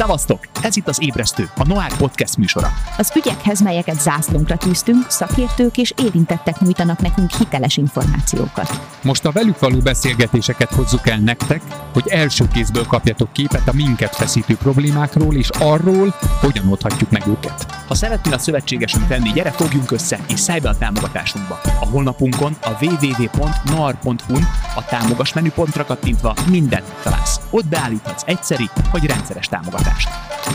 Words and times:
Szevasztok! 0.00 0.48
Ez 0.62 0.76
itt 0.76 0.88
az 0.88 0.98
Ébresztő, 1.02 1.50
a 1.56 1.66
Noir 1.66 1.96
Podcast 1.96 2.36
műsora. 2.36 2.72
Az 2.98 3.12
ügyekhez, 3.16 3.60
melyeket 3.60 4.00
zászlónkra 4.00 4.56
tűztünk, 4.56 5.10
szakértők 5.10 5.76
és 5.76 5.92
érintettek 6.02 6.60
nyújtanak 6.60 7.00
nekünk 7.00 7.30
hiteles 7.30 7.76
információkat. 7.76 8.80
Most 9.02 9.24
a 9.24 9.30
velük 9.30 9.58
való 9.58 9.78
beszélgetéseket 9.78 10.74
hozzuk 10.74 11.08
el 11.08 11.18
nektek, 11.18 11.62
hogy 11.92 12.08
első 12.08 12.48
kézből 12.52 12.86
kapjatok 12.86 13.32
képet 13.32 13.68
a 13.68 13.72
minket 13.72 14.16
feszítő 14.16 14.56
problémákról 14.56 15.34
és 15.34 15.48
arról, 15.58 16.14
hogyan 16.40 16.68
oldhatjuk 16.68 17.10
meg 17.10 17.26
őket. 17.26 17.66
Ha 17.88 17.94
szeretnél 17.94 18.34
a 18.34 18.38
szövetségesünk 18.38 19.06
tenni, 19.06 19.32
gyere 19.32 19.50
fogjunk 19.50 19.90
össze 19.90 20.18
és 20.28 20.40
szállj 20.40 20.60
be 20.60 20.68
a 20.68 20.78
támogatásunkba. 20.78 21.60
A 21.80 21.86
honlapunkon 21.86 22.56
a 22.62 22.84
www.noir.hu-n 22.84 24.46
a 24.74 24.84
támogas 24.84 25.32
menüpontra 25.32 25.84
kattintva 25.84 26.34
mindent 26.50 26.92
találsz. 27.02 27.40
Ott 27.50 27.66
beállíthatsz 27.66 28.22
egyszeri 28.26 28.70
vagy 28.92 29.06
rendszeres 29.06 29.48
támogatást. 29.48 29.89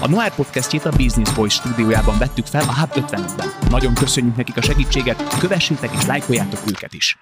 A 0.02 0.08
Noir 0.08 0.36
podcastjét 0.36 0.86
a 0.86 0.90
Business 0.90 1.34
Voice 1.34 1.56
stúdiójában 1.56 2.18
vettük 2.18 2.46
fel 2.46 2.62
a 2.62 2.80
Hub 2.80 2.92
55-ben. 2.96 3.48
Nagyon 3.70 3.94
köszönjük 3.94 4.36
nekik 4.36 4.58
a 4.58 4.62
segítséget, 4.62 5.38
kövessétek 5.38 5.90
és 5.94 6.06
lájkoljátok 6.06 6.60
őket 6.68 6.94
is. 6.94 7.18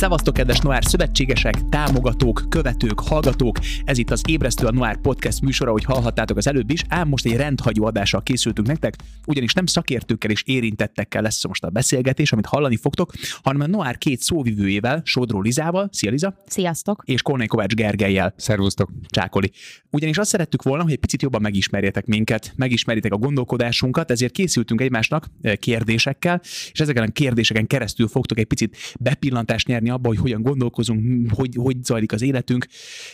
Szevasztok, 0.00 0.34
kedves 0.34 0.58
Noir 0.58 0.84
szövetségesek, 0.84 1.68
támogatók, 1.68 2.44
követők, 2.48 3.00
hallgatók! 3.00 3.58
Ez 3.84 3.98
itt 3.98 4.10
az 4.10 4.22
Ébresztő 4.28 4.66
a 4.66 4.70
Noir 4.70 4.96
Podcast 4.96 5.40
műsora, 5.40 5.70
hogy 5.70 5.84
hallhattátok 5.84 6.36
az 6.36 6.46
előbb 6.46 6.70
is, 6.70 6.84
ám 6.88 7.08
most 7.08 7.26
egy 7.26 7.36
rendhagyó 7.36 7.84
adással 7.84 8.22
készültünk 8.22 8.68
nektek, 8.68 8.96
ugyanis 9.26 9.52
nem 9.52 9.66
szakértőkkel 9.66 10.30
és 10.30 10.42
érintettekkel 10.46 11.22
lesz 11.22 11.46
most 11.46 11.64
a 11.64 11.70
beszélgetés, 11.70 12.32
amit 12.32 12.46
hallani 12.46 12.76
fogtok, 12.76 13.12
hanem 13.42 13.60
a 13.60 13.66
Noir 13.66 13.98
két 13.98 14.20
szóvivőjével, 14.20 15.00
Sodró 15.04 15.40
Lizával, 15.40 15.88
szia 15.92 16.10
Liza! 16.10 16.34
Sziasztok! 16.46 17.02
És 17.06 17.22
Kornél 17.22 17.46
Kovács 17.46 17.74
Gergelyel. 17.74 18.34
Szervusztok! 18.36 18.90
Csákoli. 19.06 19.50
Ugyanis 19.90 20.18
azt 20.18 20.30
szerettük 20.30 20.62
volna, 20.62 20.82
hogy 20.82 20.92
egy 20.92 20.98
picit 20.98 21.22
jobban 21.22 21.40
megismerjetek 21.40 22.06
minket, 22.06 22.52
megismerjétek 22.56 23.12
a 23.12 23.16
gondolkodásunkat, 23.16 24.10
ezért 24.10 24.32
készültünk 24.32 24.80
egymásnak 24.80 25.26
eh, 25.42 25.56
kérdésekkel, 25.56 26.40
és 26.72 26.80
ezeken 26.80 27.02
a 27.02 27.12
kérdéseken 27.12 27.66
keresztül 27.66 28.08
fogtok 28.08 28.38
egy 28.38 28.46
picit 28.46 28.76
bepillantást 29.00 29.66
nyerni 29.66 29.89
abba, 29.90 30.08
hogy 30.08 30.18
hogyan 30.18 30.42
gondolkozunk, 30.42 31.30
hogy, 31.34 31.54
hogy 31.54 31.84
zajlik 31.84 32.12
az 32.12 32.22
életünk, 32.22 32.66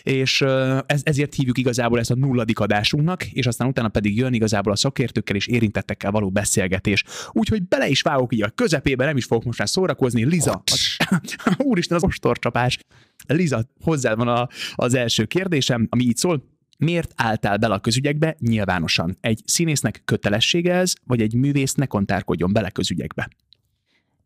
és 0.02 0.40
ez, 0.86 1.00
ezért 1.02 1.34
hívjuk 1.34 1.58
igazából 1.58 1.98
ezt 1.98 2.10
a 2.10 2.14
nulladik 2.14 2.58
adásunknak, 2.58 3.24
és 3.24 3.46
aztán 3.46 3.68
utána 3.68 3.88
pedig 3.88 4.16
jön 4.16 4.32
igazából 4.32 4.72
a 4.72 4.76
szakértőkkel 4.76 5.36
és 5.36 5.46
érintettekkel 5.46 6.10
való 6.10 6.30
beszélgetés. 6.30 7.04
Úgyhogy 7.32 7.62
bele 7.68 7.88
is 7.88 8.02
vágok 8.02 8.34
így 8.34 8.42
a 8.42 8.50
közepébe, 8.50 9.04
nem 9.04 9.16
is 9.16 9.24
fogok 9.24 9.44
most 9.44 9.58
már 9.58 9.68
szórakozni. 9.68 10.24
Liza, 10.24 10.62
az, 10.72 10.96
úristen, 11.70 11.96
az 11.96 12.04
ostorcsapás. 12.04 12.78
Liza, 13.26 13.68
hozzá 13.80 14.14
van 14.14 14.28
a, 14.28 14.48
az 14.74 14.94
első 14.94 15.24
kérdésem, 15.24 15.86
ami 15.90 16.02
így 16.02 16.16
szól. 16.16 16.54
Miért 16.78 17.12
álltál 17.16 17.56
bele 17.56 17.74
a 17.74 17.78
közügyekbe 17.78 18.36
nyilvánosan? 18.38 19.16
Egy 19.20 19.40
színésznek 19.44 20.02
kötelessége 20.04 20.74
ez, 20.74 20.92
vagy 21.04 21.20
egy 21.20 21.34
művésznek 21.34 21.88
kontárkodjon 21.88 22.52
bele 22.52 22.70
közügyekbe? 22.70 23.28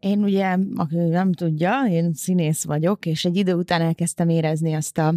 Én 0.00 0.22
ugye, 0.22 0.56
aki 0.74 0.96
nem 0.96 1.32
tudja, 1.32 1.86
én 1.90 2.12
színész 2.12 2.64
vagyok, 2.64 3.06
és 3.06 3.24
egy 3.24 3.36
idő 3.36 3.54
után 3.54 3.80
elkezdtem 3.80 4.28
érezni 4.28 4.72
ezt 4.72 4.98
a, 4.98 5.14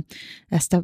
ezt 0.47 0.73
a 0.73 0.83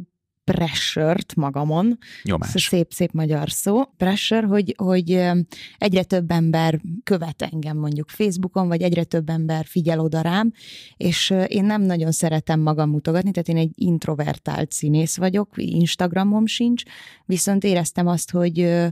pressure-t 0.51 1.35
magamon. 1.35 1.97
Nyomás. 2.23 2.55
Ez 2.55 2.61
szép-szép 2.61 3.11
magyar 3.11 3.51
szó. 3.51 3.83
Pressure, 3.97 4.47
hogy, 4.47 4.73
hogy 4.77 5.29
egyre 5.77 6.03
több 6.03 6.31
ember 6.31 6.81
követ 7.03 7.41
engem 7.41 7.77
mondjuk 7.77 8.09
Facebookon, 8.09 8.67
vagy 8.67 8.81
egyre 8.81 9.03
több 9.03 9.29
ember 9.29 9.65
figyel 9.65 9.99
oda 9.99 10.21
rám, 10.21 10.53
és 10.97 11.33
én 11.47 11.65
nem 11.65 11.81
nagyon 11.81 12.11
szeretem 12.11 12.59
magam 12.59 12.89
mutogatni, 12.89 13.31
tehát 13.31 13.47
én 13.47 13.57
egy 13.57 13.71
introvertált 13.75 14.71
színész 14.71 15.17
vagyok, 15.17 15.49
Instagramom 15.55 16.45
sincs, 16.45 16.83
viszont 17.25 17.63
éreztem 17.63 18.07
azt, 18.07 18.31
hogy 18.31 18.87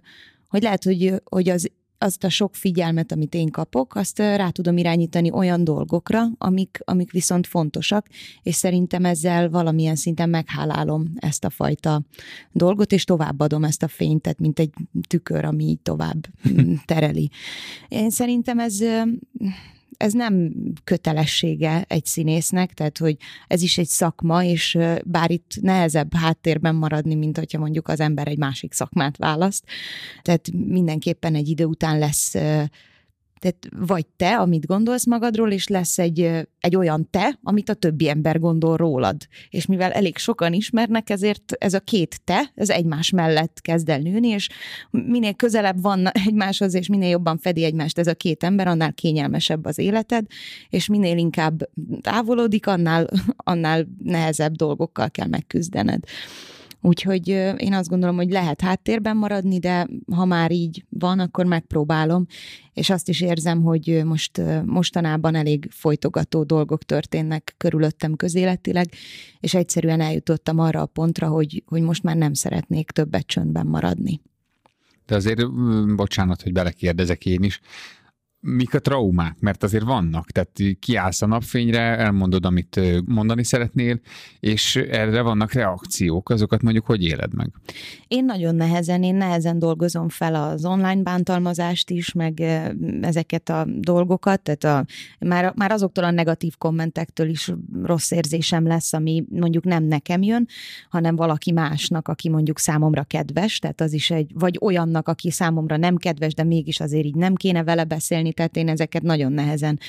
hogy 0.48 0.62
lehet, 0.62 0.84
hogy, 0.84 1.14
hogy 1.24 1.50
az 1.50 1.72
azt 1.98 2.24
a 2.24 2.30
sok 2.30 2.56
figyelmet, 2.56 3.12
amit 3.12 3.34
én 3.34 3.50
kapok, 3.50 3.96
azt 3.96 4.20
rá 4.20 4.50
tudom 4.50 4.78
irányítani 4.78 5.32
olyan 5.32 5.64
dolgokra, 5.64 6.26
amik, 6.38 6.80
amik 6.86 7.12
viszont 7.12 7.48
fontosak, 7.48 8.08
és 8.44 8.56
szerintem 8.56 9.06
ezzel 9.06 9.50
valamilyen 9.50 9.96
szinten 9.96 10.30
meghálálom 10.30 11.14
ezt 11.16 11.46
a 11.46 11.50
fajta 11.50 12.02
dolgot, 12.52 12.92
és 12.92 13.04
továbbadom 13.04 13.64
ezt 13.64 13.84
a 13.84 13.88
fényt, 13.88 14.22
tehát 14.22 14.40
mint 14.40 14.60
egy 14.60 14.74
tükör, 15.08 15.46
ami 15.46 15.64
így 15.64 15.80
tovább 15.80 16.28
tereli. 16.86 17.30
Én 17.88 18.10
szerintem 18.10 18.60
ez 18.60 18.80
ez 19.98 20.14
nem 20.14 20.52
kötelessége 20.84 21.86
egy 21.88 22.06
színésznek, 22.06 22.74
tehát 22.74 22.98
hogy 22.98 23.18
ez 23.48 23.62
is 23.62 23.78
egy 23.78 23.88
szakma, 23.88 24.44
és 24.44 24.78
bár 25.04 25.32
itt 25.32 25.52
nehezebb 25.62 26.14
háttérben 26.14 26.76
maradni, 26.76 27.16
mint 27.16 27.38
hogyha 27.38 27.60
mondjuk 27.60 27.88
az 27.88 28.00
ember 28.00 28.28
egy 28.28 28.38
másik 28.38 28.74
szakmát 28.74 29.18
választ, 29.18 29.64
tehát 30.22 30.52
mindenképpen 30.52 31.36
egy 31.36 31.48
idő 31.50 31.66
után 31.66 32.00
lesz 32.00 32.36
tehát 33.40 33.68
vagy 33.88 34.06
te, 34.06 34.38
amit 34.38 34.66
gondolsz 34.66 35.06
magadról, 35.06 35.52
és 35.52 35.68
lesz 35.68 36.00
egy, 36.00 36.48
egy 36.60 36.76
olyan 36.76 37.08
te, 37.10 37.40
amit 37.44 37.70
a 37.70 37.74
többi 37.74 38.10
ember 38.10 38.40
gondol 38.40 38.78
rólad. 38.78 39.18
És 39.50 39.66
mivel 39.66 39.92
elég 39.92 40.18
sokan 40.18 40.54
ismernek, 40.54 41.10
ezért 41.10 41.54
ez 41.58 41.74
a 41.74 41.80
két 41.80 42.22
te, 42.24 42.52
ez 42.56 42.70
egymás 42.70 43.10
mellett 43.10 43.62
kezd 43.62 43.90
el 43.90 44.00
nőni, 44.00 44.28
és 44.28 44.50
minél 44.92 45.34
közelebb 45.34 45.82
van 45.82 46.08
egymáshoz, 46.08 46.74
és 46.74 46.88
minél 46.88 47.10
jobban 47.10 47.38
fedi 47.38 47.64
egymást 47.64 48.00
ez 48.00 48.08
a 48.08 48.16
két 48.16 48.44
ember, 48.44 48.68
annál 48.68 48.94
kényelmesebb 48.94 49.66
az 49.66 49.78
életed, 49.78 50.26
és 50.70 50.88
minél 50.88 51.18
inkább 51.18 51.70
távolodik, 52.02 52.68
annál, 52.68 53.08
annál 53.36 53.88
nehezebb 54.04 54.56
dolgokkal 54.56 55.10
kell 55.10 55.28
megküzdened. 55.28 56.04
Úgyhogy 56.82 57.28
én 57.58 57.74
azt 57.74 57.90
gondolom, 57.90 58.16
hogy 58.16 58.32
lehet 58.32 58.62
háttérben 58.62 59.18
maradni, 59.18 59.60
de 59.60 59.88
ha 60.12 60.26
már 60.26 60.52
így 60.52 60.86
van, 60.90 61.20
akkor 61.20 61.46
megpróbálom, 61.46 62.26
és 62.74 62.90
azt 62.90 63.10
is 63.10 63.22
érzem, 63.22 63.62
hogy 63.62 64.02
most 64.06 64.42
mostanában 64.66 65.36
elég 65.36 65.68
folytogató 65.72 66.44
dolgok 66.44 66.84
történnek 66.84 67.54
körülöttem 67.58 68.16
közéletileg, 68.16 68.88
és 69.40 69.54
egyszerűen 69.54 70.02
eljutottam 70.02 70.60
arra 70.60 70.82
a 70.82 70.86
pontra, 70.86 71.28
hogy, 71.28 71.64
hogy 71.66 71.82
most 71.82 72.04
már 72.04 72.16
nem 72.16 72.34
szeretnék 72.34 72.92
többet 72.92 73.26
csöndben 73.26 73.66
maradni. 73.66 74.22
De 75.06 75.16
azért, 75.16 75.52
bocsánat, 75.96 76.42
hogy 76.42 76.54
belekérdezek 76.54 77.26
én 77.26 77.44
is, 77.44 77.60
mik 78.40 78.74
a 78.74 78.80
traumák, 78.80 79.40
mert 79.40 79.64
azért 79.64 79.84
vannak, 79.84 80.32
tehát 80.32 80.80
kiállsz 80.80 81.22
a 81.22 81.26
napfényre, 81.26 81.80
elmondod, 81.80 82.46
amit 82.46 82.80
mondani 83.06 83.44
szeretnél, 83.44 84.00
és 84.40 84.76
erre 84.76 85.22
vannak 85.22 85.52
reakciók, 85.52 86.30
azokat 86.30 86.62
mondjuk 86.62 86.86
hogy 86.86 87.04
éled 87.04 87.34
meg? 87.34 87.52
Én 88.08 88.26
nagyon 88.26 88.56
nehezen, 88.56 89.04
én 89.04 89.16
nehezen 89.16 89.60
dolgozom 89.60 90.10
fel 90.10 90.36
az 90.36 90.66
online 90.66 91.02
bántalmazást 91.02 91.90
is, 91.90 92.14
meg 92.14 92.40
ezeket 93.02 93.50
a 93.50 93.66
dolgokat, 93.68 94.42
tehát 94.42 94.64
a, 94.64 94.86
már, 95.20 95.54
már 95.56 95.72
azoktól 95.72 96.04
a 96.04 96.12
negatív 96.12 96.58
kommentektől 96.58 97.30
is 97.30 97.52
rossz 97.84 98.12
érzésem 98.12 98.68
lesz, 98.68 98.94
ami 98.94 99.24
mondjuk 99.30 99.64
nem 99.64 99.84
nekem 99.84 100.22
jön, 100.22 100.48
hanem 100.90 101.16
valaki 101.16 101.52
másnak, 101.52 102.08
aki 102.08 102.30
mondjuk 102.30 102.60
számomra 102.60 103.04
kedves, 103.04 103.60
tehát 103.60 103.82
az 103.82 103.94
is 103.94 104.12
egy, 104.12 104.32
vagy 104.34 104.58
olyannak, 104.62 105.08
aki 105.08 105.32
számomra 105.32 105.78
nem 105.78 105.96
kedves, 105.96 106.34
de 106.34 106.44
mégis 106.44 106.80
azért 106.80 107.06
így 107.06 107.16
nem 107.16 107.36
kéne 107.36 107.64
vele 107.64 107.84
beszélni, 107.84 108.27
tehát 108.32 108.58
én 108.58 108.70
ezeket 108.70 109.02
nagyon 109.02 109.32
nehezen 109.32 109.80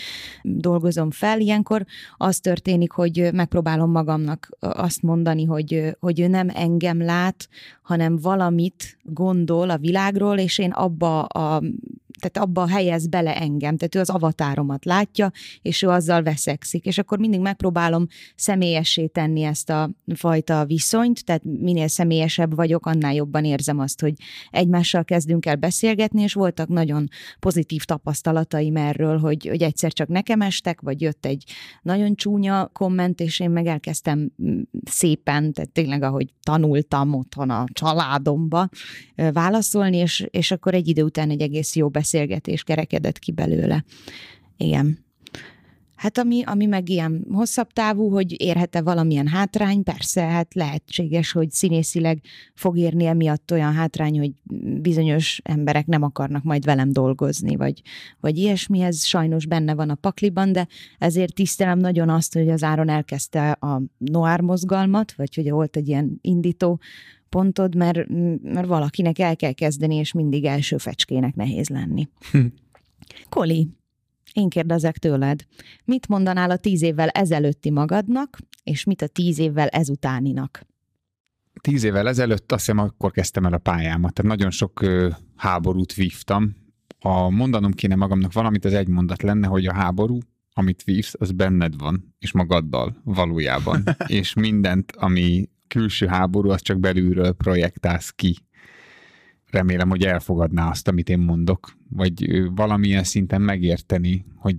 dolgozom 0.43 1.11
fel. 1.11 1.41
Ilyenkor 1.41 1.85
az 2.17 2.39
történik, 2.41 2.91
hogy 2.91 3.29
megpróbálom 3.33 3.91
magamnak 3.91 4.49
azt 4.61 5.03
mondani, 5.03 5.45
hogy, 5.45 5.97
hogy 6.01 6.21
ő 6.21 6.27
nem 6.27 6.49
engem 6.55 7.03
lát, 7.03 7.49
hanem 7.83 8.17
valamit 8.17 8.99
gondol 9.03 9.71
a 9.71 9.79
világról, 9.79 10.39
és 10.39 10.59
én 10.59 10.71
abba 10.71 11.23
a 11.25 11.63
tehát 12.19 12.49
abba 12.49 12.69
helyez 12.69 13.07
bele 13.07 13.37
engem, 13.37 13.77
tehát 13.77 13.95
ő 13.95 14.01
az 14.01 14.11
avatáromat 14.11 14.85
látja, 14.85 15.31
és 15.63 15.83
ő 15.83 15.89
azzal 15.89 16.23
veszekszik, 16.23 16.85
és 16.85 16.99
akkor 16.99 17.19
mindig 17.19 17.41
megpróbálom 17.41 18.07
személyessé 18.37 19.07
tenni 19.07 19.43
ezt 19.43 19.71
a 19.71 19.91
fajta 20.15 20.65
viszonyt, 20.65 21.25
tehát 21.25 21.43
minél 21.45 21.89
személyesebb 21.89 22.55
vagyok, 22.55 22.87
annál 22.87 23.15
jobban 23.15 23.45
érzem 23.45 23.79
azt, 23.79 24.01
hogy 24.01 24.15
egymással 24.51 25.05
kezdünk 25.05 25.47
el 25.47 25.57
beszélgetni, 25.57 26.23
és 26.23 26.33
voltak 26.33 26.69
nagyon 26.69 27.09
pozitív 27.39 27.85
tapasztalataim 27.85 28.77
erről, 28.77 29.19
hogy, 29.19 29.47
hogy 29.47 29.63
egyszer 29.63 29.93
csak 29.93 30.09
nekem 30.09 30.41
estek, 30.41 30.81
vagy 30.81 31.01
jött 31.01 31.27
egy 31.27 31.45
nagyon 31.83 32.15
csúnya 32.15 32.71
komment, 32.73 33.21
és 33.21 33.41
én 33.41 33.51
meg 33.51 33.67
elkezdtem 33.67 34.33
mm, 34.43 34.61
szépen, 34.85 35.53
tehát 35.53 35.71
tényleg 35.71 36.03
ahogy 36.03 36.35
tanultam 36.43 37.15
otthon 37.15 37.51
a 37.51 37.65
családomba 37.73 38.69
válaszolni, 39.33 39.97
és, 39.97 40.27
és 40.31 40.51
akkor 40.51 40.75
egy 40.75 40.89
idő 40.89 41.03
után 41.03 41.31
egy 41.31 41.41
egész 41.41 41.77
jó 41.77 41.89
beszélgetés 41.89 42.07
kerekedett 42.65 43.19
ki 43.19 43.33
belőle. 43.33 43.85
Igen. 44.57 45.07
Hát 45.99 46.19
ami, 46.19 46.43
ami 46.43 46.67
meg 46.67 46.89
ilyen 46.89 47.27
hosszabb 47.33 47.73
távú, 47.73 48.11
hogy 48.11 48.41
érhet-e 48.41 48.83
valamilyen 48.83 49.27
hátrány, 49.27 49.83
persze, 49.83 50.23
hát 50.23 50.55
lehetséges, 50.55 51.33
hogy 51.33 51.51
színészileg 51.51 52.21
fog 52.55 52.77
érni 52.77 53.05
emiatt 53.05 53.53
olyan 53.53 53.73
hátrány, 53.73 54.19
hogy 54.19 54.33
bizonyos 54.81 55.41
emberek 55.45 55.87
nem 55.87 56.03
akarnak 56.03 56.43
majd 56.43 56.65
velem 56.65 56.93
dolgozni, 56.93 57.57
vagy, 57.57 57.83
vagy 58.21 58.39
ilyesmi, 58.39 58.81
ez 58.81 59.05
sajnos 59.05 59.47
benne 59.47 59.75
van 59.75 59.91
a 59.91 59.95
pakliban, 59.95 60.53
de 60.53 60.67
ezért 60.99 61.35
tisztelem 61.35 61.79
nagyon 61.79 62.09
azt, 62.09 62.35
hogy 62.35 62.49
az 62.49 62.63
Áron 62.63 62.89
elkezdte 62.89 63.51
a 63.51 63.83
noir 63.99 64.41
mozgalmat, 64.41 65.13
vagy 65.13 65.35
hogy 65.35 65.51
volt 65.51 65.77
egy 65.77 65.89
ilyen 65.89 66.19
indító 66.21 66.81
pontod, 67.29 67.75
mert, 67.75 68.09
mert 68.43 68.67
valakinek 68.67 69.19
el 69.19 69.37
kell 69.37 69.53
kezdeni, 69.53 69.95
és 69.95 70.13
mindig 70.13 70.45
első 70.45 70.77
fecskének 70.77 71.35
nehéz 71.35 71.69
lenni. 71.69 72.09
Koli, 73.29 73.69
én 74.33 74.49
kérdezek 74.49 74.99
tőled, 74.99 75.45
mit 75.85 76.09
mondanál 76.09 76.51
a 76.51 76.57
tíz 76.57 76.83
évvel 76.83 77.09
ezelőtti 77.09 77.71
magadnak, 77.71 78.39
és 78.63 78.85
mit 78.85 79.03
a 79.03 79.07
tíz 79.07 79.39
évvel 79.39 79.69
ezutáninak? 79.69 80.67
Tíz 81.61 81.85
évvel 81.85 82.09
ezelőtt 82.09 82.53
azt 82.53 82.67
hiszem, 82.67 82.79
akkor 82.79 83.11
kezdtem 83.11 83.45
el 83.45 83.53
a 83.53 83.59
pályámat. 83.59 84.13
Tehát 84.13 84.31
nagyon 84.31 84.51
sok 84.51 84.83
ö, 84.83 85.09
háborút 85.37 85.95
vívtam. 85.95 86.57
Ha 87.01 87.31
mondanom 87.31 87.73
kéne 87.73 87.95
magamnak 87.95 88.33
valamit, 88.33 88.65
az 88.65 88.73
egy 88.73 88.89
mondat 88.89 89.23
lenne, 89.23 89.47
hogy 89.47 89.67
a 89.67 89.75
háború, 89.75 90.19
amit 90.53 90.83
vívsz, 90.83 91.15
az 91.19 91.33
benned 91.33 91.79
van, 91.79 92.15
és 92.19 92.33
magaddal 92.33 93.01
valójában. 93.05 93.83
és 94.07 94.35
mindent, 94.35 94.93
ami 94.97 95.49
külső 95.69 96.07
háború, 96.07 96.51
az 96.51 96.63
csak 96.63 96.79
belülről 96.79 97.33
projektálsz 97.33 98.11
ki. 98.11 98.37
Remélem, 99.51 99.89
hogy 99.89 100.05
elfogadná 100.05 100.69
azt, 100.69 100.89
amit 100.89 101.09
én 101.09 101.19
mondok, 101.19 101.73
vagy 101.91 102.43
valamilyen 102.55 103.05
szinten 103.05 103.43
megérteni, 103.43 104.25
hogy, 104.37 104.57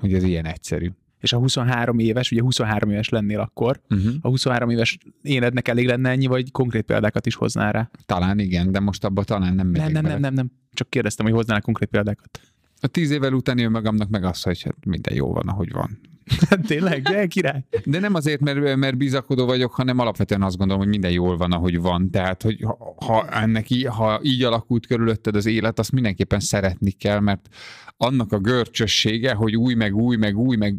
hogy 0.00 0.14
ez 0.14 0.22
ilyen 0.22 0.46
egyszerű. 0.46 0.90
És 1.20 1.32
a 1.32 1.36
23 1.38 1.98
éves, 1.98 2.30
ugye 2.30 2.40
23 2.40 2.90
éves 2.90 3.08
lennél 3.08 3.40
akkor, 3.40 3.80
uh-huh. 3.90 4.14
a 4.20 4.28
23 4.28 4.70
éves 4.70 4.98
énednek 5.22 5.68
elég 5.68 5.86
lenne 5.86 6.10
ennyi, 6.10 6.26
vagy 6.26 6.50
konkrét 6.50 6.82
példákat 6.82 7.26
is 7.26 7.34
hoznál 7.34 7.72
rá? 7.72 7.90
Talán 8.06 8.38
igen, 8.38 8.72
de 8.72 8.80
most 8.80 9.04
abban 9.04 9.24
talán 9.24 9.54
nem 9.54 9.66
megyek 9.66 9.92
Nem, 9.92 10.02
nem, 10.02 10.12
nem, 10.12 10.20
nem, 10.20 10.34
nem. 10.34 10.50
Csak 10.72 10.90
kérdeztem, 10.90 11.26
hogy 11.26 11.34
hoznál 11.34 11.60
konkrét 11.60 11.88
példákat. 11.88 12.40
A 12.80 12.86
tíz 12.86 13.10
évvel 13.10 13.32
után 13.32 13.58
jön 13.58 13.70
magamnak 13.70 14.08
meg 14.08 14.24
az, 14.24 14.42
hogy 14.42 14.62
hát 14.62 14.84
minden 14.86 15.14
jó 15.14 15.32
van, 15.32 15.48
ahogy 15.48 15.72
van. 15.72 15.98
Tényleg, 16.66 17.02
de 17.02 17.26
király. 17.26 17.64
De 17.84 18.00
nem 18.00 18.14
azért, 18.14 18.40
mert, 18.40 18.76
mert 18.76 18.96
bizakodó 18.96 19.46
vagyok, 19.46 19.72
hanem 19.72 19.98
alapvetően 19.98 20.42
azt 20.42 20.56
gondolom, 20.56 20.82
hogy 20.82 20.90
minden 20.90 21.10
jól 21.10 21.36
van, 21.36 21.52
ahogy 21.52 21.80
van. 21.80 22.10
Tehát, 22.10 22.42
hogy 22.42 22.66
ha, 22.96 23.28
ennek 23.28 23.70
így, 23.70 23.86
ha 23.86 24.20
így 24.22 24.42
alakult 24.42 24.86
körülötted 24.86 25.36
az 25.36 25.46
élet, 25.46 25.78
azt 25.78 25.92
mindenképpen 25.92 26.40
szeretni 26.40 26.90
kell, 26.90 27.20
mert 27.20 27.48
annak 27.96 28.32
a 28.32 28.38
görcsössége, 28.38 29.34
hogy 29.34 29.56
új, 29.56 29.74
meg 29.74 29.96
új, 29.96 30.16
meg 30.16 30.38
új, 30.38 30.56
meg 30.56 30.76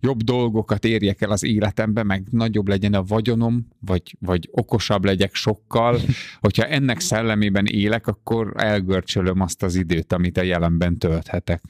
jobb 0.00 0.22
dolgokat 0.22 0.84
érjek 0.84 1.20
el 1.20 1.30
az 1.30 1.44
életembe, 1.44 2.02
meg 2.02 2.26
nagyobb 2.30 2.68
legyen 2.68 2.94
a 2.94 3.02
vagyonom, 3.02 3.68
vagy, 3.80 4.16
vagy 4.20 4.48
okosabb 4.50 5.04
legyek 5.04 5.34
sokkal. 5.34 6.00
Hogyha 6.40 6.64
ennek 6.64 7.00
szellemében 7.00 7.66
élek, 7.66 8.06
akkor 8.06 8.52
elgörcsölöm 8.56 9.40
azt 9.40 9.62
az 9.62 9.74
időt, 9.74 10.12
amit 10.12 10.38
a 10.38 10.42
jelenben 10.42 10.98
tölthetek. 10.98 11.62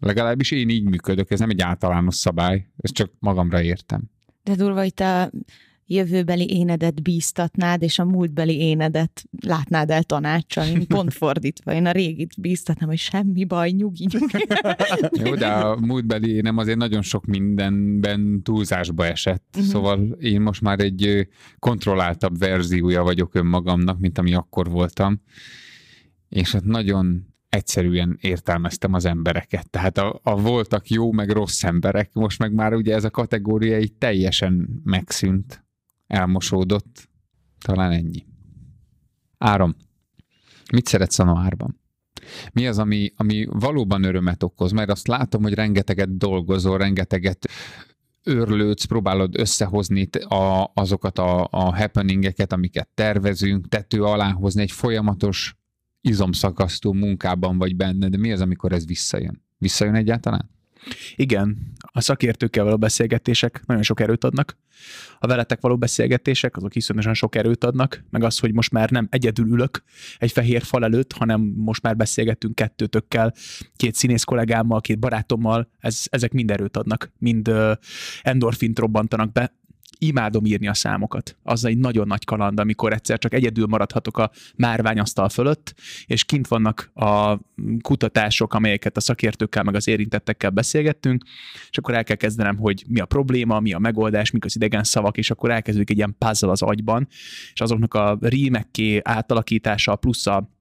Legalábbis 0.00 0.50
én 0.50 0.68
így 0.68 0.84
működök, 0.84 1.30
ez 1.30 1.38
nem 1.38 1.50
egy 1.50 1.60
általános 1.60 2.14
szabály, 2.14 2.66
ezt 2.76 2.94
csak 2.94 3.12
magamra 3.18 3.62
értem. 3.62 4.02
De 4.42 4.54
durva, 4.54 4.80
hogy 4.80 4.94
te 4.94 5.30
jövőbeli 5.92 6.56
énedet 6.56 7.02
bíztatnád, 7.02 7.82
és 7.82 7.98
a 7.98 8.04
múltbeli 8.04 8.60
énedet 8.60 9.24
látnád 9.40 9.90
el 9.90 10.02
tanácssal. 10.02 10.66
Én 10.66 10.86
pont 10.86 11.12
fordítva, 11.12 11.72
én 11.72 11.86
a 11.86 11.90
régit 11.90 12.40
bíztatnám, 12.40 12.88
hogy 12.88 12.98
semmi 12.98 13.44
baj, 13.44 13.70
nyugi, 13.70 14.06
nyugi. 14.12 14.46
Jó, 15.24 15.34
de 15.34 15.46
a 15.46 15.76
múltbeli 15.76 16.30
énem 16.30 16.56
azért 16.58 16.78
nagyon 16.78 17.02
sok 17.02 17.26
mindenben 17.26 18.42
túlzásba 18.42 19.06
esett. 19.06 19.44
Uh-huh. 19.56 19.70
Szóval 19.70 20.16
én 20.20 20.40
most 20.40 20.60
már 20.60 20.80
egy 20.80 21.28
kontrolláltabb 21.58 22.38
verziója 22.38 23.02
vagyok 23.02 23.34
önmagamnak, 23.34 23.98
mint 23.98 24.18
ami 24.18 24.34
akkor 24.34 24.70
voltam. 24.70 25.22
És 26.28 26.52
hát 26.52 26.64
nagyon 26.64 27.29
egyszerűen 27.50 28.16
értelmeztem 28.20 28.92
az 28.92 29.04
embereket. 29.04 29.70
Tehát 29.70 29.98
a, 29.98 30.20
a 30.22 30.40
voltak 30.40 30.88
jó 30.88 31.12
meg 31.12 31.30
rossz 31.30 31.64
emberek, 31.64 32.12
most 32.12 32.38
meg 32.38 32.52
már 32.52 32.74
ugye 32.74 32.94
ez 32.94 33.04
a 33.04 33.10
kategória 33.10 33.78
így 33.78 33.92
teljesen 33.92 34.80
megszűnt, 34.84 35.64
elmosódott. 36.06 37.08
Talán 37.58 37.92
ennyi. 37.92 38.26
Áram. 39.38 39.76
Mit 40.72 40.86
szeretsz 40.86 41.18
a 41.18 41.24
noárban? 41.24 41.80
Mi 42.52 42.66
az, 42.66 42.78
ami, 42.78 43.12
ami 43.16 43.46
valóban 43.50 44.04
örömet 44.04 44.42
okoz? 44.42 44.72
Mert 44.72 44.90
azt 44.90 45.06
látom, 45.06 45.42
hogy 45.42 45.54
rengeteget 45.54 46.16
dolgozol, 46.16 46.78
rengeteget 46.78 47.48
őrlődsz, 48.22 48.84
próbálod 48.84 49.38
összehozni 49.38 50.08
a, 50.28 50.70
azokat 50.74 51.18
a, 51.18 51.48
a 51.50 51.76
happeningeket, 51.76 52.52
amiket 52.52 52.88
tervezünk, 52.94 53.68
tető 53.68 54.02
alá 54.02 54.32
hozni 54.32 54.62
egy 54.62 54.72
folyamatos 54.72 55.59
izomszakasztó 56.00 56.92
munkában 56.92 57.58
vagy 57.58 57.76
benne, 57.76 58.08
de 58.08 58.16
mi 58.16 58.32
az, 58.32 58.40
amikor 58.40 58.72
ez 58.72 58.86
visszajön? 58.86 59.44
Visszajön 59.58 59.94
egyáltalán? 59.94 60.50
Igen, 61.14 61.74
a 61.80 62.00
szakértőkkel 62.00 62.64
való 62.64 62.76
beszélgetések 62.76 63.62
nagyon 63.66 63.82
sok 63.82 64.00
erőt 64.00 64.24
adnak. 64.24 64.56
A 65.18 65.26
veletek 65.26 65.60
való 65.60 65.76
beszélgetések, 65.78 66.56
azok 66.56 66.74
iszonyatosan 66.74 67.14
sok 67.14 67.34
erőt 67.34 67.64
adnak, 67.64 68.04
meg 68.10 68.24
az, 68.24 68.38
hogy 68.38 68.52
most 68.52 68.70
már 68.70 68.90
nem 68.90 69.06
egyedül 69.10 69.46
ülök 69.46 69.82
egy 70.18 70.32
fehér 70.32 70.62
fal 70.62 70.84
előtt, 70.84 71.12
hanem 71.12 71.40
most 71.40 71.82
már 71.82 71.96
beszélgettünk 71.96 72.54
kettőtökkel, 72.54 73.34
két 73.76 73.94
színész 73.94 74.24
kollégámmal, 74.24 74.80
két 74.80 74.98
barátommal, 74.98 75.70
ez, 75.78 76.02
ezek 76.10 76.32
mind 76.32 76.50
erőt 76.50 76.76
adnak, 76.76 77.12
mind 77.18 77.50
endorfint 78.22 78.78
robbantanak 78.78 79.32
be, 79.32 79.58
imádom 80.00 80.44
írni 80.44 80.68
a 80.68 80.74
számokat. 80.74 81.36
Az 81.42 81.64
egy 81.64 81.78
nagyon 81.78 82.06
nagy 82.06 82.24
kaland, 82.24 82.60
amikor 82.60 82.92
egyszer 82.92 83.18
csak 83.18 83.34
egyedül 83.34 83.66
maradhatok 83.66 84.18
a 84.18 84.30
márványasztal 84.56 85.28
fölött, 85.28 85.74
és 86.06 86.24
kint 86.24 86.48
vannak 86.48 86.90
a 86.94 87.38
kutatások, 87.82 88.54
amelyeket 88.54 88.96
a 88.96 89.00
szakértőkkel, 89.00 89.62
meg 89.62 89.74
az 89.74 89.88
érintettekkel 89.88 90.50
beszélgettünk, 90.50 91.24
és 91.70 91.78
akkor 91.78 91.94
el 91.94 92.04
kell 92.04 92.16
kezdenem, 92.16 92.56
hogy 92.56 92.84
mi 92.88 93.00
a 93.00 93.06
probléma, 93.06 93.60
mi 93.60 93.72
a 93.72 93.78
megoldás, 93.78 94.30
mik 94.30 94.44
az 94.44 94.56
idegen 94.56 94.84
szavak, 94.84 95.16
és 95.16 95.30
akkor 95.30 95.50
elkezdődik 95.50 95.90
egy 95.90 95.96
ilyen 95.96 96.16
puzzle 96.18 96.50
az 96.50 96.62
agyban, 96.62 97.08
és 97.52 97.60
azoknak 97.60 97.94
a 97.94 98.18
rímekké 98.20 99.00
átalakítása, 99.04 99.96
plusz 99.96 100.26
a 100.26 100.58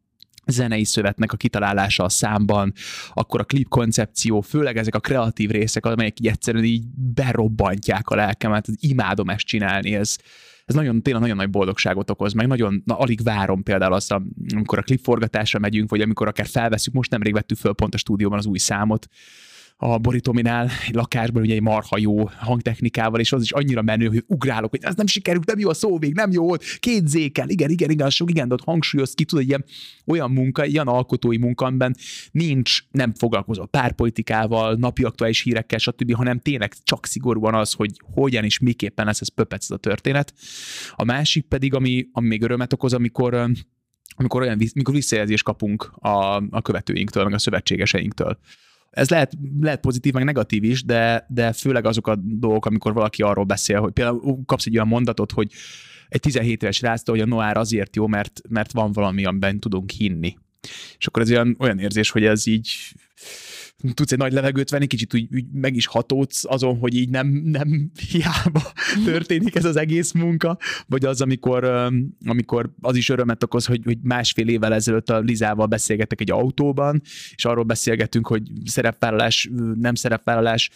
zenei 0.52 0.84
szövetnek 0.84 1.32
a 1.32 1.38
kitalálása 1.38 2.04
a 2.04 2.10
számban, 2.10 2.74
akkor 3.14 3.40
a 3.40 3.44
klip 3.44 3.68
koncepció, 3.68 4.42
főleg 4.42 4.78
ezek 4.78 4.96
a 4.96 5.00
kreatív 5.00 5.50
részek, 5.50 5.86
amelyek 5.86 6.20
így 6.20 6.28
egyszerűen 6.28 6.64
így 6.64 6.84
berobbantják 6.96 8.10
a 8.10 8.16
lelkemet, 8.16 8.68
imádom 8.80 9.30
ezt 9.30 9.46
csinálni, 9.46 9.96
ez, 9.96 10.18
ez 10.66 10.76
nagyon, 10.76 11.02
tényleg 11.02 11.22
nagyon 11.22 11.38
nagy 11.38 11.50
boldogságot 11.50 12.10
okoz, 12.10 12.34
meg 12.34 12.48
nagyon, 12.48 12.82
na, 12.86 12.98
alig 12.98 13.24
várom 13.24 13.64
például 13.64 13.94
azt, 13.94 14.12
amikor 14.54 14.78
a 14.78 14.82
klipforgatásra 14.82 15.60
megyünk, 15.60 15.90
vagy 15.90 16.02
amikor 16.02 16.28
akár 16.28 16.48
felveszünk, 16.48 16.96
most 16.96 17.12
nemrég 17.12 17.34
vettük 17.34 17.58
föl 17.58 17.74
pont 17.74 17.94
a 17.94 17.98
stúdióban 17.98 18.38
az 18.38 18.46
új 18.46 18.58
számot, 18.58 19.08
a 19.82 19.98
Boritominál 19.98 20.70
egy 20.88 20.94
lakásban 20.94 21.42
ugye 21.42 21.54
egy 21.54 21.62
marha 21.62 21.98
jó 21.98 22.26
hangtechnikával, 22.26 23.20
és 23.20 23.32
az 23.32 23.42
is 23.42 23.52
annyira 23.52 23.82
menő, 23.82 24.08
hogy 24.08 24.24
ugrálok, 24.28 24.70
hogy 24.70 24.84
ez 24.84 24.96
nem 24.96 25.08
sikerült, 25.08 25.46
nem 25.46 25.60
jó 25.60 25.70
a 25.70 25.74
szóvég, 25.74 26.14
nem 26.14 26.32
jó 26.32 26.44
volt, 26.44 26.64
két 26.80 27.08
zékel, 27.08 27.50
igen, 27.50 27.70
igen, 27.70 27.90
igen, 27.90 28.10
sok 28.10 28.30
igen, 28.30 28.48
de 28.48 28.54
ott 28.54 28.64
hangsúlyoz 28.64 29.14
ki, 29.14 29.26
tudod, 29.26 29.46
ilyen 29.46 29.66
olyan 30.06 30.32
munka, 30.32 30.66
ilyen 30.66 30.88
alkotói 30.88 31.38
munka, 31.38 31.74
nincs, 32.32 32.80
nem 32.92 33.14
foglalkozol 33.14 33.68
párpolitikával, 33.68 34.76
napi 34.76 35.04
aktuális 35.04 35.42
hírekkel, 35.42 35.80
stb., 35.80 36.14
hanem 36.14 36.40
tényleg 36.40 36.74
csak 36.84 37.06
szigorúan 37.06 37.56
az, 37.56 37.74
hogy 37.74 37.92
hogyan 38.14 38.44
és 38.44 38.60
miképpen 38.60 39.06
lesz 39.06 39.22
ez 39.22 39.34
pöpec 39.34 39.64
ez 39.64 39.72
a 39.72 39.78
történet. 39.78 40.34
A 40.96 41.04
másik 41.04 41.46
pedig, 41.46 41.74
ami, 41.74 42.08
ami 42.12 42.28
még 42.28 42.42
örömet 42.42 42.74
okoz, 42.74 42.94
amikor 42.94 43.50
amikor 44.16 44.42
olyan 44.42 44.62
amikor 44.74 44.94
visszajelzést 44.94 45.44
kapunk 45.44 45.84
a, 45.84 46.36
a 46.50 46.62
követőinktől, 46.62 47.24
meg 47.24 47.34
a 47.34 47.40
szövetségeseinktől 47.40 48.40
ez 48.90 49.10
lehet, 49.10 49.34
lehet 49.60 49.80
pozitív, 49.80 50.14
meg 50.14 50.24
negatív 50.24 50.64
is, 50.64 50.84
de, 50.84 51.26
de 51.30 51.54
főleg 51.54 51.86
azok 51.86 52.08
a 52.08 52.16
dolgok, 52.16 52.66
amikor 52.66 52.94
valaki 52.94 53.22
arról 53.22 53.46
beszél, 53.46 53.80
hogy 53.80 53.92
például 53.92 54.40
kapsz 54.46 54.66
egy 54.66 54.76
olyan 54.76 54.88
mondatot, 54.88 55.32
hogy 55.32 55.52
egy 56.10 56.20
17 56.20 56.64
éves 56.64 56.82
rászta, 56.82 57.12
hogy 57.12 57.22
a 57.22 57.26
Noár 57.26 57.58
azért 57.58 57.96
jó, 57.96 58.08
mert, 58.08 58.42
mert 58.50 58.72
van 58.72 58.92
valami, 58.92 59.26
amiben 59.26 59.60
tudunk 59.60 59.92
hinni. 59.92 60.38
És 60.98 61.08
akkor 61.08 61.22
ez 61.22 61.32
olyan, 61.32 61.56
olyan 61.60 61.80
érzés, 61.80 62.10
hogy 62.10 62.24
ez 62.24 62.48
így 62.48 62.70
tudsz 63.94 64.12
egy 64.12 64.18
nagy 64.18 64.34
levegőt 64.34 64.70
venni, 64.70 64.88
kicsit 64.88 65.14
úgy, 65.14 65.28
úgy 65.34 65.46
meg 65.52 65.76
is 65.76 65.86
hatódsz 65.86 66.44
azon, 66.46 66.78
hogy 66.78 66.96
így 66.96 67.10
nem, 67.10 67.28
nem 67.28 67.92
hiába 68.12 68.72
történik 69.06 69.56
ez 69.56 69.66
az 69.66 69.76
egész 69.76 70.12
munka, 70.12 70.58
vagy 70.88 71.06
az, 71.06 71.22
amikor, 71.22 71.90
amikor 72.26 72.72
az 72.82 72.96
is 72.96 73.10
örömet 73.10 73.44
okoz, 73.44 73.66
hogy, 73.66 73.82
hogy 73.84 73.98
másfél 74.02 74.48
évvel 74.48 74.74
ezelőtt 74.74 75.10
a 75.10 75.20
Lizával 75.20 75.66
beszélgetek 75.66 76.22
egy 76.22 76.32
autóban, 76.32 77.02
és 77.36 77.46
arról 77.46 77.64
beszélgetünk, 77.64 78.28
hogy 78.28 78.42
szerepvállalás, 78.66 79.50
nem 79.76 79.96
szerepvállalás 79.96 80.70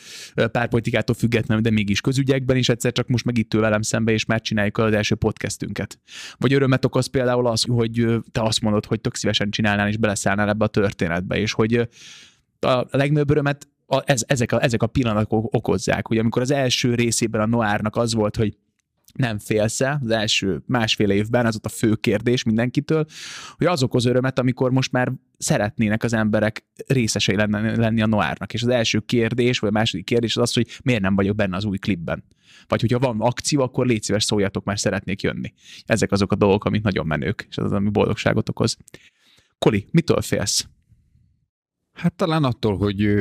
párpolitikától 0.51 1.15
függetlenül, 1.15 1.63
de 1.63 1.69
mégis 1.69 2.01
közügyekben, 2.01 2.57
és 2.57 2.69
egyszer 2.69 2.91
csak 2.91 3.07
most 3.07 3.25
meg 3.25 3.37
itt 3.37 3.53
ül 3.53 3.61
velem 3.61 3.81
szembe, 3.81 4.11
és 4.11 4.25
már 4.25 4.41
csináljuk 4.41 4.77
az 4.77 4.93
első 4.93 5.15
podcastünket. 5.15 5.99
Vagy 6.37 6.53
örömet 6.53 6.85
okoz 6.85 7.07
például 7.07 7.47
az, 7.47 7.63
hogy 7.67 8.05
te 8.31 8.41
azt 8.41 8.61
mondod, 8.61 8.85
hogy 8.85 9.01
tök 9.01 9.15
szívesen 9.15 9.49
csinálnál, 9.49 9.87
és 9.87 9.97
beleszállnál 9.97 10.49
ebbe 10.49 10.65
a 10.65 10.67
történetbe, 10.67 11.39
és 11.39 11.51
hogy 11.51 11.87
a 12.63 12.87
legnagyobb 12.91 13.29
örömet 13.29 13.67
a, 13.85 14.01
ez, 14.05 14.23
ezek, 14.27 14.51
a, 14.51 14.63
ezek 14.63 14.83
a 14.83 14.87
pillanatok 14.87 15.55
okozzák, 15.55 16.07
hogy 16.07 16.17
amikor 16.17 16.41
az 16.41 16.51
első 16.51 16.95
részében 16.95 17.41
a 17.41 17.45
Noárnak 17.45 17.95
az 17.95 18.13
volt, 18.13 18.35
hogy 18.35 18.57
nem 19.13 19.39
félsz 19.39 19.79
az 19.81 20.09
első 20.09 20.63
másfél 20.65 21.09
évben, 21.09 21.45
az 21.45 21.55
ott 21.55 21.65
a 21.65 21.69
fő 21.69 21.95
kérdés 21.95 22.43
mindenkitől, 22.43 23.05
hogy 23.57 23.67
az 23.67 23.83
okoz 23.83 24.05
örömet, 24.05 24.39
amikor 24.39 24.71
most 24.71 24.91
már 24.91 25.11
szeretnének 25.37 26.03
az 26.03 26.13
emberek 26.13 26.65
részesei 26.87 27.35
lenni, 27.35 27.75
lenni 27.75 28.01
a 28.01 28.05
Noárnak. 28.05 28.53
És 28.53 28.61
az 28.63 28.67
első 28.67 28.99
kérdés, 28.99 29.59
vagy 29.59 29.69
a 29.69 29.73
második 29.73 30.05
kérdés 30.05 30.35
az 30.35 30.41
az, 30.41 30.53
hogy 30.53 30.67
miért 30.83 31.01
nem 31.01 31.15
vagyok 31.15 31.35
benne 31.35 31.55
az 31.55 31.65
új 31.65 31.77
klipben. 31.77 32.23
Vagy 32.67 32.81
hogyha 32.81 32.99
van 32.99 33.21
akció, 33.21 33.61
akkor 33.61 33.85
légy 33.85 34.03
szíves 34.03 34.23
szóljatok, 34.23 34.63
már 34.63 34.79
szeretnék 34.79 35.21
jönni. 35.21 35.53
Ezek 35.85 36.11
azok 36.11 36.31
a 36.31 36.35
dolgok, 36.35 36.65
amik 36.65 36.83
nagyon 36.83 37.07
menők, 37.07 37.45
és 37.49 37.57
az, 37.57 37.71
ami 37.71 37.89
boldogságot 37.89 38.49
okoz. 38.49 38.77
Koli, 39.57 39.87
mitől 39.91 40.21
félsz? 40.21 40.67
Hát 42.03 42.15
talán 42.15 42.43
attól, 42.43 42.77
hogy 42.77 43.13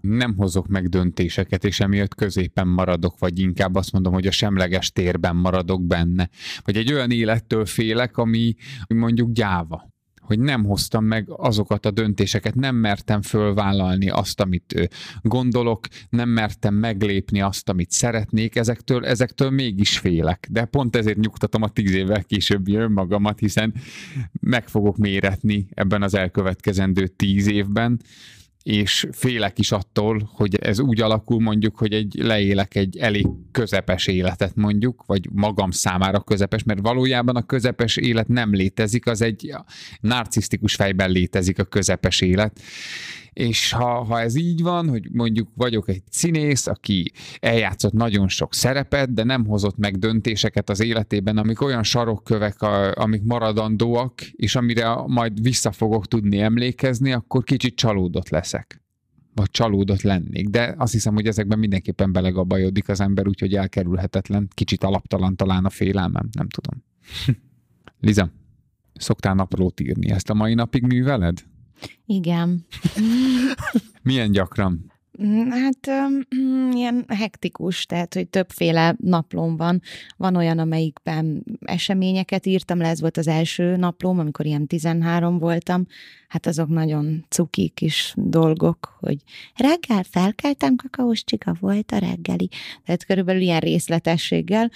nem 0.00 0.36
hozok 0.36 0.66
meg 0.66 0.88
döntéseket, 0.88 1.64
és 1.64 1.80
emiatt 1.80 2.14
középen 2.14 2.68
maradok, 2.68 3.18
vagy 3.18 3.38
inkább 3.38 3.74
azt 3.74 3.92
mondom, 3.92 4.12
hogy 4.12 4.26
a 4.26 4.30
semleges 4.30 4.92
térben 4.92 5.36
maradok 5.36 5.86
benne. 5.86 6.30
Vagy 6.64 6.76
egy 6.76 6.92
olyan 6.92 7.10
élettől 7.10 7.66
félek, 7.66 8.16
ami 8.16 8.54
mondjuk 8.88 9.30
gyáva 9.32 9.93
hogy 10.24 10.38
nem 10.38 10.64
hoztam 10.64 11.04
meg 11.04 11.24
azokat 11.28 11.86
a 11.86 11.90
döntéseket, 11.90 12.54
nem 12.54 12.76
mertem 12.76 13.22
fölvállalni 13.22 14.10
azt, 14.10 14.40
amit 14.40 14.90
gondolok, 15.22 15.86
nem 16.08 16.28
mertem 16.28 16.74
meglépni 16.74 17.40
azt, 17.40 17.68
amit 17.68 17.90
szeretnék, 17.90 18.56
ezektől, 18.56 19.06
ezektől 19.06 19.50
mégis 19.50 19.98
félek. 19.98 20.46
De 20.50 20.64
pont 20.64 20.96
ezért 20.96 21.18
nyugtatom 21.18 21.62
a 21.62 21.68
tíz 21.68 21.94
évvel 21.94 22.24
későbbi 22.24 22.74
önmagamat, 22.74 23.38
hiszen 23.38 23.74
meg 24.40 24.68
fogok 24.68 24.96
méretni 24.96 25.66
ebben 25.74 26.02
az 26.02 26.14
elkövetkezendő 26.14 27.06
tíz 27.06 27.46
évben, 27.46 28.00
és 28.64 29.06
félek 29.12 29.58
is 29.58 29.72
attól, 29.72 30.30
hogy 30.32 30.54
ez 30.54 30.78
úgy 30.80 31.00
alakul 31.00 31.40
mondjuk, 31.40 31.76
hogy 31.76 31.92
egy 31.92 32.14
leélek 32.18 32.74
egy 32.74 32.96
elég 32.96 33.26
közepes 33.52 34.06
életet 34.06 34.54
mondjuk, 34.54 35.04
vagy 35.06 35.28
magam 35.32 35.70
számára 35.70 36.20
közepes, 36.20 36.62
mert 36.62 36.80
valójában 36.80 37.36
a 37.36 37.46
közepes 37.46 37.96
élet 37.96 38.28
nem 38.28 38.54
létezik, 38.54 39.06
az 39.06 39.22
egy 39.22 39.54
narcisztikus 40.00 40.74
fejben 40.74 41.10
létezik 41.10 41.58
a 41.58 41.64
közepes 41.64 42.20
élet, 42.20 42.60
és 43.34 43.72
ha, 43.72 44.04
ha 44.04 44.20
ez 44.20 44.34
így 44.36 44.62
van, 44.62 44.88
hogy 44.88 45.08
mondjuk 45.12 45.48
vagyok 45.54 45.88
egy 45.88 46.02
színész, 46.10 46.66
aki 46.66 47.12
eljátszott 47.40 47.92
nagyon 47.92 48.28
sok 48.28 48.54
szerepet, 48.54 49.12
de 49.14 49.24
nem 49.24 49.46
hozott 49.46 49.76
meg 49.76 49.98
döntéseket 49.98 50.70
az 50.70 50.80
életében, 50.80 51.38
amik 51.38 51.60
olyan 51.60 51.82
sarokkövek, 51.82 52.62
a, 52.62 52.94
amik 52.94 53.22
maradandóak, 53.22 54.22
és 54.22 54.56
amire 54.56 54.94
majd 55.06 55.42
vissza 55.42 55.72
fogok 55.72 56.08
tudni 56.08 56.40
emlékezni, 56.40 57.12
akkor 57.12 57.44
kicsit 57.44 57.76
csalódott 57.76 58.28
leszek 58.28 58.82
vagy 59.34 59.50
csalódott 59.50 60.02
lennék. 60.02 60.48
De 60.48 60.74
azt 60.78 60.92
hiszem, 60.92 61.14
hogy 61.14 61.26
ezekben 61.26 61.58
mindenképpen 61.58 62.12
belegabajodik 62.12 62.88
az 62.88 63.00
ember, 63.00 63.28
úgyhogy 63.28 63.54
elkerülhetetlen. 63.54 64.48
Kicsit 64.54 64.84
alaptalan 64.84 65.36
talán 65.36 65.64
a 65.64 65.70
félelmem, 65.70 66.28
nem 66.32 66.48
tudom. 66.48 66.84
Liza, 68.00 68.30
szoktál 68.94 69.34
naplót 69.34 69.80
írni. 69.80 70.10
Ezt 70.10 70.30
a 70.30 70.34
mai 70.34 70.54
napig 70.54 70.82
műveled? 70.82 71.44
Igen. 72.06 72.66
Milyen 74.02 74.30
gyakran? 74.30 74.92
Mm, 75.22 75.48
hát 75.48 75.86
um, 75.86 76.70
ilyen 76.72 77.04
hektikus, 77.08 77.86
tehát, 77.86 78.14
hogy 78.14 78.28
többféle 78.28 78.94
naplóm 78.98 79.56
van. 79.56 79.80
Van 80.16 80.36
olyan, 80.36 80.58
amelyikben 80.58 81.44
eseményeket 81.60 82.46
írtam 82.46 82.78
le, 82.78 82.88
ez 82.88 83.00
volt 83.00 83.16
az 83.16 83.28
első 83.28 83.76
naplóm, 83.76 84.18
amikor 84.18 84.46
ilyen 84.46 84.66
13 84.66 85.38
voltam. 85.38 85.86
Hát 86.28 86.46
azok 86.46 86.68
nagyon 86.68 87.26
cuki 87.28 87.68
kis 87.74 88.14
dolgok, 88.16 88.96
hogy 89.00 89.16
reggel 89.56 90.02
felkeltem, 90.02 90.76
kakaós 90.76 91.24
csika 91.24 91.56
volt 91.60 91.92
a 91.92 91.98
reggeli. 91.98 92.48
Tehát 92.84 93.04
körülbelül 93.04 93.40
ilyen 93.40 93.60
részletességgel. 93.60 94.70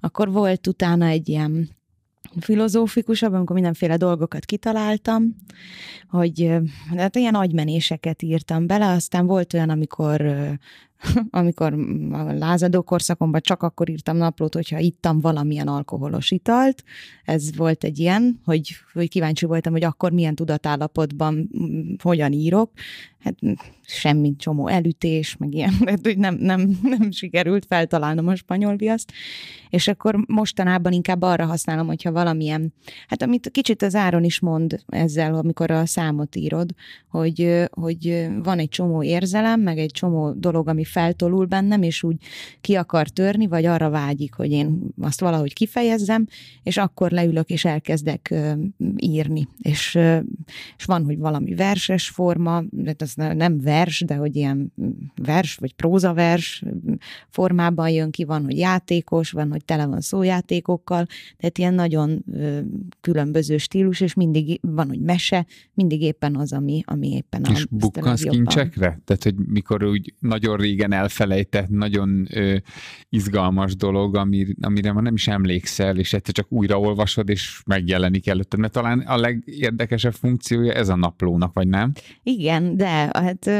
Akkor 0.00 0.32
volt 0.32 0.66
utána 0.66 1.06
egy 1.06 1.28
ilyen 1.28 1.68
filozófikusabb, 2.40 3.32
amikor 3.32 3.54
mindenféle 3.54 3.96
dolgokat 3.96 4.44
kitaláltam, 4.44 5.36
hogy 6.08 6.50
hát 6.96 7.16
ilyen 7.16 7.34
agymenéseket 7.34 8.22
írtam 8.22 8.66
bele, 8.66 8.86
aztán 8.86 9.26
volt 9.26 9.54
olyan, 9.54 9.70
amikor 9.70 10.22
amikor 11.30 11.72
a 12.12 12.32
lázadó 12.32 12.82
korszakomban 12.82 13.40
csak 13.40 13.62
akkor 13.62 13.90
írtam 13.90 14.16
naplót, 14.16 14.54
hogyha 14.54 14.78
ittam 14.78 15.20
valamilyen 15.20 15.68
alkoholos 15.68 16.30
italt. 16.30 16.84
Ez 17.24 17.56
volt 17.56 17.84
egy 17.84 17.98
ilyen, 17.98 18.40
hogy, 18.44 18.76
hogy 18.92 19.08
kíváncsi 19.08 19.46
voltam, 19.46 19.72
hogy 19.72 19.84
akkor 19.84 20.12
milyen 20.12 20.34
tudatállapotban 20.34 21.50
hogyan 22.02 22.32
írok. 22.32 22.70
Hát 23.24 23.34
semmi 23.82 24.36
csomó 24.36 24.68
elütés, 24.68 25.36
meg 25.36 25.54
ilyen, 25.54 25.72
hogy 26.02 26.18
nem, 26.18 26.34
nem, 26.34 26.78
nem 26.82 27.10
sikerült 27.10 27.66
feltalálnom 27.66 28.28
a 28.28 28.34
spanyol 28.34 28.76
viaszt. 28.76 29.12
És 29.70 29.88
akkor 29.88 30.24
mostanában 30.26 30.92
inkább 30.92 31.22
arra 31.22 31.46
használom, 31.46 31.86
hogyha 31.86 32.12
valamilyen, 32.12 32.72
hát 33.08 33.22
amit 33.22 33.50
kicsit 33.50 33.82
az 33.82 33.94
Áron 33.94 34.24
is 34.24 34.40
mond 34.40 34.80
ezzel, 34.86 35.34
amikor 35.34 35.70
a 35.70 35.86
számot 35.86 36.36
írod, 36.36 36.70
hogy, 37.08 37.68
hogy 37.70 38.28
van 38.42 38.58
egy 38.58 38.68
csomó 38.68 39.02
érzelem, 39.02 39.60
meg 39.60 39.78
egy 39.78 39.90
csomó 39.90 40.32
dolog, 40.32 40.68
ami 40.68 40.84
feltolul 40.94 41.46
bennem, 41.46 41.82
és 41.82 42.02
úgy 42.02 42.16
ki 42.60 42.74
akar 42.74 43.08
törni, 43.08 43.46
vagy 43.46 43.64
arra 43.64 43.90
vágyik, 43.90 44.34
hogy 44.34 44.50
én 44.50 44.80
azt 45.00 45.20
valahogy 45.20 45.52
kifejezzem, 45.52 46.26
és 46.62 46.76
akkor 46.76 47.10
leülök, 47.10 47.48
és 47.48 47.64
elkezdek 47.64 48.34
írni. 48.96 49.48
És, 49.58 49.98
és 50.76 50.84
van, 50.84 51.04
hogy 51.04 51.18
valami 51.18 51.54
verses 51.54 52.08
forma, 52.08 52.62
ez 52.96 53.12
nem 53.14 53.60
vers, 53.60 54.00
de 54.06 54.14
hogy 54.14 54.36
ilyen 54.36 54.72
vers, 55.22 55.54
vagy 55.54 55.72
prózavers 55.72 56.62
formában 57.28 57.90
jön 57.90 58.10
ki, 58.10 58.24
van, 58.24 58.44
hogy 58.44 58.58
játékos, 58.58 59.30
van, 59.30 59.50
hogy 59.50 59.64
tele 59.64 59.86
van 59.86 60.00
szójátékokkal, 60.00 61.06
tehát 61.36 61.58
ilyen 61.58 61.74
nagyon 61.74 62.24
különböző 63.00 63.56
stílus, 63.56 64.00
és 64.00 64.14
mindig 64.14 64.58
van, 64.62 64.88
hogy 64.88 65.00
mese, 65.00 65.46
mindig 65.74 66.02
éppen 66.02 66.36
az, 66.36 66.52
ami, 66.52 66.82
ami 66.84 67.12
éppen 67.12 67.42
a 67.42 67.50
És 67.50 67.66
bukkansz 67.70 68.22
kincsekre? 68.22 69.00
Tehát, 69.04 69.22
hogy 69.22 69.34
mikor 69.34 69.84
úgy 69.84 70.14
nagyon 70.18 70.56
régen 70.74 70.92
elfelejtett, 70.92 71.68
nagyon 71.68 72.26
ö, 72.30 72.56
izgalmas 73.08 73.76
dolog, 73.76 74.16
amir, 74.16 74.54
amire 74.60 74.92
már 74.92 75.02
nem 75.02 75.14
is 75.14 75.28
emlékszel, 75.28 75.96
és 75.96 76.12
egyszer 76.12 76.34
csak 76.34 76.52
újraolvasod, 76.52 77.28
és 77.28 77.62
megjelenik 77.66 78.28
előtted, 78.28 78.58
mert 78.58 78.72
talán 78.72 78.98
a 78.98 79.16
legérdekesebb 79.16 80.12
funkciója 80.12 80.72
ez 80.72 80.88
a 80.88 80.96
naplónak, 80.96 81.54
vagy 81.54 81.68
nem? 81.68 81.92
Igen, 82.22 82.76
de 82.76 82.88
hát 83.12 83.50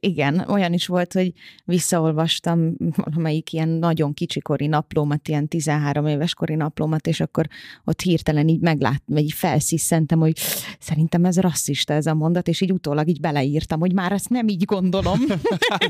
igen, 0.00 0.44
olyan 0.48 0.72
is 0.72 0.86
volt, 0.86 1.12
hogy 1.12 1.32
visszaolvastam 1.64 2.76
valamelyik 2.94 3.52
ilyen 3.52 3.68
nagyon 3.68 4.14
kicsikori 4.14 4.66
naplómat, 4.66 5.28
ilyen 5.28 5.48
13 5.48 6.06
éves 6.06 6.34
kori 6.34 6.54
naplómat, 6.54 7.06
és 7.06 7.20
akkor 7.20 7.46
ott 7.84 8.00
hirtelen 8.00 8.48
így 8.48 8.60
meglát, 8.60 9.02
vagy 9.06 9.22
így 9.22 9.32
felsziszentem, 9.32 10.18
hogy 10.18 10.36
szerintem 10.78 11.24
ez 11.24 11.38
rasszista 11.38 11.92
ez 11.92 12.06
a 12.06 12.14
mondat, 12.14 12.48
és 12.48 12.60
így 12.60 12.72
utólag 12.72 13.08
így 13.08 13.20
beleírtam, 13.20 13.80
hogy 13.80 13.92
már 13.92 14.12
ezt 14.12 14.28
nem 14.28 14.48
így 14.48 14.64
gondolom. 14.64 15.18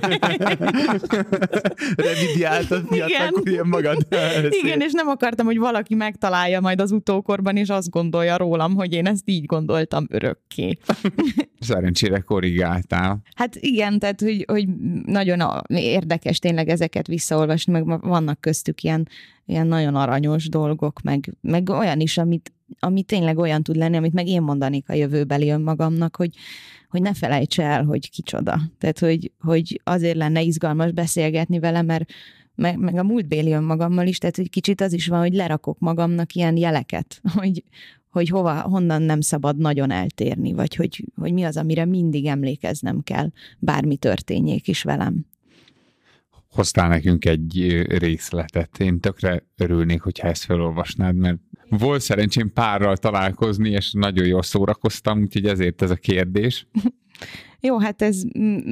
Revidiáltad 2.06 2.90
miatt, 2.90 3.62
magad. 3.64 4.06
Igen, 4.62 4.80
és 4.80 4.92
nem 4.92 5.08
akartam, 5.08 5.46
hogy 5.46 5.58
valaki 5.58 5.94
megtalálja 5.94 6.60
majd 6.60 6.80
az 6.80 6.90
utókorban, 6.90 7.56
és 7.56 7.68
azt 7.68 7.90
gondolja 7.90 8.36
rólam, 8.36 8.74
hogy 8.74 8.92
én 8.92 9.06
ezt 9.06 9.22
így 9.24 9.46
gondoltam 9.46 10.06
örökké. 10.10 10.78
Szerencsére 11.60 12.18
korrigáltál. 12.18 13.22
Hát 13.36 13.56
igen, 13.56 13.98
tehát 13.98 14.20
hogy, 14.20 14.44
hogy 14.48 14.68
nagyon 15.04 15.64
érdekes 15.68 16.38
tényleg 16.38 16.68
ezeket 16.68 17.06
visszaolvasni, 17.06 17.72
meg 17.72 18.00
vannak 18.00 18.40
köztük 18.40 18.82
ilyen, 18.82 19.08
ilyen 19.46 19.66
nagyon 19.66 19.94
aranyos 19.94 20.48
dolgok, 20.48 21.00
meg, 21.02 21.34
meg 21.40 21.70
olyan 21.70 22.00
is, 22.00 22.18
amit, 22.18 22.52
ami 22.78 23.02
tényleg 23.02 23.38
olyan 23.38 23.62
tud 23.62 23.76
lenni, 23.76 23.96
amit 23.96 24.12
meg 24.12 24.26
én 24.26 24.42
mondanék 24.42 24.88
a 24.88 24.94
jövőbeli 24.94 25.50
önmagamnak, 25.50 26.16
hogy, 26.16 26.34
hogy 26.88 27.02
ne 27.02 27.14
felejts 27.14 27.60
el, 27.60 27.84
hogy 27.84 28.10
kicsoda. 28.10 28.60
Tehát, 28.78 28.98
hogy, 28.98 29.32
hogy 29.40 29.80
azért 29.84 30.16
lenne 30.16 30.42
izgalmas 30.42 30.92
beszélgetni 30.92 31.58
vele, 31.58 31.82
mert 31.82 32.12
meg, 32.54 32.78
meg 32.78 32.96
a 32.96 33.02
múltbéli 33.02 33.52
önmagammal 33.52 34.06
is, 34.06 34.18
tehát 34.18 34.36
hogy 34.36 34.50
kicsit 34.50 34.80
az 34.80 34.92
is 34.92 35.06
van, 35.06 35.20
hogy 35.20 35.34
lerakok 35.34 35.78
magamnak 35.78 36.34
ilyen 36.34 36.56
jeleket, 36.56 37.20
hogy, 37.38 37.64
hogy 38.10 38.28
hova, 38.28 38.60
honnan 38.60 39.02
nem 39.02 39.20
szabad 39.20 39.56
nagyon 39.56 39.90
eltérni, 39.90 40.52
vagy 40.52 40.74
hogy, 40.74 41.04
hogy 41.14 41.32
mi 41.32 41.42
az, 41.42 41.56
amire 41.56 41.84
mindig 41.84 42.26
emlékeznem 42.26 43.00
kell, 43.00 43.30
bármi 43.58 43.96
történjék 43.96 44.68
is 44.68 44.82
velem. 44.82 45.26
Hoztál 46.50 46.88
nekünk 46.88 47.24
egy 47.24 47.82
részletet. 47.88 48.78
Én 48.78 49.00
tökre 49.00 49.46
örülnék, 49.56 50.00
hogyha 50.00 50.28
ezt 50.28 50.44
felolvasnád, 50.44 51.16
mert 51.16 51.38
volt 51.78 52.00
szerencsém 52.00 52.52
párral 52.52 52.96
találkozni, 52.96 53.70
és 53.70 53.92
nagyon 53.92 54.26
jól 54.26 54.42
szórakoztam, 54.42 55.20
úgyhogy 55.20 55.46
ezért 55.46 55.82
ez 55.82 55.90
a 55.90 55.94
kérdés. 55.94 56.66
Jó, 57.64 57.78
hát 57.78 58.02
ez 58.02 58.22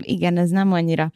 igen, 0.01 0.37
ez 0.37 0.51
nem 0.51 0.73
annyira. 0.73 1.13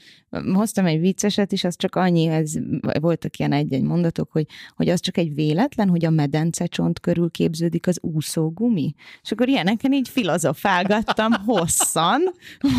Hoztam 0.52 0.86
egy 0.86 1.00
vicceset 1.00 1.52
is, 1.52 1.64
az 1.64 1.76
csak 1.76 1.96
annyi, 1.96 2.26
ez 2.26 2.52
voltak 3.00 3.36
ilyen 3.36 3.52
egy-egy 3.52 3.82
mondatok, 3.82 4.32
hogy, 4.32 4.46
hogy 4.76 4.88
az 4.88 5.00
csak 5.00 5.16
egy 5.16 5.34
véletlen, 5.34 5.88
hogy 5.88 6.04
a 6.04 6.10
medence 6.10 6.66
csont 6.66 7.00
körül 7.00 7.30
képződik 7.30 7.86
az 7.86 7.98
úszógumi. 8.00 8.94
És 9.22 9.32
akkor 9.32 9.48
ilyeneken 9.48 9.92
így 9.92 10.08
filozofálgattam 10.08 11.32
hosszan, 11.46 12.20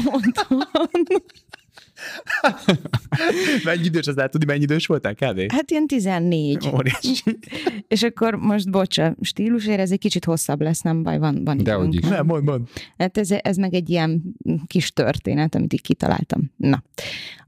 mondtam. 0.03 0.57
mennyi 3.63 3.83
idős, 3.83 4.07
az 4.07 4.15
lehet 4.15 4.31
tudni, 4.31 4.45
mennyi 4.45 4.61
idős 4.61 4.85
voltál 4.85 5.13
kb? 5.13 5.51
Hát 5.51 5.71
ilyen 5.71 5.87
14. 5.87 6.69
Óriási. 6.73 7.37
És 7.87 8.03
akkor 8.03 8.35
most, 8.35 8.69
bocs, 8.69 8.97
a 8.97 9.15
stílusért 9.21 9.79
ez 9.79 9.91
egy 9.91 9.99
kicsit 9.99 10.25
hosszabb 10.25 10.61
lesz, 10.61 10.81
nem 10.81 11.03
baj, 11.03 11.17
van, 11.17 11.43
van 11.43 11.57
Dehogy 11.57 11.87
időnk. 11.87 12.03
is. 12.03 12.09
Nem, 12.09 12.25
mond, 12.25 12.43
mond. 12.43 12.67
Hát 12.97 13.17
ez, 13.17 13.31
ez 13.31 13.57
meg 13.57 13.73
egy 13.73 13.89
ilyen 13.89 14.23
kis 14.67 14.91
történet, 14.91 15.55
amit 15.55 15.73
így 15.73 15.81
kitaláltam. 15.81 16.51
Na, 16.55 16.83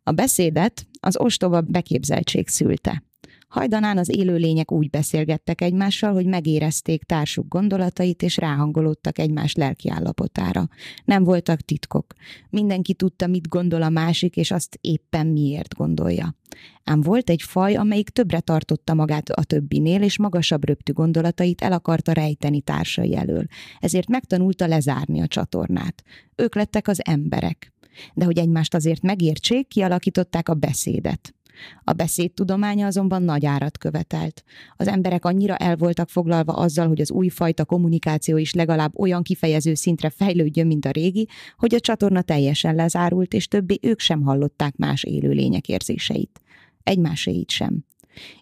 a 0.04 0.12
beszédet 0.12 0.88
az 1.00 1.18
ostoba 1.20 1.62
beképzeltség 1.62 2.48
szülte. 2.48 3.04
Hajdanán 3.48 3.98
az 3.98 4.16
élőlények 4.16 4.72
úgy 4.72 4.90
beszélgettek 4.90 5.62
egymással, 5.62 6.14
hogy 6.14 6.26
megérezték 6.26 7.04
társuk 7.04 7.48
gondolatait, 7.48 8.22
és 8.22 8.38
ráhangolódtak 8.38 9.20
egymás 9.20 9.56
lelkiállapotára. 9.56 10.68
Nem 11.06 11.24
voltak 11.24 11.62
titkok. 11.62 12.14
Mindenki 12.50 12.94
tudta, 12.94 13.28
mit 13.28 13.48
gondol 13.48 13.82
a 13.82 13.90
másik, 13.90 14.36
és 14.36 14.52
azt 14.52 14.78
éppen 14.82 15.28
miért 15.28 15.76
gondolja. 15.76 16.36
Ám 16.84 17.02
volt 17.02 17.30
egy 17.30 17.42
faj, 17.42 17.76
amelyik 17.76 18.10
többre 18.10 18.40
tartotta 18.40 18.94
magát 18.94 19.30
a 19.30 19.44
többinél, 19.44 20.02
és 20.02 20.18
magasabb 20.18 20.66
röptű 20.66 20.94
gondolatait 20.94 21.62
el 21.62 21.72
akarta 21.72 22.12
rejteni 22.12 22.62
társai 22.62 23.16
elől. 23.16 23.46
Ezért 23.80 24.08
megtanulta 24.08 24.68
lezárni 24.68 25.22
a 25.22 25.28
csatornát. 25.28 26.04
Ők 26.36 26.56
lettek 26.56 26.88
az 26.88 27.02
emberek. 27.06 27.74
De 28.14 28.26
hogy 28.26 28.38
egymást 28.38 28.74
azért 28.74 29.02
megértsék, 29.02 29.68
kialakították 29.68 30.50
a 30.50 30.54
beszédet. 30.54 31.37
A 31.84 31.94
beszédtudománya 31.94 32.86
azonban 32.86 33.24
nagy 33.24 33.46
árat 33.46 33.78
követelt. 33.78 34.44
Az 34.76 34.88
emberek 34.88 35.26
annyira 35.26 35.56
el 35.56 35.76
voltak 35.76 36.10
foglalva 36.10 36.54
azzal, 36.54 36.88
hogy 36.88 37.02
az 37.02 37.12
újfajta 37.12 37.66
kommunikáció 37.66 38.38
is 38.38 38.54
legalább 38.54 39.00
olyan 39.00 39.24
kifejező 39.24 39.74
szintre 39.74 40.10
fejlődjön, 40.10 40.68
mint 40.68 40.86
a 40.86 40.92
régi, 40.92 41.28
hogy 41.58 41.76
a 41.76 41.80
csatorna 41.80 42.22
teljesen 42.22 42.76
lezárult, 42.76 43.34
és 43.34 43.48
többé 43.48 43.80
ők 43.82 44.00
sem 44.00 44.22
hallották 44.22 44.76
más 44.76 45.04
élőlények 45.04 45.68
érzéseit. 45.68 46.42
Egymáséit 46.84 47.50
sem. 47.50 47.86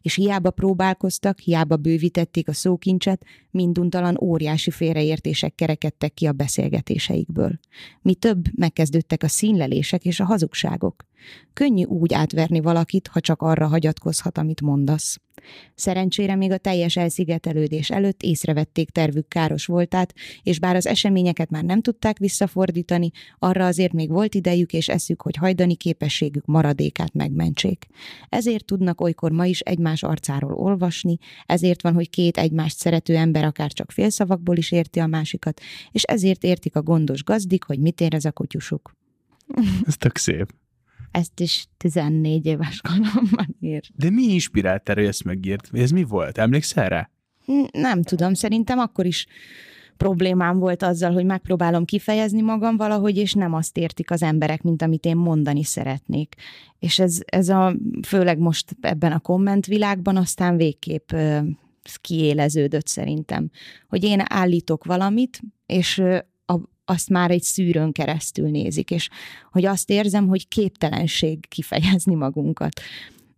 És 0.01 0.15
hiába 0.15 0.51
próbálkoztak, 0.51 1.39
hiába 1.39 1.75
bővítették 1.75 2.48
a 2.48 2.53
szókincset, 2.53 3.25
minduntalan 3.51 4.17
óriási 4.22 4.72
félreértések 4.72 5.55
kerekedtek 5.55 6.13
ki 6.13 6.25
a 6.25 6.31
beszélgetéseikből. 6.31 7.60
Mi 8.01 8.13
több, 8.13 8.45
megkezdődtek 8.55 9.24
a 9.24 9.27
színlelések 9.27 10.05
és 10.05 10.19
a 10.19 10.25
hazugságok. 10.25 11.05
Könnyű 11.53 11.84
úgy 11.84 12.13
átverni 12.13 12.60
valakit, 12.60 13.07
ha 13.07 13.19
csak 13.19 13.41
arra 13.41 13.67
hagyatkozhat, 13.67 14.38
amit 14.38 14.62
mondasz. 14.62 15.19
Szerencsére 15.75 16.36
még 16.36 16.51
a 16.51 16.57
teljes 16.57 16.95
elszigetelődés 16.95 17.89
előtt 17.89 18.22
észrevették 18.22 18.89
tervük 18.89 19.27
káros 19.27 19.65
voltát, 19.65 20.13
és 20.43 20.60
bár 20.60 20.75
az 20.75 20.88
eseményeket 20.88 21.50
már 21.50 21.63
nem 21.63 21.81
tudták 21.81 22.17
visszafordítani, 22.17 23.12
arra 23.39 23.65
azért 23.65 23.93
még 23.93 24.10
volt 24.10 24.36
idejük 24.36 24.74
és 24.74 24.89
eszük, 24.89 25.22
hogy 25.22 25.36
hajdani 25.36 25.75
képességük 25.75 26.45
maradékát 26.45 27.13
megmentsék. 27.13 27.88
Ezért 28.29 28.65
tudnak 28.65 29.01
olykor 29.01 29.31
ma 29.31 29.45
is 29.45 29.60
egymás 29.60 30.03
arcáról 30.03 30.53
olvasni, 30.53 31.17
ezért 31.45 31.81
van, 31.81 31.93
hogy 31.93 32.10
két 32.10 32.38
egymást 32.38 32.77
szerető 32.77 33.15
ember 33.15 33.43
akár 33.43 33.72
csak 33.72 33.91
félszavakból 33.91 34.57
is 34.57 34.72
érti 34.72 35.00
a 35.00 35.07
másikat, 35.07 35.62
és 35.91 36.03
ezért 36.03 36.43
értik 36.43 36.75
a 36.75 36.81
gondos 36.81 37.24
gazdik, 37.24 37.63
hogy 37.63 37.79
mit 37.79 38.01
érez 38.01 38.25
a 38.25 38.31
kutyusuk. 38.31 38.91
Ez 39.86 39.98
tök 39.98 40.17
szép. 40.17 40.53
Ezt 41.15 41.39
is 41.39 41.67
14 41.77 42.45
éves 42.45 42.81
koromban 42.81 43.55
írt. 43.60 43.89
De 43.95 44.10
mi 44.10 44.24
inspirált 44.24 44.89
erre, 44.89 45.00
hogy 45.00 45.10
ezt 45.10 45.24
megírt? 45.24 45.69
Ez 45.72 45.91
mi 45.91 46.03
volt? 46.03 46.38
Emlékszel 46.38 46.89
rá? 46.89 47.10
Nem 47.72 48.01
tudom, 48.01 48.34
szerintem 48.34 48.79
akkor 48.79 49.05
is 49.05 49.25
problémám 49.98 50.60
volt 50.60 50.84
azzal, 50.84 51.12
hogy 51.13 51.25
megpróbálom 51.25 51.86
kifejezni 51.86 52.41
magam 52.41 52.77
valahogy, 52.77 53.17
és 53.17 53.34
nem 53.34 53.53
azt 53.53 53.77
értik 53.77 54.12
az 54.12 54.22
emberek, 54.22 54.62
mint 54.62 54.81
amit 54.81 55.05
én 55.05 55.15
mondani 55.15 55.63
szeretnék. 55.63 56.36
És 56.79 57.00
ez, 57.00 57.19
ez 57.25 57.50
a, 57.50 57.75
főleg 58.07 58.38
most 58.38 58.75
ebben 58.81 59.12
a 59.12 59.19
kommentvilágban 59.19 60.17
aztán 60.17 60.57
végképp 60.57 61.12
kiéleződött 62.01 62.88
szerintem, 62.88 63.50
hogy 63.88 64.03
én 64.03 64.22
állítok 64.24 64.84
valamit, 64.84 65.41
és 65.65 66.01
azt 66.86 67.10
már 67.10 67.32
egy 67.32 67.44
szűrőn 67.44 67.92
keresztül 67.92 68.50
nézik, 68.50 68.92
és 68.92 69.10
hogy 69.51 69.65
azt 69.65 69.89
érzem, 69.89 70.27
hogy 70.27 70.48
képtelenség 70.48 71.48
kifejezni 71.48 72.15
magunkat. 72.15 72.82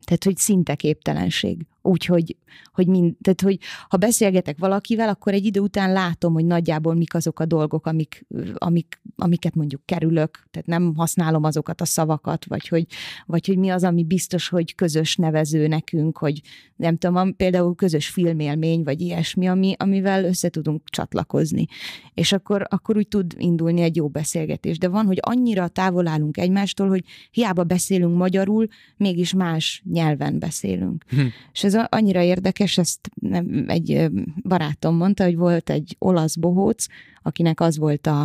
Tehát, 0.04 0.24
hogy 0.24 0.38
szinte 0.38 0.76
képtelenség. 0.76 1.66
Úgyhogy, 1.88 2.36
hogy, 2.74 2.88
mind, 2.88 3.16
tehát, 3.22 3.42
hogy 3.42 3.60
ha 3.90 3.98
beszélgetek 3.98 4.58
valakivel, 4.58 5.10
akkor 5.10 5.34
egy 5.34 5.46
idő 5.46 5.60
után 5.60 5.92
látom, 5.92 6.34
hogy 6.34 6.46
nagyjából 6.46 6.96
mik 6.96 7.16
azok 7.16 7.40
a 7.40 7.46
dolgok, 7.46 7.86
amik, 7.86 8.26
amik, 8.54 9.02
amiket 9.16 9.56
mondjuk 9.56 9.82
kerülök, 9.86 10.48
tehát 10.52 10.68
nem 10.68 10.96
használom 10.96 11.44
azokat 11.44 11.82
a 11.82 11.86
szavakat, 11.86 12.46
vagy 12.46 12.68
hogy, 12.68 12.86
vagy 13.26 13.48
hogy 13.48 13.58
mi 13.58 13.70
az, 13.70 13.84
ami 13.84 14.04
biztos, 14.04 14.50
hogy 14.50 14.76
közös 14.76 15.16
nevező 15.16 15.68
nekünk, 15.68 16.18
hogy 16.18 16.42
nem 16.76 16.98
tudom, 16.98 17.36
például 17.36 17.76
közös 17.76 18.08
filmélmény, 18.08 18.84
vagy 18.84 19.02
ilyesmi, 19.02 19.48
ami, 19.48 19.76
amivel 19.78 20.24
össze 20.24 20.50
tudunk 20.50 20.90
csatlakozni. 20.90 21.66
És 22.14 22.32
akkor, 22.32 22.68
akkor 22.70 22.98
úgy 22.98 23.08
tud 23.08 23.34
indulni 23.38 23.82
egy 23.82 23.96
jó 23.96 24.08
beszélgetés. 24.08 24.78
De 24.78 24.88
van, 24.88 25.06
hogy 25.06 25.18
annyira 25.22 25.68
távol 25.68 26.08
állunk 26.08 26.38
egymástól, 26.38 26.88
hogy 26.88 27.04
hiába 27.32 27.64
beszélünk 27.64 28.18
magyarul, 28.18 28.68
mégis 28.98 29.34
más 29.34 29.84
nyelven 29.92 30.40
beszélünk. 30.40 31.04
Hm. 31.10 31.26
És 31.52 31.64
ez 31.64 31.77
annyira 31.90 32.22
érdekes, 32.22 32.78
ezt 32.78 33.10
nem, 33.14 33.66
egy 33.68 34.10
barátom 34.44 34.96
mondta, 34.96 35.24
hogy 35.24 35.36
volt 35.36 35.70
egy 35.70 35.96
olasz 36.00 36.36
bohóc, 36.36 36.86
akinek 37.22 37.60
az 37.60 37.78
volt 37.78 38.08
a, 38.08 38.22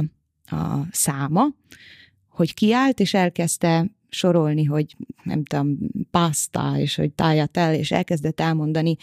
a 0.46 0.86
száma, 0.90 1.44
hogy 2.28 2.54
kiállt, 2.54 3.00
és 3.00 3.14
elkezdte 3.14 3.90
sorolni, 4.08 4.64
hogy 4.64 4.96
nem 5.22 5.44
tudom, 5.44 5.78
pasta, 6.10 6.72
és 6.76 6.94
hogy 6.94 7.12
tájat 7.12 7.56
el, 7.56 7.74
és 7.74 7.90
elkezdett 7.90 8.40
elmondani 8.40 8.96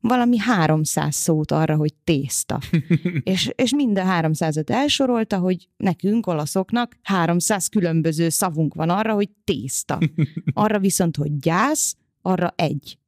valami 0.00 0.38
300 0.38 1.14
szót 1.14 1.50
arra, 1.50 1.76
hogy 1.76 1.94
tészta. 2.04 2.58
és, 3.22 3.50
és 3.54 3.74
mind 3.74 3.98
a 3.98 4.02
300-at 4.02 4.70
elsorolta, 4.70 5.38
hogy 5.38 5.68
nekünk, 5.76 6.26
olaszoknak 6.26 6.96
300 7.02 7.68
különböző 7.68 8.28
szavunk 8.28 8.74
van 8.74 8.90
arra, 8.90 9.14
hogy 9.14 9.28
tészta. 9.44 9.98
Arra 10.52 10.78
viszont, 10.78 11.16
hogy 11.16 11.38
gyász, 11.38 11.96
arra 12.22 12.52
egy. 12.56 12.98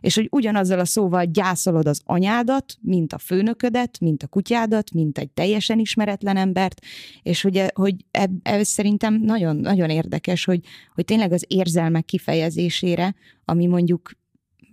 És 0.00 0.14
hogy 0.14 0.28
ugyanazzal 0.30 0.78
a 0.78 0.84
szóval 0.84 1.24
gyászolod 1.24 1.86
az 1.86 2.00
anyádat, 2.04 2.76
mint 2.80 3.12
a 3.12 3.18
főnöködet, 3.18 4.00
mint 4.00 4.22
a 4.22 4.26
kutyádat, 4.26 4.92
mint 4.92 5.18
egy 5.18 5.30
teljesen 5.30 5.78
ismeretlen 5.78 6.36
embert, 6.36 6.80
és 7.22 7.42
hogy, 7.42 7.64
hogy 7.74 7.94
ez 8.42 8.68
szerintem 8.68 9.14
nagyon, 9.14 9.56
nagyon 9.56 9.90
érdekes, 9.90 10.44
hogy, 10.44 10.60
hogy 10.94 11.04
tényleg 11.04 11.32
az 11.32 11.44
érzelmek 11.48 12.04
kifejezésére, 12.04 13.14
ami 13.44 13.66
mondjuk 13.66 14.18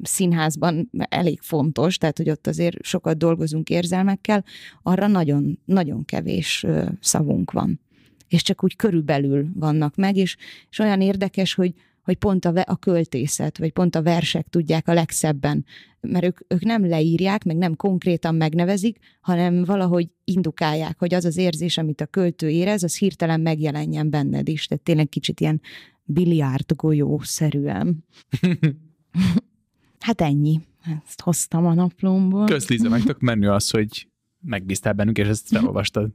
színházban 0.01 0.91
elég 1.09 1.39
fontos, 1.41 1.97
tehát 1.97 2.17
hogy 2.17 2.29
ott 2.29 2.47
azért 2.47 2.83
sokat 2.83 3.17
dolgozunk 3.17 3.69
érzelmekkel, 3.69 4.43
arra 4.83 5.07
nagyon, 5.07 5.59
nagyon 5.65 6.05
kevés 6.05 6.65
szavunk 6.99 7.51
van. 7.51 7.79
És 8.27 8.41
csak 8.41 8.63
úgy 8.63 8.75
körülbelül 8.75 9.47
vannak 9.53 9.95
meg, 9.95 10.15
és, 10.15 10.37
és 10.69 10.79
olyan 10.79 11.01
érdekes, 11.01 11.53
hogy, 11.53 11.73
hogy 12.07 12.17
pont 12.17 12.45
a, 12.45 12.63
a 12.65 12.77
költészet, 12.77 13.57
vagy 13.57 13.71
pont 13.71 13.95
a 13.95 14.01
versek 14.01 14.47
tudják 14.47 14.87
a 14.87 14.93
legszebben, 14.93 15.65
mert 15.99 16.25
ők, 16.25 16.39
ők 16.47 16.63
nem 16.63 16.87
leírják, 16.87 17.43
meg 17.43 17.55
nem 17.55 17.75
konkrétan 17.75 18.35
megnevezik, 18.35 18.97
hanem 19.21 19.63
valahogy 19.63 20.09
indukálják, 20.23 20.99
hogy 20.99 21.13
az 21.13 21.25
az 21.25 21.37
érzés, 21.37 21.77
amit 21.77 22.01
a 22.01 22.05
költő 22.05 22.49
érez, 22.49 22.83
az 22.83 22.97
hirtelen 22.97 23.41
megjelenjen 23.41 24.09
benned 24.09 24.47
is. 24.47 24.67
Tehát 24.67 24.83
tényleg 24.83 25.09
kicsit 25.09 25.39
ilyen 25.39 25.61
biliárd 26.03 26.75
golyó-szerűen. 26.75 28.05
hát 29.99 30.21
ennyi. 30.21 30.61
Ezt 31.05 31.21
hoztam 31.21 31.65
a 31.65 31.73
naplomból. 31.73 32.45
Kösz, 32.45 32.67
Liza, 32.67 32.89
meg 32.89 33.03
tök 33.03 33.19
menő 33.19 33.49
az, 33.49 33.69
hogy 33.69 34.07
megbíztál 34.39 34.93
bennünk, 34.93 35.17
és 35.17 35.27
ezt 35.27 35.47
felolvastad. 35.47 36.09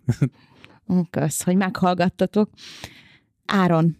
Kösz, 1.11 1.43
hogy 1.43 1.57
meghallgattatok. 1.57 2.51
Áron, 3.47 3.97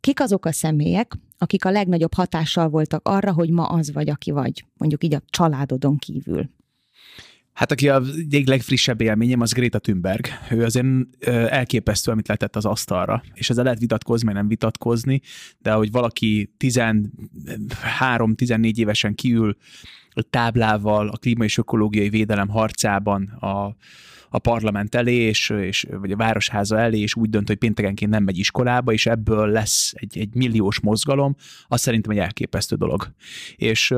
kik 0.00 0.20
azok 0.20 0.44
a 0.44 0.52
személyek, 0.52 1.16
akik 1.38 1.64
a 1.64 1.70
legnagyobb 1.70 2.14
hatással 2.14 2.68
voltak 2.68 3.08
arra, 3.08 3.32
hogy 3.32 3.50
ma 3.50 3.64
az 3.64 3.92
vagy, 3.92 4.10
aki 4.10 4.30
vagy, 4.30 4.64
mondjuk 4.76 5.04
így 5.04 5.14
a 5.14 5.22
családodon 5.30 5.96
kívül? 5.96 6.50
Hát 7.52 7.72
aki 7.72 7.88
a 7.88 8.02
egyik 8.16 8.48
legfrissebb 8.48 9.00
élményem, 9.00 9.40
az 9.40 9.52
Greta 9.52 9.78
Thunberg. 9.78 10.26
Ő 10.50 10.64
azért 10.64 10.86
elképesztő, 11.50 12.10
amit 12.10 12.28
letett 12.28 12.56
az 12.56 12.64
asztalra. 12.64 13.22
És 13.34 13.50
ezzel 13.50 13.64
lehet 13.64 13.78
vitatkozni, 13.78 14.26
meg 14.26 14.34
nem 14.34 14.48
vitatkozni, 14.48 15.20
de 15.58 15.72
hogy 15.72 15.90
valaki 15.90 16.54
13-14 16.58 18.76
évesen 18.76 19.14
kiül 19.14 19.56
egy 20.12 20.26
táblával 20.26 21.08
a 21.08 21.16
klíma 21.16 21.44
és 21.44 21.58
ökológiai 21.58 22.08
védelem 22.08 22.48
harcában 22.48 23.26
a, 23.26 23.76
a 24.28 24.38
parlament 24.38 24.94
elé, 24.94 25.14
és, 25.14 25.50
és, 25.50 25.86
vagy 26.00 26.10
a 26.10 26.16
városháza 26.16 26.78
elé, 26.78 26.98
és 26.98 27.14
úgy 27.14 27.30
dönt, 27.30 27.46
hogy 27.46 27.56
péntekenként 27.56 28.10
nem 28.10 28.22
megy 28.22 28.38
iskolába, 28.38 28.92
és 28.92 29.06
ebből 29.06 29.48
lesz 29.48 29.92
egy, 29.96 30.18
egy 30.18 30.34
milliós 30.34 30.80
mozgalom, 30.80 31.36
az 31.66 31.80
szerintem 31.80 32.10
egy 32.10 32.18
elképesztő 32.18 32.76
dolog. 32.76 33.12
És 33.56 33.90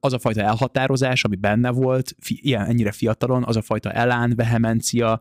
az 0.00 0.12
a 0.12 0.18
fajta 0.18 0.40
elhatározás, 0.40 1.24
ami 1.24 1.36
benne 1.36 1.70
volt, 1.70 2.16
ilyen, 2.26 2.66
ennyire 2.66 2.92
fiatalon, 2.92 3.44
az 3.44 3.56
a 3.56 3.62
fajta 3.62 3.92
elán, 3.92 4.32
vehemencia, 4.36 5.20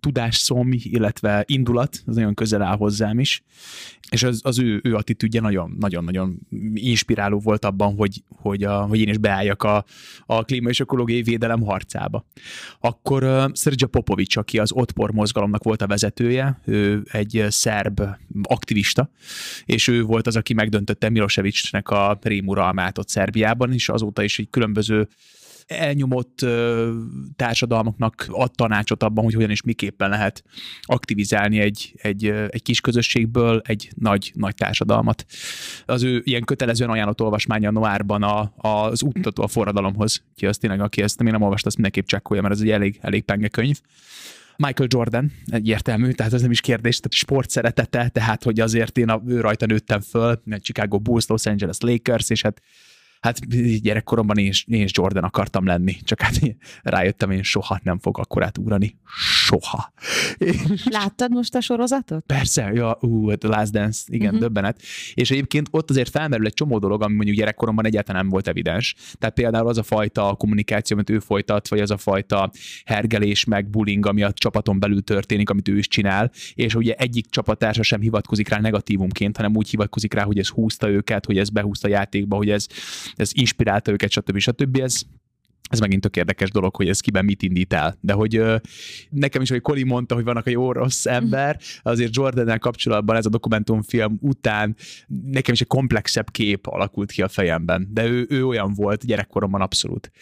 tudásszom, 0.00 0.68
illetve 0.72 1.44
indulat, 1.46 2.02
az 2.06 2.14
nagyon 2.14 2.34
közel 2.34 2.62
áll 2.62 2.76
hozzám 2.76 3.18
is. 3.18 3.42
És 4.12 4.22
az, 4.22 4.40
az 4.42 4.58
ő, 4.58 4.80
ő 4.84 4.94
attitűdje 4.94 5.40
nagyon-nagyon 5.78 6.38
inspiráló 6.74 7.38
volt 7.38 7.64
abban, 7.64 7.94
hogy, 7.94 8.22
hogy, 8.28 8.64
a, 8.64 8.80
hogy 8.80 9.00
én 9.00 9.08
is 9.08 9.18
beálljak 9.18 9.62
a, 9.62 9.84
a 10.26 10.42
klíma 10.42 10.68
és 10.68 10.80
ökológiai 10.80 11.22
védelem 11.22 11.60
harcába. 11.60 12.26
Akkor 12.80 13.24
uh, 13.24 13.44
Szergya 13.52 13.86
Popovics, 13.86 14.36
aki 14.36 14.58
az 14.58 14.72
Otpor 14.72 15.12
mozgalomnak 15.12 15.62
volt 15.62 15.82
a 15.82 15.86
vezetője, 15.86 16.60
ő 16.64 17.02
egy 17.10 17.44
szerb 17.48 18.02
aktivista, 18.42 19.10
és 19.64 19.88
ő 19.88 20.02
volt 20.02 20.26
az, 20.26 20.36
aki 20.36 20.54
megdöntötte 20.54 21.08
Milosevicsnek 21.08 21.90
a 21.90 22.18
rémuralmát 22.22 22.98
ott 22.98 23.08
Szerbiában, 23.08 23.72
és 23.72 23.88
azóta 23.88 24.22
is 24.22 24.38
egy 24.38 24.50
különböző 24.50 25.08
elnyomott 25.66 26.46
társadalmaknak 27.36 28.26
ad 28.28 28.50
tanácsot 28.50 29.02
abban, 29.02 29.24
hogy 29.24 29.34
hogyan 29.34 29.50
és 29.50 29.62
miképpen 29.62 30.10
lehet 30.10 30.44
aktivizálni 30.82 31.58
egy, 31.58 31.92
egy, 31.96 32.26
egy 32.26 32.62
kis 32.62 32.80
közösségből 32.80 33.60
egy 33.64 33.90
nagy, 33.94 34.32
nagy 34.34 34.54
társadalmat. 34.54 35.24
Az 35.86 36.02
ő 36.02 36.20
ilyen 36.24 36.44
kötelezően 36.44 36.90
ajánlott 36.90 37.20
olvasmánya 37.20 37.70
Noárban 37.70 38.22
a, 38.22 38.52
az 38.56 39.02
útmutató 39.02 39.42
a 39.42 39.48
forradalomhoz. 39.48 40.22
Ki 40.34 40.46
az 40.46 40.58
tényleg, 40.58 40.80
aki 40.80 41.02
ezt 41.02 41.22
még 41.22 41.32
nem 41.32 41.42
olvasta, 41.42 41.66
azt 41.66 41.76
mindenképp 41.76 42.06
csekkolja, 42.06 42.42
mert 42.42 42.54
ez 42.54 42.60
egy 42.60 42.70
elég, 42.70 42.98
elég 43.00 43.22
penge 43.22 43.48
könyv. 43.48 43.80
Michael 44.56 44.88
Jordan, 44.92 45.32
egyértelmű, 45.46 46.10
tehát 46.10 46.32
ez 46.32 46.40
nem 46.40 46.50
is 46.50 46.60
kérdés, 46.60 46.96
tehát 46.96 47.12
sport 47.12 47.50
szeretete, 47.50 48.08
tehát 48.08 48.42
hogy 48.42 48.60
azért 48.60 48.98
én 48.98 49.08
a, 49.08 49.22
ő 49.26 49.40
rajta 49.40 49.66
nőttem 49.66 50.00
föl, 50.00 50.42
Chicago 50.60 50.98
Bulls, 50.98 51.26
Los 51.26 51.46
Angeles 51.46 51.76
Lakers, 51.80 52.30
és 52.30 52.42
hát 52.42 52.62
hát 53.22 53.48
gyerekkoromban 53.82 54.38
én 54.38 54.46
is, 54.46 54.64
én 54.68 54.82
is 54.82 54.90
Jordan 54.94 55.24
akartam 55.24 55.66
lenni, 55.66 55.96
csak 56.04 56.20
hát 56.20 56.40
rájöttem, 56.82 57.30
én 57.30 57.42
soha 57.42 57.80
nem 57.82 57.98
fog 57.98 58.18
akkorát 58.18 58.58
ugrani. 58.58 58.96
Soha. 59.52 59.92
Láttad 60.84 61.30
most 61.30 61.54
a 61.54 61.60
sorozatot? 61.60 62.24
Persze, 62.26 62.70
ja, 62.74 62.98
ú, 63.00 63.34
The 63.36 63.48
Last 63.48 63.72
Dance, 63.72 64.02
igen, 64.06 64.26
uh-huh. 64.26 64.40
döbbenet. 64.40 64.82
És 65.14 65.30
egyébként 65.30 65.68
ott 65.70 65.90
azért 65.90 66.08
felmerül 66.08 66.46
egy 66.46 66.54
csomó 66.54 66.78
dolog, 66.78 67.02
ami 67.02 67.14
mondjuk 67.14 67.36
gyerekkoromban 67.36 67.86
egyáltalán 67.86 68.20
nem 68.20 68.30
volt 68.30 68.48
evidens. 68.48 68.94
Tehát 69.18 69.34
például 69.34 69.68
az 69.68 69.78
a 69.78 69.82
fajta 69.82 70.34
kommunikáció, 70.38 70.96
amit 70.96 71.10
ő 71.10 71.18
folytat, 71.18 71.68
vagy 71.68 71.80
az 71.80 71.90
a 71.90 71.96
fajta 71.96 72.50
hergelés, 72.84 73.44
meg 73.44 73.70
bullying, 73.70 74.06
ami 74.06 74.22
a 74.22 74.32
csapaton 74.32 74.78
belül 74.78 75.02
történik, 75.02 75.50
amit 75.50 75.68
ő 75.68 75.78
is 75.78 75.88
csinál, 75.88 76.30
és 76.54 76.74
ugye 76.74 76.94
egyik 76.94 77.30
csapattársa 77.30 77.82
sem 77.82 78.00
hivatkozik 78.00 78.48
rá 78.48 78.60
negatívumként, 78.60 79.36
hanem 79.36 79.56
úgy 79.56 79.68
hivatkozik 79.68 80.14
rá, 80.14 80.22
hogy 80.22 80.38
ez 80.38 80.48
húzta 80.48 80.88
őket, 80.88 81.26
hogy 81.26 81.38
ez 81.38 81.50
behúzta 81.50 81.88
a 81.88 81.90
játékba, 81.90 82.36
hogy 82.36 82.50
ez 82.50 82.66
ez 83.14 83.30
inspirálta 83.34 83.92
őket, 83.92 84.10
stb. 84.10 84.38
stb. 84.38 84.76
Ez 84.76 85.02
ez 85.72 85.80
megint 85.80 86.02
tök 86.02 86.16
érdekes 86.16 86.50
dolog, 86.50 86.76
hogy 86.76 86.88
ez 86.88 87.00
kiben 87.00 87.24
mit 87.24 87.42
indít 87.42 87.72
el. 87.72 87.96
De 88.00 88.12
hogy 88.12 88.36
ö, 88.36 88.56
nekem 89.10 89.42
is, 89.42 89.50
hogy 89.50 89.60
Coli 89.60 89.84
mondta, 89.84 90.14
hogy 90.14 90.24
vannak 90.24 90.46
a 90.46 90.50
jó-rossz 90.50 91.06
ember, 91.06 91.60
azért 91.82 92.16
Jordan 92.16 92.58
kapcsolatban 92.58 93.16
ez 93.16 93.26
a 93.26 93.28
dokumentumfilm 93.28 94.18
után 94.20 94.76
nekem 95.30 95.54
is 95.54 95.60
egy 95.60 95.66
komplexebb 95.66 96.30
kép 96.30 96.66
alakult 96.66 97.10
ki 97.10 97.22
a 97.22 97.28
fejemben. 97.28 97.88
De 97.90 98.06
ő, 98.06 98.26
ő 98.28 98.46
olyan 98.46 98.72
volt 98.74 99.06
gyerekkoromban 99.06 99.60
abszolút. 99.60 100.12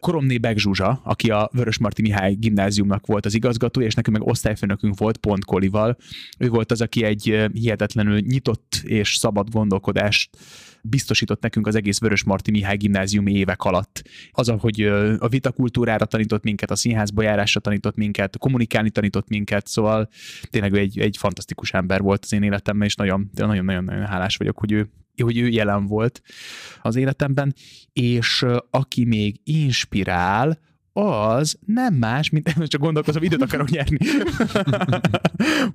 Koromné 0.00 0.38
Beg 0.38 0.58
Zsuzsa, 0.58 1.00
aki 1.04 1.30
a 1.30 1.50
Vörösmarty 1.52 2.02
Mihály 2.02 2.34
gimnáziumnak 2.34 3.06
volt 3.06 3.26
az 3.26 3.34
igazgató, 3.34 3.80
és 3.80 3.94
nekünk 3.94 4.18
meg 4.18 4.28
osztályfőnökünk 4.28 4.98
volt 4.98 5.16
pont 5.16 5.44
Kolival. 5.44 5.96
Ő 6.38 6.48
volt 6.48 6.72
az, 6.72 6.80
aki 6.80 7.04
egy 7.04 7.48
hihetetlenül 7.52 8.20
nyitott 8.20 8.80
és 8.84 9.16
szabad 9.16 9.50
gondolkodást 9.50 10.30
biztosított 10.88 11.42
nekünk 11.42 11.66
az 11.66 11.74
egész 11.74 11.98
Vörös 11.98 12.24
Marti 12.24 12.50
Mihály 12.50 12.76
gimnáziumi 12.76 13.32
évek 13.32 13.62
alatt. 13.62 14.02
Az, 14.30 14.54
hogy 14.58 14.82
a 15.18 15.28
vitakultúrára 15.28 16.04
tanított 16.04 16.42
minket, 16.42 16.70
a 16.70 16.76
színházba 16.76 17.22
járásra 17.22 17.60
tanított 17.60 17.96
minket, 17.96 18.38
kommunikálni 18.38 18.90
tanított 18.90 19.28
minket, 19.28 19.66
szóval 19.66 20.08
tényleg 20.50 20.76
egy, 20.76 20.98
egy 20.98 21.16
fantasztikus 21.16 21.72
ember 21.72 22.00
volt 22.00 22.24
az 22.24 22.32
én 22.32 22.42
életemben, 22.42 22.86
és 22.86 22.94
nagyon-nagyon 22.94 23.88
hálás 23.88 24.36
vagyok, 24.36 24.58
hogy 24.58 24.72
ő 24.72 24.90
hogy 25.22 25.38
ő 25.38 25.48
jelen 25.48 25.86
volt 25.86 26.22
az 26.82 26.96
életemben, 26.96 27.54
és 27.92 28.44
aki 28.70 29.04
még 29.04 29.40
inspirál, 29.44 30.58
az 30.98 31.58
nem 31.66 31.94
más, 31.94 32.30
mint 32.30 32.52
csak 32.66 32.80
gondolkozom, 32.80 33.22
időt 33.22 33.42
akarok 33.42 33.70
nyerni. 33.70 33.98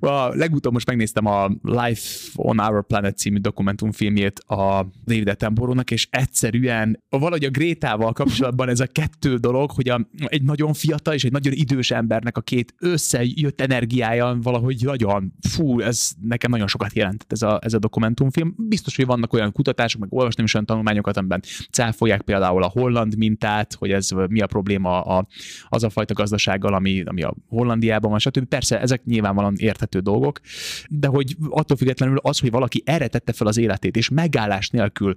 a 0.14 0.28
legutóbb 0.28 0.72
most 0.72 0.86
megnéztem 0.86 1.26
a 1.26 1.50
Life 1.62 2.30
on 2.34 2.58
Our 2.58 2.86
Planet 2.86 3.18
című 3.18 3.38
dokumentumfilmjét 3.38 4.38
a 4.38 4.86
David 5.04 5.28
Attenborough-nak, 5.28 5.90
és 5.90 6.08
egyszerűen 6.10 7.02
valahogy 7.08 7.44
a 7.44 7.50
Grétával 7.50 8.12
kapcsolatban 8.12 8.68
ez 8.68 8.80
a 8.80 8.86
kettő 8.86 9.36
dolog, 9.36 9.70
hogy 9.70 9.88
a, 9.88 10.08
egy 10.24 10.42
nagyon 10.42 10.72
fiatal 10.72 11.14
és 11.14 11.24
egy 11.24 11.32
nagyon 11.32 11.52
idős 11.52 11.90
embernek 11.90 12.36
a 12.36 12.40
két 12.40 12.74
összejött 12.78 13.60
energiája 13.60 14.38
valahogy 14.42 14.76
nagyon, 14.84 15.32
fú, 15.48 15.80
ez 15.80 16.10
nekem 16.20 16.50
nagyon 16.50 16.66
sokat 16.66 16.92
jelentett 16.92 17.32
ez 17.32 17.42
a, 17.42 17.58
ez 17.62 17.74
a 17.74 17.78
dokumentumfilm. 17.78 18.54
Biztos, 18.56 18.96
hogy 18.96 19.06
vannak 19.06 19.32
olyan 19.32 19.52
kutatások, 19.52 20.00
meg 20.00 20.12
olvastam 20.12 20.44
is 20.44 20.54
olyan 20.54 20.66
tanulmányokat, 20.66 21.16
amiben 21.16 21.42
cáfolják 21.70 22.22
például 22.22 22.62
a 22.62 22.68
holland 22.68 23.16
mintát, 23.16 23.74
hogy 23.74 23.90
ez 23.90 24.08
mi 24.28 24.40
a 24.40 24.46
probléma 24.46 25.00
a 25.00 25.13
a, 25.18 25.26
az 25.68 25.82
a 25.82 25.90
fajta 25.90 26.14
gazdasággal, 26.14 26.74
ami, 26.74 27.02
ami 27.02 27.22
a 27.22 27.34
Hollandiában 27.48 28.10
van, 28.10 28.18
stb. 28.18 28.44
Persze 28.44 28.80
ezek 28.80 29.04
nyilvánvalóan 29.04 29.54
érthető 29.56 29.98
dolgok, 29.98 30.40
de 30.88 31.06
hogy 31.06 31.36
attól 31.48 31.76
függetlenül 31.76 32.18
az, 32.22 32.38
hogy 32.38 32.50
valaki 32.50 32.82
erre 32.86 33.06
tette 33.06 33.32
fel 33.32 33.46
az 33.46 33.56
életét, 33.56 33.96
és 33.96 34.08
megállás 34.08 34.70
nélkül 34.70 35.14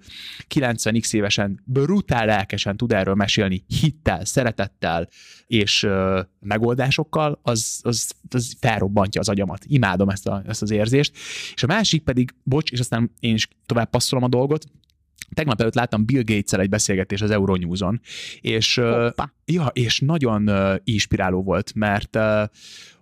90x 0.55 1.13
évesen 1.13 1.61
brutál 1.65 2.25
lelkesen 2.25 2.77
tud 2.77 2.91
erről 2.91 3.15
mesélni, 3.15 3.63
hittel, 3.67 4.25
szeretettel 4.25 5.07
és 5.47 5.83
ö, 5.83 6.21
megoldásokkal, 6.39 7.39
az, 7.43 7.79
az, 7.83 8.11
az 8.29 8.55
felrobbantja 8.59 9.21
az 9.21 9.29
agyamat. 9.29 9.65
Imádom 9.67 10.09
ezt, 10.09 10.27
a, 10.27 10.43
ezt 10.47 10.61
az 10.61 10.71
érzést. 10.71 11.13
És 11.53 11.63
a 11.63 11.67
másik 11.67 12.03
pedig, 12.03 12.35
bocs, 12.43 12.71
és 12.71 12.79
aztán 12.79 13.11
én 13.19 13.33
is 13.33 13.47
tovább 13.65 13.89
passzolom 13.89 14.23
a 14.23 14.27
dolgot, 14.27 14.65
Tegnap 15.33 15.61
előtt 15.61 15.75
láttam 15.75 16.05
Bill 16.05 16.23
gates 16.25 16.59
egy 16.59 16.69
beszélgetés 16.69 17.21
az 17.21 17.31
Euronews-on, 17.31 18.01
és, 18.41 18.81
ja, 19.45 19.65
és 19.73 19.99
nagyon 19.99 20.49
inspiráló 20.83 21.43
volt, 21.43 21.73
mert 21.75 22.17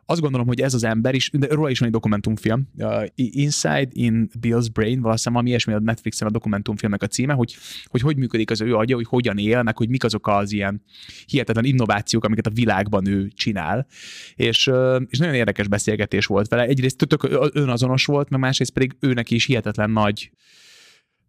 azt 0.05 0.21
gondolom, 0.21 0.47
hogy 0.47 0.61
ez 0.61 0.73
az 0.73 0.83
ember 0.83 1.15
is, 1.15 1.29
de 1.33 1.47
róla 1.47 1.69
is 1.69 1.79
van 1.79 1.87
egy 1.87 1.93
dokumentumfilm, 1.93 2.67
uh, 2.77 3.05
Inside 3.15 3.87
in 3.91 4.29
Bill's 4.41 4.67
Brain, 4.73 5.01
valószínűleg 5.01 5.41
ami 5.41 5.49
ilyesmi 5.49 5.73
a 5.73 5.79
Netflixen 5.79 6.27
a 6.27 6.31
dokumentumfilmnek 6.31 7.03
a 7.03 7.07
címe, 7.07 7.33
hogy, 7.33 7.55
hogy 7.85 8.01
hogy 8.01 8.17
működik 8.17 8.51
az 8.51 8.61
ő 8.61 8.75
agya, 8.75 8.95
hogy 8.95 9.07
hogyan 9.07 9.37
él, 9.37 9.63
meg 9.63 9.77
hogy 9.77 9.89
mik 9.89 10.03
azok 10.03 10.27
az 10.27 10.51
ilyen 10.51 10.83
hihetetlen 11.25 11.65
innovációk, 11.65 12.23
amiket 12.23 12.47
a 12.47 12.49
világban 12.49 13.07
ő 13.07 13.27
csinál. 13.35 13.87
És, 14.35 14.67
uh, 14.67 15.01
és 15.09 15.17
nagyon 15.17 15.33
érdekes 15.33 15.67
beszélgetés 15.67 16.25
volt 16.25 16.47
vele. 16.47 16.63
Egyrészt 16.63 17.07
tök 17.07 17.51
önazonos 17.53 18.05
volt, 18.05 18.29
meg 18.29 18.39
másrészt 18.39 18.71
pedig 18.71 18.95
őnek 18.99 19.31
is 19.31 19.45
hihetetlen 19.45 19.89
nagy 19.89 20.31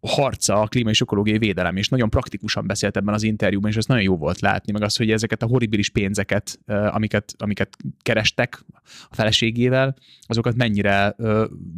harca 0.01 0.61
a 0.61 0.67
klíma 0.67 0.89
és 0.89 1.01
ökológiai 1.01 1.37
védelem, 1.37 1.75
és 1.75 1.89
nagyon 1.89 2.09
praktikusan 2.09 2.67
beszélt 2.67 2.97
ebben 2.97 3.13
az 3.13 3.23
interjúban, 3.23 3.69
és 3.69 3.77
ez 3.77 3.85
nagyon 3.85 4.03
jó 4.03 4.17
volt 4.17 4.39
látni, 4.39 4.71
meg 4.71 4.81
az, 4.81 4.95
hogy 4.95 5.11
ezeket 5.11 5.43
a 5.43 5.47
horribilis 5.47 5.89
pénzeket, 5.89 6.59
amiket, 6.65 7.33
amiket 7.37 7.77
kerestek 8.01 8.63
a 9.09 9.15
feleségével, 9.15 9.95
azokat 10.21 10.55
mennyire 10.55 11.15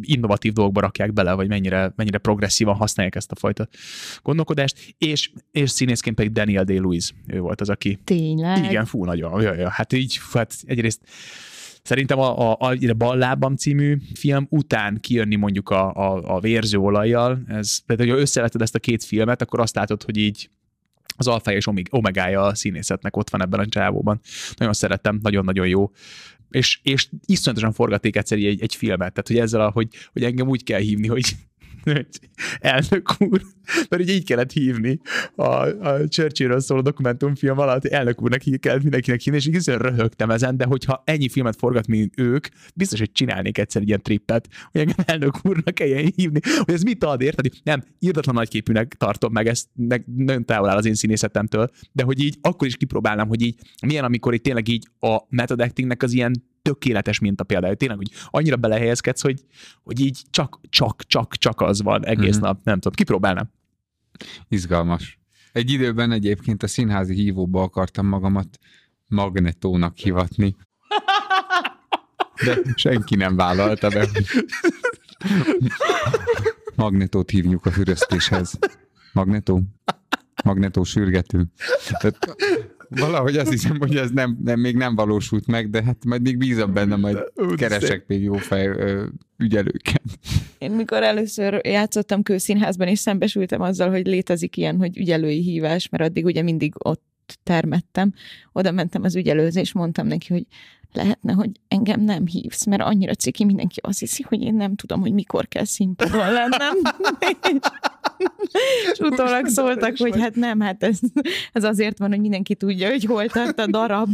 innovatív 0.02 0.54
dolgokba 0.54 0.82
rakják 0.82 1.14
bele, 1.14 1.34
vagy 1.34 1.48
mennyire, 1.48 1.94
mennyire 1.96 2.18
progresszívan 2.18 2.76
használják 2.76 3.16
ezt 3.16 3.32
a 3.32 3.36
fajta 3.36 3.68
gondolkodást, 4.22 4.96
és, 4.98 5.32
és 5.52 5.72
színészként 5.72 6.16
pedig 6.16 6.32
Daniel 6.32 6.64
Day-Lewis, 6.64 7.14
ő 7.28 7.40
volt 7.40 7.62
az, 7.62 7.70
aki... 7.70 8.00
Tényleg? 8.04 8.64
Igen, 8.64 8.86
fú, 8.86 9.06
nagyon. 9.06 9.42
Jaj, 9.42 9.58
jaj, 9.58 9.70
hát 9.72 9.94
így, 9.94 10.20
hát 10.34 10.56
egyrészt 10.66 11.02
Szerintem 11.90 12.20
a, 12.20 12.52
a, 12.52 12.76
a 12.88 12.94
Ballábam 12.98 13.56
című 13.56 13.98
film 14.14 14.48
után 14.50 14.98
kijönni 15.00 15.36
mondjuk 15.36 15.70
a, 15.70 15.94
a, 15.94 16.36
a 16.36 16.40
vérző 16.40 16.78
olajjal, 16.78 17.42
ez, 17.48 17.80
tehát 17.86 18.02
hogyha 18.02 18.18
összeveted 18.18 18.62
ezt 18.62 18.76
a 18.76 18.80
két 18.80 19.04
filmet, 19.04 19.42
akkor 19.42 19.60
azt 19.60 19.76
látod, 19.76 20.04
hogy 20.04 20.18
így 20.18 20.50
az 21.18 21.28
alfa 21.28 21.52
és 21.52 21.68
omegája 21.90 22.42
a 22.42 22.56
színészetnek 22.56 23.18
ott 23.18 23.30
van 23.30 23.42
ebben 23.42 23.60
a 23.60 23.66
csávóban. 23.66 24.20
Nagyon 24.56 24.74
szeretem, 24.74 25.20
nagyon-nagyon 25.22 25.68
jó. 25.68 25.92
És, 26.50 26.80
és 26.84 27.10
iszonyatosan 27.26 27.74
forgaték 27.74 28.16
egyszer 28.16 28.38
egy, 28.38 28.62
egy 28.62 28.76
filmet, 28.76 29.14
tehát 29.14 29.28
hogy 29.28 29.38
ezzel, 29.38 29.70
hogy, 29.70 29.88
hogy 30.14 30.24
engem 30.24 30.48
úgy 30.48 30.64
kell 30.64 30.80
hívni, 30.80 31.08
hogy 31.08 31.36
elnök 32.60 33.16
úr, 33.20 33.42
mert 33.90 34.04
ugye 34.04 34.14
így 34.14 34.26
kellett 34.26 34.52
hívni 34.52 35.00
a, 35.36 35.44
a 35.44 36.08
Churchillről 36.08 36.60
szóló 36.60 36.82
dokumentumfilm 36.82 37.60
alatt, 37.60 37.86
elnök 37.86 38.22
úrnak 38.22 38.46
így 38.46 38.60
kellett 38.60 38.82
mindenkinek 38.82 39.22
hívni, 39.22 39.40
és 39.40 39.48
így 39.48 39.68
röhögtem 39.68 40.30
ezen, 40.30 40.58
de 40.58 40.66
hogyha 40.66 41.02
ennyi 41.06 41.30
filmet 41.30 41.56
forgat, 41.56 41.88
mint 41.88 42.14
ők, 42.20 42.48
biztos, 42.76 43.00
hogy 43.00 43.12
csinálnék 43.12 43.58
egyszer 43.58 43.82
ilyen 43.82 44.02
trippet, 44.02 44.48
hogy 44.72 44.82
engem 44.82 45.06
elnök 45.06 45.46
úrnak 45.46 45.74
kelljen 45.74 46.12
hívni, 46.16 46.40
hogy 46.66 46.74
ez 46.74 46.82
mit 46.82 47.04
ad, 47.04 47.22
érted? 47.22 47.46
Nem, 47.64 47.84
írdatlan 48.00 48.36
nagyképűnek 48.36 48.94
tartom 48.98 49.32
meg, 49.32 49.48
ezt 49.48 49.68
meg 49.76 50.04
nagyon 50.16 50.46
távol 50.46 50.70
áll 50.70 50.78
az 50.78 50.86
én 50.86 50.94
színészetemtől, 50.94 51.70
de 51.92 52.04
hogy 52.04 52.20
így 52.24 52.38
akkor 52.42 52.68
is 52.68 52.78
kipróbálnám, 52.78 53.28
hogy 53.28 53.42
így 53.42 53.56
milyen, 53.88 54.04
amikor 54.04 54.34
itt 54.34 54.44
tényleg 54.44 54.68
így 54.68 54.88
a 55.00 55.20
method 55.30 55.72
az 55.98 56.14
ilyen 56.14 56.48
tökéletes 56.62 57.20
minta 57.20 57.44
például. 57.44 57.76
Tényleg, 57.76 57.98
hogy 57.98 58.12
annyira 58.30 58.56
belehelyezkedsz, 58.56 59.22
hogy, 59.22 59.44
hogy 59.84 60.00
így 60.00 60.22
csak, 60.30 60.60
csak, 60.70 61.04
csak, 61.08 61.36
csak 61.36 61.62
az 61.62 61.82
van 61.82 62.06
egész 62.06 62.36
mm-hmm. 62.36 62.46
nap. 62.46 62.64
Nem 62.64 62.76
tudom, 62.80 62.94
kipróbálnám. 62.94 63.52
Izgalmas. 64.48 65.20
Egy 65.52 65.72
időben 65.72 66.12
egyébként 66.12 66.64
a 66.64 66.68
színházi 66.68 67.14
hívóba 67.14 67.62
akartam 67.62 68.08
magamat 68.08 68.60
magnetónak 69.08 69.98
hivatni. 69.98 70.56
De 72.46 72.58
senki 72.76 73.16
nem 73.16 73.36
vállalta 73.36 73.90
be. 73.90 74.08
Magnetót 76.76 77.30
hívjuk 77.30 77.66
a 77.66 77.72
füröztéshez. 77.72 78.60
Magnetó? 79.14 79.62
Magnetó 80.44 80.84
sürgető. 80.84 81.46
Tehát 82.00 82.36
valahogy 82.90 83.38
azt 83.38 83.52
hiszem, 83.52 83.80
hogy 83.80 83.96
ez 83.96 84.12
nem, 84.12 84.38
nem, 84.44 84.60
még 84.60 84.76
nem 84.76 84.96
valósult 84.96 85.48
meg, 85.48 85.70
de 85.70 85.84
hát 85.84 86.06
majd 86.06 86.22
még 86.22 86.38
bízom 86.38 86.74
benne, 86.74 86.96
majd 86.96 87.18
keresek 87.56 88.04
még 88.08 88.22
jó 88.22 88.34
fej 88.34 88.68
ö, 88.68 89.06
ügyelőket. 89.38 90.02
Én 90.58 90.72
mikor 90.72 91.04
először 91.04 91.62
játszottam 91.64 92.24
kőszínházban, 92.24 92.88
és 92.88 93.00
szembesültem 93.00 93.62
azzal, 93.62 93.90
hogy 93.90 94.08
létezik 94.08 94.58
ilyen, 94.58 94.78
hogy 94.78 94.98
ügyelői 94.98 95.42
hívás, 95.42 95.90
mert 95.90 96.04
addig 96.04 96.26
ugye 96.26 96.42
mindig 96.42 96.74
ott 96.78 97.08
termettem, 97.44 98.14
oda 98.52 98.72
mentem 98.72 99.04
az 99.04 99.16
ügyelőzés, 99.16 99.62
és 99.62 99.74
mondtam 99.74 100.08
neki, 100.08 100.34
hogy 100.34 100.46
lehetne, 100.94 101.34
hogy 101.34 101.50
engem 101.68 102.02
nem 102.02 102.26
hívsz, 102.26 102.66
mert 102.66 102.82
annyira 102.82 103.14
ciki, 103.14 103.46
mindenki 103.46 103.80
azt 103.84 104.00
hiszi, 104.00 104.24
hogy 104.28 104.42
én 104.42 104.54
nem 104.54 104.76
tudom, 104.76 105.00
hogy 105.00 105.14
mikor 105.14 105.48
kell 105.48 105.66
színpadon 105.66 106.32
lennem. 106.32 106.76
és 108.92 109.00
utólag 109.00 109.48
szóltak, 109.48 109.98
hogy 109.98 110.20
hát 110.20 110.36
nem, 110.36 110.60
hát 110.60 110.84
ez, 110.84 111.00
ez 111.54 111.64
azért 111.64 111.98
van, 111.98 112.10
hogy 112.10 112.20
mindenki 112.20 112.56
tudja, 112.56 112.90
hogy 112.90 113.04
hol 113.04 113.28
tart 113.28 113.60
a 113.60 113.68
darab. 113.68 114.10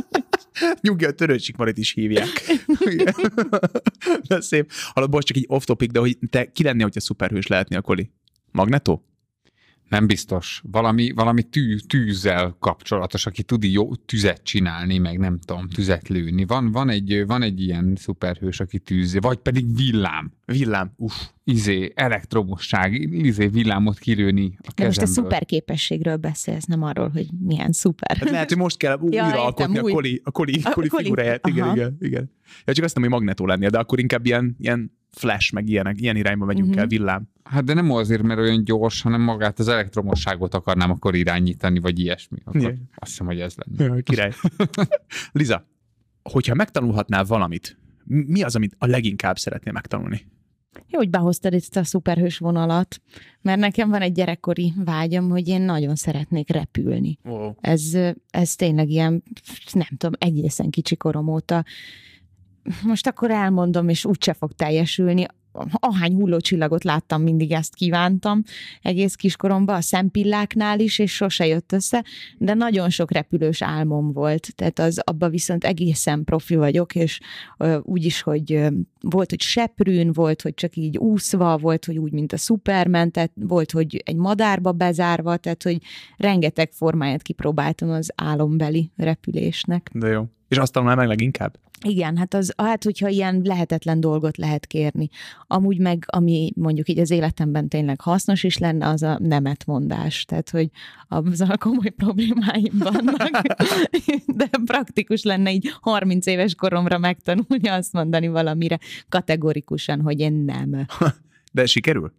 Nyugi, 0.80 1.04
a 1.04 1.10
törőcsik 1.10 1.56
Marit 1.56 1.78
is 1.78 1.92
hívják. 1.92 2.56
de 4.28 4.40
szép. 4.40 4.70
Hallod, 4.94 5.10
most 5.10 5.26
csak 5.26 5.36
így 5.36 5.44
off 5.48 5.64
topic, 5.64 5.92
de 5.92 5.98
hogy 5.98 6.18
te 6.30 6.52
ki 6.52 6.62
lennél, 6.62 6.84
hogyha 6.84 7.00
szuperhős 7.00 7.46
lehetnél, 7.46 7.80
Koli? 7.80 8.10
Magneto? 8.50 9.00
Nem 9.88 10.06
biztos. 10.06 10.62
Valami, 10.70 11.10
valami 11.12 11.42
tű, 11.42 11.76
tűzzel 11.76 12.56
kapcsolatos, 12.60 13.26
aki 13.26 13.42
tud 13.42 13.64
jó 13.64 13.94
tüzet 13.94 14.42
csinálni, 14.42 14.98
meg 14.98 15.18
nem 15.18 15.38
tudom, 15.38 15.68
tüzet 15.68 16.08
lőni. 16.08 16.44
Van, 16.44 16.72
van, 16.72 16.88
egy, 16.90 17.26
van 17.26 17.42
egy 17.42 17.60
ilyen 17.60 17.96
szuperhős, 17.96 18.60
aki 18.60 18.78
tűz, 18.78 19.16
vagy 19.20 19.38
pedig 19.38 19.76
villám. 19.76 20.32
Villám, 20.44 20.92
uff. 20.96 21.14
Izé, 21.44 21.92
elektromosság, 21.94 22.92
izé, 23.12 23.46
villámot 23.46 23.98
kilőni 23.98 24.44
a 24.58 24.70
De 24.74 24.84
most 24.84 24.98
a 24.98 25.00
kezemből. 25.00 25.14
szuper 25.14 25.44
képességről 25.46 26.16
beszélsz, 26.16 26.64
nem 26.64 26.82
arról, 26.82 27.08
hogy 27.08 27.26
milyen 27.40 27.72
szuper. 27.72 28.16
Hát 28.16 28.30
lehet, 28.30 28.48
hogy 28.48 28.58
most 28.58 28.76
kell 28.76 28.98
újra 28.98 29.16
Ja, 29.16 29.26
értem, 29.26 29.40
alkotni 29.40 29.78
a 29.78 29.82
új. 29.82 29.92
Koli, 29.92 30.20
a 30.24 30.30
Koli, 30.30 30.60
A 30.64 30.70
Koli 30.70 30.88
Koli- 30.88 31.02
figuráját. 31.04 31.46
Igen, 31.46 31.74
igen, 31.74 31.96
igen. 32.00 32.30
Ja, 32.66 32.72
csak 32.72 32.84
azt 32.84 32.94
nem, 32.94 33.02
hogy 33.02 33.12
magnetó 33.12 33.46
lennél, 33.46 33.68
de 33.70 33.78
akkor 33.78 33.98
inkább 33.98 34.26
ilyen, 34.26 34.56
ilyen 34.58 34.92
flash, 35.16 35.52
meg 35.52 35.68
ilyenek, 35.68 36.00
ilyen 36.00 36.16
irányba 36.16 36.44
megyünk 36.44 36.68
Mhm. 36.68 36.78
el, 36.78 36.86
villám. 36.86 37.28
Hát 37.44 37.64
de 37.64 37.74
nem 37.74 37.90
azért, 37.90 38.22
mert 38.22 38.40
olyan 38.40 38.64
gyors, 38.64 39.02
hanem 39.02 39.20
magát 39.20 39.58
az 39.58 39.68
elektromosságot 39.68 40.54
akarnám 40.54 40.90
akkor 40.90 41.14
irányítani, 41.14 41.78
vagy 41.78 41.98
ilyesmi. 41.98 42.38
Akkor 42.44 42.60
Ja. 42.60 42.68
azt 42.94 43.10
hiszem, 43.10 43.26
hogy 43.26 43.40
ez 43.40 43.54
lenne. 43.56 43.94
Ja, 43.94 44.02
király. 44.02 44.32
Liza, 45.32 45.66
hogyha 46.22 46.54
megtanulhatnál 46.54 47.24
valamit, 47.24 47.78
mi 48.04 48.42
az, 48.42 48.56
amit 48.56 48.74
a 48.78 48.86
leginkább 48.86 49.36
szeretnél 49.36 49.72
megtanulni? 49.72 50.26
Jó, 50.88 50.98
hogy 50.98 51.10
behoztad 51.10 51.54
ezt 51.54 51.76
a 51.76 51.84
szuperhős 51.84 52.38
vonalat, 52.38 53.00
mert 53.42 53.58
nekem 53.60 53.90
van 53.90 54.00
egy 54.00 54.12
gyerekkori 54.12 54.72
vágyam, 54.84 55.28
hogy 55.28 55.48
én 55.48 55.62
nagyon 55.62 55.94
szeretnék 55.94 56.50
repülni. 56.50 57.18
Wow. 57.24 57.52
Ez, 57.60 57.92
ez 58.30 58.54
tényleg 58.54 58.88
ilyen, 58.88 59.22
nem 59.72 59.86
tudom, 59.96 60.12
egészen 60.18 60.70
kicsi 60.70 60.96
korom 60.96 61.28
óta. 61.28 61.64
Most 62.82 63.06
akkor 63.06 63.30
elmondom, 63.30 63.88
és 63.88 64.04
úgyse 64.04 64.32
fog 64.32 64.52
teljesülni. 64.52 65.26
Ahány 65.70 66.14
hullócsillagot 66.14 66.84
láttam, 66.84 67.22
mindig 67.22 67.52
ezt 67.52 67.74
kívántam 67.74 68.42
egész 68.82 69.14
kiskoromban, 69.14 69.76
a 69.76 69.80
szempilláknál 69.80 70.80
is, 70.80 70.98
és 70.98 71.14
sose 71.14 71.46
jött 71.46 71.72
össze, 71.72 72.04
de 72.38 72.54
nagyon 72.54 72.90
sok 72.90 73.12
repülős 73.12 73.62
álmom 73.62 74.12
volt, 74.12 74.54
tehát 74.54 74.78
az 74.78 75.00
abban 75.04 75.30
viszont 75.30 75.64
egészen 75.64 76.24
profi 76.24 76.56
vagyok, 76.56 76.94
és 76.94 77.20
ö, 77.58 77.78
úgy 77.82 78.04
is, 78.04 78.22
hogy 78.22 78.52
ö, 78.52 78.68
volt, 79.00 79.30
hogy 79.30 79.40
seprűn, 79.40 80.12
volt, 80.12 80.42
hogy 80.42 80.54
csak 80.54 80.76
így 80.76 80.98
úszva, 80.98 81.58
volt, 81.58 81.84
hogy 81.84 81.98
úgy, 81.98 82.12
mint 82.12 82.32
a 82.32 82.36
Superman, 82.36 83.10
tehát 83.10 83.32
volt, 83.34 83.70
hogy 83.70 84.02
egy 84.04 84.16
madárba 84.16 84.72
bezárva, 84.72 85.36
tehát, 85.36 85.62
hogy 85.62 85.78
rengeteg 86.16 86.72
formáját 86.72 87.22
kipróbáltam 87.22 87.90
az 87.90 88.10
álombeli 88.14 88.90
repülésnek. 88.96 89.90
De 89.92 90.08
jó. 90.08 90.24
És 90.54 90.60
azt 90.60 90.72
tanulnál 90.72 90.96
meg 90.96 91.08
leginkább? 91.08 91.58
Igen, 91.86 92.16
hát, 92.16 92.34
az, 92.34 92.52
hát 92.56 92.84
hogyha 92.84 93.08
ilyen 93.08 93.40
lehetetlen 93.44 94.00
dolgot 94.00 94.36
lehet 94.36 94.66
kérni. 94.66 95.08
Amúgy 95.46 95.78
meg, 95.78 96.04
ami 96.06 96.52
mondjuk 96.56 96.88
így 96.88 96.98
az 96.98 97.10
életemben 97.10 97.68
tényleg 97.68 98.00
hasznos 98.00 98.42
is 98.42 98.58
lenne, 98.58 98.88
az 98.88 99.02
a 99.02 99.18
nemetmondás. 99.20 100.24
Tehát, 100.24 100.50
hogy 100.50 100.70
azzal 101.08 101.56
komoly 101.56 101.90
problémáim 102.04 102.72
vannak, 102.78 103.42
de 104.40 104.48
praktikus 104.64 105.22
lenne 105.22 105.52
így 105.52 105.72
30 105.80 106.26
éves 106.26 106.54
koromra 106.54 106.98
megtanulni 106.98 107.68
azt 107.68 107.92
mondani 107.92 108.28
valamire 108.28 108.78
kategorikusan, 109.08 110.00
hogy 110.00 110.20
én 110.20 110.32
nem. 110.32 110.86
De 111.52 111.66
sikerül? 111.66 112.12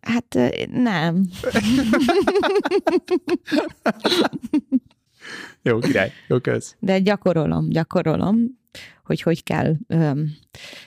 Hát 0.00 0.38
nem. 0.72 1.22
Jó, 5.62 5.78
király. 5.78 6.12
Jó, 6.28 6.38
kösz. 6.38 6.76
De 6.78 6.98
gyakorolom, 6.98 7.68
gyakorolom, 7.68 8.58
hogy 9.04 9.22
hogy 9.22 9.42
kell 9.42 9.76
öm, 9.86 10.30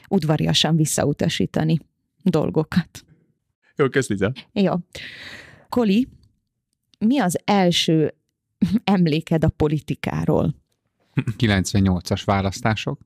udvariasan 0.08 0.76
visszautasítani 0.76 1.80
dolgokat. 2.24 3.06
Jó, 3.76 3.90
kösz, 3.90 4.08
Liza. 4.08 4.34
Jó. 4.54 4.74
Koli, 5.70 6.08
mi 7.00 7.20
az 7.20 7.40
első 7.46 8.14
emléked 8.84 9.44
a 9.44 9.50
politikáról? 9.50 10.56
98-as 11.38 12.22
választások. 12.26 13.00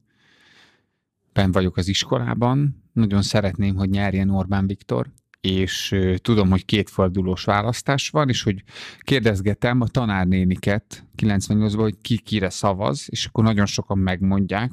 Ben 1.34 1.52
vagyok 1.52 1.78
az 1.78 1.88
iskolában, 1.88 2.84
nagyon 2.94 3.22
szeretném, 3.22 3.76
hogy 3.76 3.90
nyerjen 3.90 4.30
Orbán 4.30 4.68
Viktor, 4.68 5.08
és 5.48 5.96
tudom, 6.22 6.50
hogy 6.50 6.66
kétfordulós 6.66 7.44
választás 7.44 8.10
van, 8.10 8.30
és 8.30 8.44
hogy 8.44 8.64
kérdezgetem 9.00 9.82
a 9.82 9.88
tanárnéniket 9.88 11.06
98-ban, 11.18 11.76
hogy 11.76 11.98
ki 12.02 12.18
kire 12.18 12.50
szavaz, 12.50 13.06
és 13.10 13.26
akkor 13.26 13.44
nagyon 13.44 13.66
sokan 13.66 13.98
megmondják. 13.98 14.72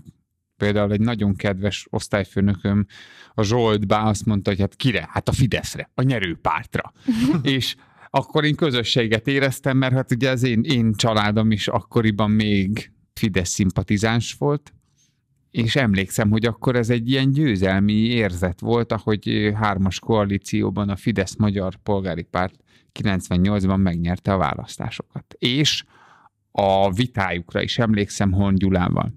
Például 0.56 0.92
egy 0.92 1.00
nagyon 1.00 1.36
kedves 1.36 1.86
osztályfőnököm, 1.90 2.86
a 3.34 3.42
Zsolt 3.42 3.86
Bá 3.86 4.02
azt 4.02 4.26
mondta, 4.26 4.50
hogy 4.50 4.60
hát 4.60 4.76
kire? 4.76 5.08
Hát 5.10 5.28
a 5.28 5.32
Fideszre, 5.32 5.90
a 5.94 6.02
nyerőpártra. 6.02 6.92
és 7.42 7.76
akkor 8.10 8.44
én 8.44 8.54
közösséget 8.54 9.26
éreztem, 9.26 9.76
mert 9.76 9.94
hát 9.94 10.12
ugye 10.12 10.30
az 10.30 10.42
én, 10.42 10.60
én 10.62 10.92
családom 10.92 11.50
is 11.50 11.68
akkoriban 11.68 12.30
még 12.30 12.92
Fidesz 13.12 13.50
szimpatizáns 13.50 14.34
volt, 14.38 14.72
és 15.50 15.76
emlékszem, 15.76 16.30
hogy 16.30 16.46
akkor 16.46 16.76
ez 16.76 16.90
egy 16.90 17.10
ilyen 17.10 17.30
győzelmi 17.30 17.92
érzet 17.92 18.60
volt, 18.60 18.92
ahogy 18.92 19.52
hármas 19.54 19.98
koalícióban 19.98 20.88
a 20.88 20.96
Fidesz 20.96 21.36
Magyar 21.36 21.76
Polgári 21.76 22.22
Párt 22.22 22.54
98-ban 23.00 23.82
megnyerte 23.82 24.32
a 24.32 24.38
választásokat. 24.38 25.34
És 25.38 25.84
a 26.50 26.92
vitájukra 26.92 27.62
is 27.62 27.78
emlékszem 27.78 28.32
Hon 28.32 28.54
Gyulával. 28.54 29.12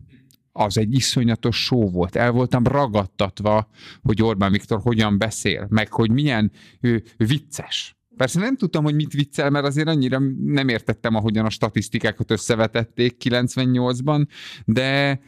Az 0.51 0.77
egy 0.77 0.93
iszonyatos 0.93 1.63
só 1.63 1.89
volt. 1.89 2.15
El 2.15 2.31
voltam 2.31 2.63
ragadtatva, 2.63 3.69
hogy 4.01 4.21
Orbán 4.21 4.51
Viktor 4.51 4.79
hogyan 4.81 5.17
beszél, 5.17 5.67
meg 5.69 5.91
hogy 5.91 6.11
milyen 6.11 6.51
ő, 6.81 7.03
vicces. 7.17 7.97
Persze 8.17 8.39
nem 8.39 8.55
tudtam, 8.55 8.83
hogy 8.83 8.95
mit 8.95 9.13
viccel, 9.13 9.49
mert 9.49 9.65
azért 9.65 9.87
annyira 9.87 10.19
nem 10.45 10.67
értettem, 10.67 11.15
ahogyan 11.15 11.45
a 11.45 11.49
statisztikákat 11.49 12.31
összevetették 12.31 13.15
98-ban, 13.23 14.27
de 14.65 15.19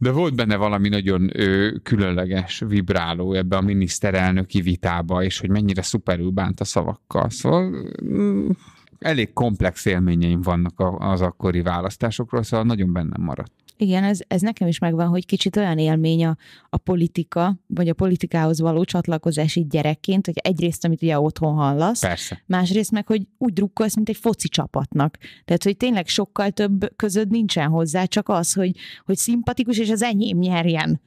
de 0.00 0.10
volt 0.10 0.34
benne 0.34 0.56
valami 0.56 0.88
nagyon 0.88 1.30
ö, 1.32 1.70
különleges, 1.82 2.62
vibráló 2.66 3.32
ebbe 3.32 3.56
a 3.56 3.60
miniszterelnöki 3.60 4.60
vitába, 4.60 5.22
és 5.22 5.38
hogy 5.38 5.50
mennyire 5.50 5.82
szuperül 5.82 6.30
bánt 6.30 6.60
a 6.60 6.64
szavakkal. 6.64 7.30
Szóval 7.30 7.92
mm, 8.04 8.50
elég 8.98 9.32
komplex 9.32 9.84
élményeim 9.84 10.40
vannak 10.40 10.74
az 10.98 11.20
akkori 11.20 11.62
választásokról, 11.62 12.42
szóval 12.42 12.66
nagyon 12.66 12.92
bennem 12.92 13.22
maradt. 13.22 13.52
Igen, 13.80 14.04
ez, 14.04 14.18
ez 14.28 14.40
nekem 14.40 14.68
is 14.68 14.78
megvan, 14.78 15.08
hogy 15.08 15.26
kicsit 15.26 15.56
olyan 15.56 15.78
élmény 15.78 16.24
a, 16.24 16.36
a 16.70 16.76
politika, 16.76 17.58
vagy 17.66 17.88
a 17.88 17.94
politikához 17.94 18.60
való 18.60 18.84
csatlakozás 18.84 19.56
így 19.56 19.66
gyerekként, 19.66 20.26
hogy 20.26 20.36
egyrészt, 20.36 20.84
amit 20.84 21.02
ugye 21.02 21.20
otthon 21.20 21.54
hallasz, 21.54 22.00
Persze. 22.00 22.42
másrészt 22.46 22.90
meg, 22.90 23.06
hogy 23.06 23.26
úgy 23.38 23.52
drukkolsz, 23.52 23.94
mint 23.94 24.08
egy 24.08 24.16
foci 24.16 24.48
csapatnak. 24.48 25.18
Tehát, 25.44 25.64
hogy 25.64 25.76
tényleg 25.76 26.06
sokkal 26.06 26.50
több 26.50 26.96
közöd 26.96 27.30
nincsen 27.30 27.68
hozzá, 27.68 28.04
csak 28.04 28.28
az, 28.28 28.52
hogy, 28.52 28.76
hogy 29.04 29.16
szimpatikus, 29.16 29.78
és 29.78 29.90
az 29.90 30.02
enyém 30.02 30.38
nyerjen. 30.38 31.00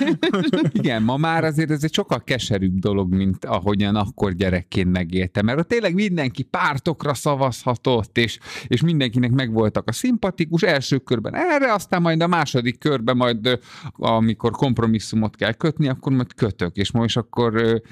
Igen, 0.72 1.02
ma 1.02 1.16
már 1.16 1.44
azért 1.44 1.70
ez 1.70 1.84
egy 1.84 1.94
sokkal 1.94 2.22
keserűbb 2.24 2.78
dolog, 2.78 3.14
mint 3.14 3.44
ahogyan 3.44 3.96
akkor 3.96 4.32
gyerekként 4.32 4.90
megéltem. 4.90 5.44
Mert 5.44 5.58
ott 5.58 5.68
tényleg 5.68 5.94
mindenki 5.94 6.42
pártokra 6.42 7.14
szavazhatott, 7.14 8.18
és, 8.18 8.38
és 8.66 8.82
mindenkinek 8.82 9.30
megvoltak 9.30 9.88
a 9.88 9.92
szimpatikus 9.92 10.62
első 10.62 10.98
körben 10.98 11.34
erre, 11.34 11.72
aztán 11.72 12.01
majd 12.02 12.22
a 12.22 12.26
második 12.26 12.78
körben 12.78 13.16
majd, 13.16 13.58
amikor 13.96 14.50
kompromisszumot 14.50 15.36
kell 15.36 15.52
kötni, 15.52 15.88
akkor 15.88 16.12
majd 16.12 16.34
kötök, 16.34 16.76
és 16.76 16.90
most 16.90 17.16
akkor 17.16 17.82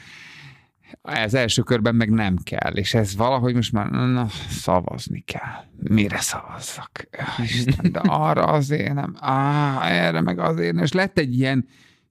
ez 1.03 1.35
első 1.35 1.63
körben 1.63 1.95
meg 1.95 2.11
nem 2.11 2.37
kell, 2.43 2.73
és 2.73 2.95
ez 2.95 3.17
valahogy 3.17 3.55
most 3.55 3.73
már 3.73 3.91
na, 3.91 4.27
szavazni 4.49 5.21
kell. 5.21 5.65
Mire 5.77 6.21
szavazzak? 6.21 7.09
Isten, 7.39 7.93
de 7.93 7.99
arra 8.29 8.45
azért 8.45 8.95
nem, 8.95 9.15
á, 9.21 9.81
erre 9.89 10.21
meg 10.21 10.39
azért. 10.39 10.81
És 10.81 10.93
lett 10.93 11.19
egy 11.19 11.39
ilyen 11.39 11.67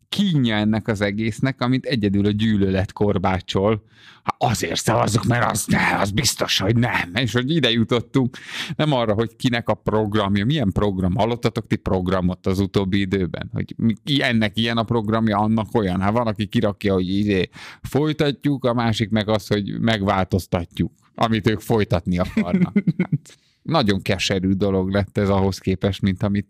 kínja 0.09 0.55
ennek 0.55 0.87
az 0.87 1.01
egésznek, 1.01 1.61
amit 1.61 1.85
egyedül 1.85 2.25
a 2.25 2.31
gyűlölet 2.31 2.91
korbácsol. 2.91 3.83
Ha 4.23 4.35
azért 4.47 4.79
szavazok, 4.79 5.25
mert 5.25 5.51
az 5.51 5.65
ne, 5.65 5.99
az 5.99 6.11
biztos, 6.11 6.59
hogy 6.59 6.75
nem. 6.75 7.11
És 7.13 7.33
hogy 7.33 7.51
ide 7.51 7.71
jutottunk, 7.71 8.37
nem 8.75 8.91
arra, 8.91 9.13
hogy 9.13 9.35
kinek 9.35 9.69
a 9.69 9.73
programja, 9.73 10.45
milyen 10.45 10.71
program. 10.71 11.15
Hallottatok 11.15 11.67
ti 11.67 11.75
programot 11.75 12.47
az 12.47 12.59
utóbbi 12.59 12.99
időben? 12.99 13.49
Hogy 13.53 13.75
ennek 14.19 14.57
ilyen 14.57 14.77
a 14.77 14.83
programja, 14.83 15.37
annak 15.37 15.75
olyan. 15.75 16.01
Hát 16.01 16.11
van, 16.11 16.27
aki 16.27 16.45
kirakja, 16.45 16.93
hogy 16.93 17.09
izé, 17.09 17.49
folytatjuk, 17.81 18.65
a 18.65 18.73
másik 18.73 19.09
meg 19.09 19.29
az, 19.29 19.47
hogy 19.47 19.79
megváltoztatjuk, 19.79 20.91
amit 21.15 21.47
ők 21.47 21.59
folytatni 21.59 22.17
akarnak. 22.17 22.73
Hát, 22.97 23.37
nagyon 23.61 24.01
keserű 24.01 24.51
dolog 24.51 24.91
lett 24.91 25.17
ez 25.17 25.29
ahhoz 25.29 25.57
képest, 25.57 26.01
mint 26.01 26.23
amit 26.23 26.47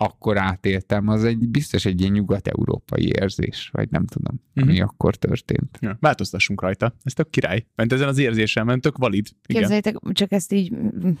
akkor 0.00 0.38
átéltem, 0.38 1.08
az 1.08 1.24
egy 1.24 1.48
biztos 1.48 1.84
egy 1.84 2.00
ilyen 2.00 2.12
nyugat-európai 2.12 3.06
érzés, 3.06 3.70
vagy 3.72 3.90
nem 3.90 4.06
tudom, 4.06 4.40
ami 4.54 4.72
uh-huh. 4.72 4.88
akkor 4.88 5.16
történt. 5.16 5.78
Ja, 5.80 5.96
változtassunk 6.00 6.60
rajta. 6.60 6.94
Ez 7.02 7.12
tök 7.12 7.30
király. 7.30 7.66
Ment 7.74 7.92
ezen 7.92 8.08
az 8.08 8.18
érzéssel, 8.18 8.64
ment 8.64 8.82
tök 8.82 8.96
valid. 8.96 9.26
Igen. 9.46 9.60
Képzeljétek, 9.60 9.96
csak 10.12 10.32
ezt 10.32 10.52
így 10.52 10.72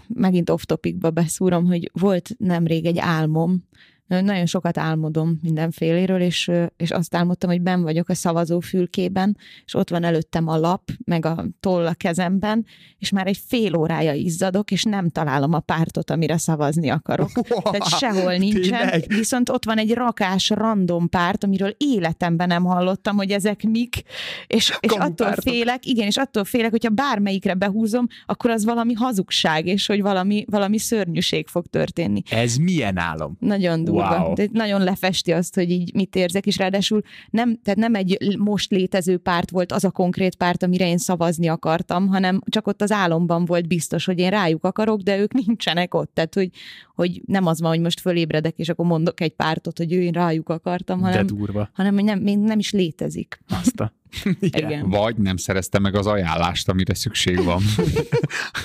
megint 0.08 0.50
off-topicba 0.50 1.10
beszúrom, 1.10 1.64
hogy 1.64 1.90
volt 1.92 2.30
nemrég 2.38 2.84
egy 2.84 2.98
álmom, 2.98 3.64
nagyon 4.08 4.46
sokat 4.46 4.78
álmodom 4.78 5.38
mindenféléről, 5.42 6.20
és, 6.20 6.50
és 6.76 6.90
azt 6.90 7.14
álmodtam, 7.14 7.50
hogy 7.50 7.60
ben 7.60 7.82
vagyok 7.82 8.08
a 8.08 8.14
szavazófülkében, 8.14 9.36
és 9.64 9.74
ott 9.74 9.90
van 9.90 10.04
előttem 10.04 10.48
a 10.48 10.56
lap, 10.56 10.90
meg 11.04 11.26
a 11.26 11.44
toll 11.60 11.86
a 11.86 11.94
kezemben, 11.94 12.66
és 12.98 13.10
már 13.10 13.26
egy 13.26 13.40
fél 13.46 13.76
órája 13.76 14.12
izzadok, 14.12 14.70
és 14.70 14.82
nem 14.82 15.08
találom 15.08 15.52
a 15.52 15.60
pártot, 15.60 16.10
amire 16.10 16.38
szavazni 16.38 16.88
akarok. 16.88 17.30
Tehát 17.62 17.88
sehol 17.98 18.34
nincsen. 18.36 18.62
Tényleg? 18.62 19.04
Viszont 19.08 19.48
ott 19.48 19.64
van 19.64 19.78
egy 19.78 19.94
rakás 19.94 20.50
random 20.50 21.08
párt, 21.08 21.44
amiről 21.44 21.74
életemben 21.76 22.46
nem 22.46 22.64
hallottam, 22.64 23.16
hogy 23.16 23.30
ezek 23.30 23.62
mik, 23.62 24.02
és, 24.46 24.78
és 24.80 24.92
attól 24.92 25.32
félek, 25.32 25.86
igen, 25.86 26.06
és 26.06 26.16
attól 26.16 26.44
félek, 26.44 26.70
hogyha 26.70 26.90
bármelyikre 26.90 27.54
behúzom, 27.54 28.06
akkor 28.26 28.50
az 28.50 28.64
valami 28.64 28.92
hazugság, 28.92 29.66
és 29.66 29.86
hogy 29.86 30.02
valami, 30.02 30.44
valami 30.50 30.78
szörnyűség 30.78 31.46
fog 31.46 31.66
történni. 31.66 32.22
Ez 32.30 32.56
milyen 32.56 32.98
álom? 32.98 33.36
Nagyon 33.40 33.84
durva 33.84 33.97
durva. 34.00 34.24
Wow. 34.24 34.34
De 34.34 34.48
nagyon 34.52 34.82
lefesti 34.82 35.32
azt, 35.32 35.54
hogy 35.54 35.70
így 35.70 35.94
mit 35.94 36.16
érzek, 36.16 36.46
és 36.46 36.56
ráadásul 36.56 37.00
nem, 37.30 37.60
tehát 37.62 37.78
nem 37.78 37.94
egy 37.94 38.36
most 38.38 38.70
létező 38.70 39.18
párt 39.18 39.50
volt 39.50 39.72
az 39.72 39.84
a 39.84 39.90
konkrét 39.90 40.36
párt, 40.36 40.62
amire 40.62 40.86
én 40.86 40.98
szavazni 40.98 41.48
akartam, 41.48 42.06
hanem 42.06 42.40
csak 42.48 42.66
ott 42.66 42.82
az 42.82 42.92
álomban 42.92 43.44
volt 43.44 43.66
biztos, 43.68 44.04
hogy 44.04 44.18
én 44.18 44.30
rájuk 44.30 44.64
akarok, 44.64 45.00
de 45.00 45.18
ők 45.18 45.32
nincsenek 45.32 45.94
ott. 45.94 46.14
Tehát, 46.14 46.34
hogy, 46.34 46.50
hogy 46.94 47.22
nem 47.26 47.46
az 47.46 47.60
van, 47.60 47.70
hogy 47.70 47.80
most 47.80 48.00
fölébredek, 48.00 48.58
és 48.58 48.68
akkor 48.68 48.86
mondok 48.86 49.20
egy 49.20 49.34
pártot, 49.34 49.78
hogy 49.78 49.92
ő 49.92 50.02
én 50.02 50.12
rájuk 50.12 50.48
akartam, 50.48 51.00
hanem, 51.00 51.26
de 51.26 51.34
durva. 51.34 51.70
hanem 51.72 51.94
hogy 51.94 52.04
nem, 52.04 52.18
még 52.18 52.38
nem 52.38 52.58
is 52.58 52.70
létezik. 52.70 53.40
Azt 53.48 53.80
a... 53.80 53.92
Igen. 54.40 54.70
Igen. 54.70 54.88
Vagy 54.88 55.16
nem 55.16 55.36
szerezte 55.36 55.78
meg 55.78 55.94
az 55.94 56.06
ajánlást, 56.06 56.68
amire 56.68 56.94
szükség 56.94 57.44
van. 57.44 57.62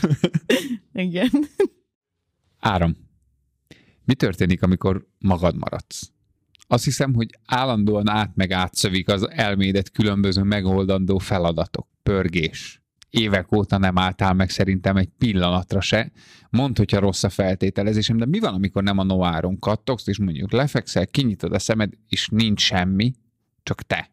Igen. 0.94 1.30
Áram. 2.60 2.96
Mi 4.06 4.14
történik, 4.14 4.64
amikor 4.64 5.08
magad 5.20 5.56
maradsz? 5.56 6.12
Azt 6.68 6.84
hiszem, 6.84 7.14
hogy 7.14 7.30
állandóan 7.46 8.10
át 8.10 8.36
meg 8.36 8.52
átszövik 8.52 9.10
az 9.10 9.30
elmédet 9.30 9.92
különböző 9.92 10.42
megoldandó 10.42 11.18
feladatok, 11.18 11.88
pörgés. 12.04 12.82
Évek 13.10 13.52
óta 13.52 13.78
nem 13.78 13.98
álltál 13.98 14.34
meg 14.34 14.50
szerintem 14.50 14.98
egy 14.98 15.10
pillanatra 15.18 15.82
se. 15.82 16.12
Mondd, 16.50 16.78
hogyha 16.78 17.00
rossz 17.00 17.24
a 17.24 17.30
feltételezésem, 17.30 18.18
de 18.18 18.26
mi 18.26 18.40
van, 18.40 18.54
amikor 18.54 18.84
nem 18.84 18.98
a 18.98 19.04
noáron 19.04 19.60
kattogsz, 19.60 20.08
és 20.08 20.18
mondjuk 20.20 20.52
lefekszel, 20.52 21.08
kinyitod 21.08 21.54
a 21.54 21.60
szemed, 21.60 21.94
és 22.10 22.28
nincs 22.28 22.62
semmi, 22.62 23.14
csak 23.64 23.82
te, 23.82 24.12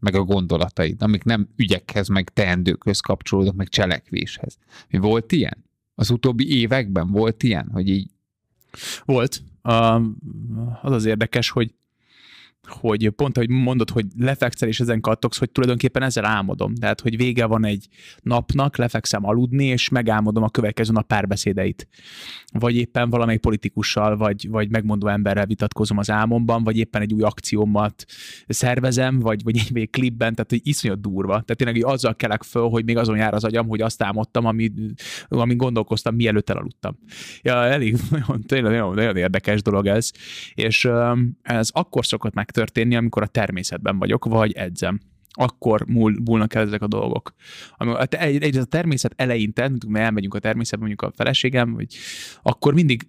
meg 0.00 0.14
a 0.14 0.22
gondolataid, 0.22 1.02
amik 1.02 1.24
nem 1.24 1.48
ügyekhez, 1.56 2.08
meg 2.08 2.30
teendőkhöz 2.30 3.00
kapcsolódok, 3.00 3.54
meg 3.54 3.68
cselekvéshez. 3.68 4.58
Mi 4.88 4.98
volt 4.98 5.32
ilyen? 5.32 5.64
Az 5.94 6.10
utóbbi 6.10 6.58
években 6.58 7.10
volt 7.10 7.42
ilyen, 7.42 7.68
hogy 7.72 7.88
így 7.88 8.10
volt. 9.04 9.42
Az 10.82 10.92
az 10.92 11.04
érdekes, 11.04 11.50
hogy 11.50 11.74
hogy 12.68 13.08
pont, 13.08 13.36
hogy 13.36 13.48
mondod, 13.50 13.90
hogy 13.90 14.06
lefekszel 14.18 14.68
és 14.68 14.80
ezen 14.80 15.00
kattogsz, 15.00 15.38
hogy 15.38 15.50
tulajdonképpen 15.50 16.02
ezzel 16.02 16.24
álmodom. 16.24 16.74
Tehát, 16.74 17.00
hogy 17.00 17.16
vége 17.16 17.46
van 17.46 17.64
egy 17.64 17.88
napnak, 18.22 18.76
lefekszem 18.76 19.26
aludni, 19.26 19.64
és 19.64 19.88
megálmodom 19.88 20.42
a 20.42 20.48
következő 20.48 20.92
nap 20.92 21.06
párbeszédeit. 21.06 21.88
Vagy 22.52 22.76
éppen 22.76 23.10
valamelyik 23.10 23.40
politikussal, 23.40 24.16
vagy, 24.16 24.48
vagy 24.48 24.70
megmondó 24.70 25.06
emberrel 25.06 25.46
vitatkozom 25.46 25.98
az 25.98 26.10
álmomban, 26.10 26.64
vagy 26.64 26.76
éppen 26.76 27.02
egy 27.02 27.12
új 27.12 27.22
akciómat 27.22 28.04
szervezem, 28.46 29.18
vagy, 29.18 29.42
vagy 29.42 29.58
egy, 29.58 29.78
egy 29.78 29.90
klipben, 29.90 30.34
tehát 30.34 30.50
hogy 30.50 30.60
iszonyat 30.62 31.00
durva. 31.00 31.32
Tehát 31.32 31.56
tényleg 31.56 31.82
hogy 31.82 31.92
azzal 31.92 32.14
kelek 32.14 32.42
föl, 32.42 32.68
hogy 32.68 32.84
még 32.84 32.96
azon 32.96 33.16
jár 33.16 33.34
az 33.34 33.44
agyam, 33.44 33.68
hogy 33.68 33.80
azt 33.80 34.02
álmodtam, 34.02 34.44
ami, 34.44 34.70
ami 35.28 35.56
gondolkoztam, 35.56 36.14
mielőtt 36.14 36.50
elaludtam. 36.50 36.98
Ja, 37.42 37.64
elég, 37.64 37.96
nagyon, 38.10 38.42
tényleg 38.46 38.72
nagyon, 38.72 38.94
nagyon 38.94 39.16
érdekes 39.16 39.62
dolog 39.62 39.86
ez. 39.86 40.10
És 40.54 40.88
ez 41.42 41.70
akkor 41.72 42.06
szokott 42.06 42.34
meg 42.34 42.50
történni, 42.58 42.96
amikor 42.96 43.22
a 43.22 43.26
természetben 43.26 43.98
vagyok, 43.98 44.24
vagy 44.24 44.52
edzem 44.52 45.00
akkor 45.30 45.86
múl, 45.86 46.16
múlnak 46.24 46.54
el 46.54 46.66
ezek 46.66 46.82
a 46.82 46.86
dolgok. 46.86 47.34
Egy, 48.08 48.42
egy 48.42 48.56
a 48.56 48.64
természet 48.64 49.12
eleinte, 49.16 49.70
mert 49.86 50.04
elmegyünk 50.04 50.34
a 50.34 50.38
természetbe, 50.38 50.86
mondjuk 50.86 51.02
a 51.02 51.16
feleségem, 51.16 51.72
vagy 51.72 51.96
akkor 52.42 52.74
mindig 52.74 53.08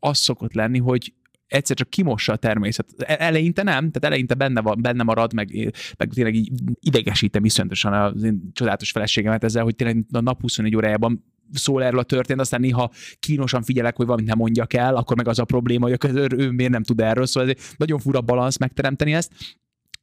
az 0.00 0.18
szokott 0.18 0.52
lenni, 0.52 0.78
hogy 0.78 1.12
egyszer 1.46 1.76
csak 1.76 1.90
kimossa 1.90 2.32
a 2.32 2.36
természet. 2.36 2.86
E, 2.98 3.16
eleinte 3.18 3.62
nem, 3.62 3.90
tehát 3.90 4.04
eleinte 4.04 4.34
benne, 4.34 4.60
van, 4.60 4.78
benne 4.80 5.02
marad, 5.02 5.32
meg, 5.32 5.72
meg 5.96 6.12
tényleg 6.12 6.34
így 6.34 6.50
idegesítem 6.80 7.44
iszonyatosan 7.44 7.92
az 7.92 8.22
én 8.22 8.50
csodálatos 8.52 8.90
feleségemet 8.90 9.44
ezzel, 9.44 9.62
hogy 9.62 9.76
tényleg 9.76 10.04
a 10.12 10.20
nap 10.20 10.40
24 10.40 10.76
órájában 10.76 11.24
szól 11.52 11.84
erről 11.84 11.98
a 11.98 12.02
történet, 12.02 12.42
aztán 12.42 12.60
néha 12.60 12.90
kínosan 13.18 13.62
figyelek, 13.62 13.96
hogy 13.96 14.06
valamit 14.06 14.28
nem 14.28 14.38
mondjak 14.38 14.72
el, 14.72 14.96
akkor 14.96 15.16
meg 15.16 15.28
az 15.28 15.38
a 15.38 15.44
probléma, 15.44 15.88
hogy 15.88 15.98
ő, 16.16 16.26
ő 16.36 16.50
miért 16.50 16.72
nem 16.72 16.82
tud 16.82 17.00
erről, 17.00 17.26
szóval 17.26 17.50
ez 17.50 17.74
nagyon 17.76 17.98
fura 17.98 18.20
balansz 18.20 18.58
megteremteni 18.58 19.14
ezt. 19.14 19.32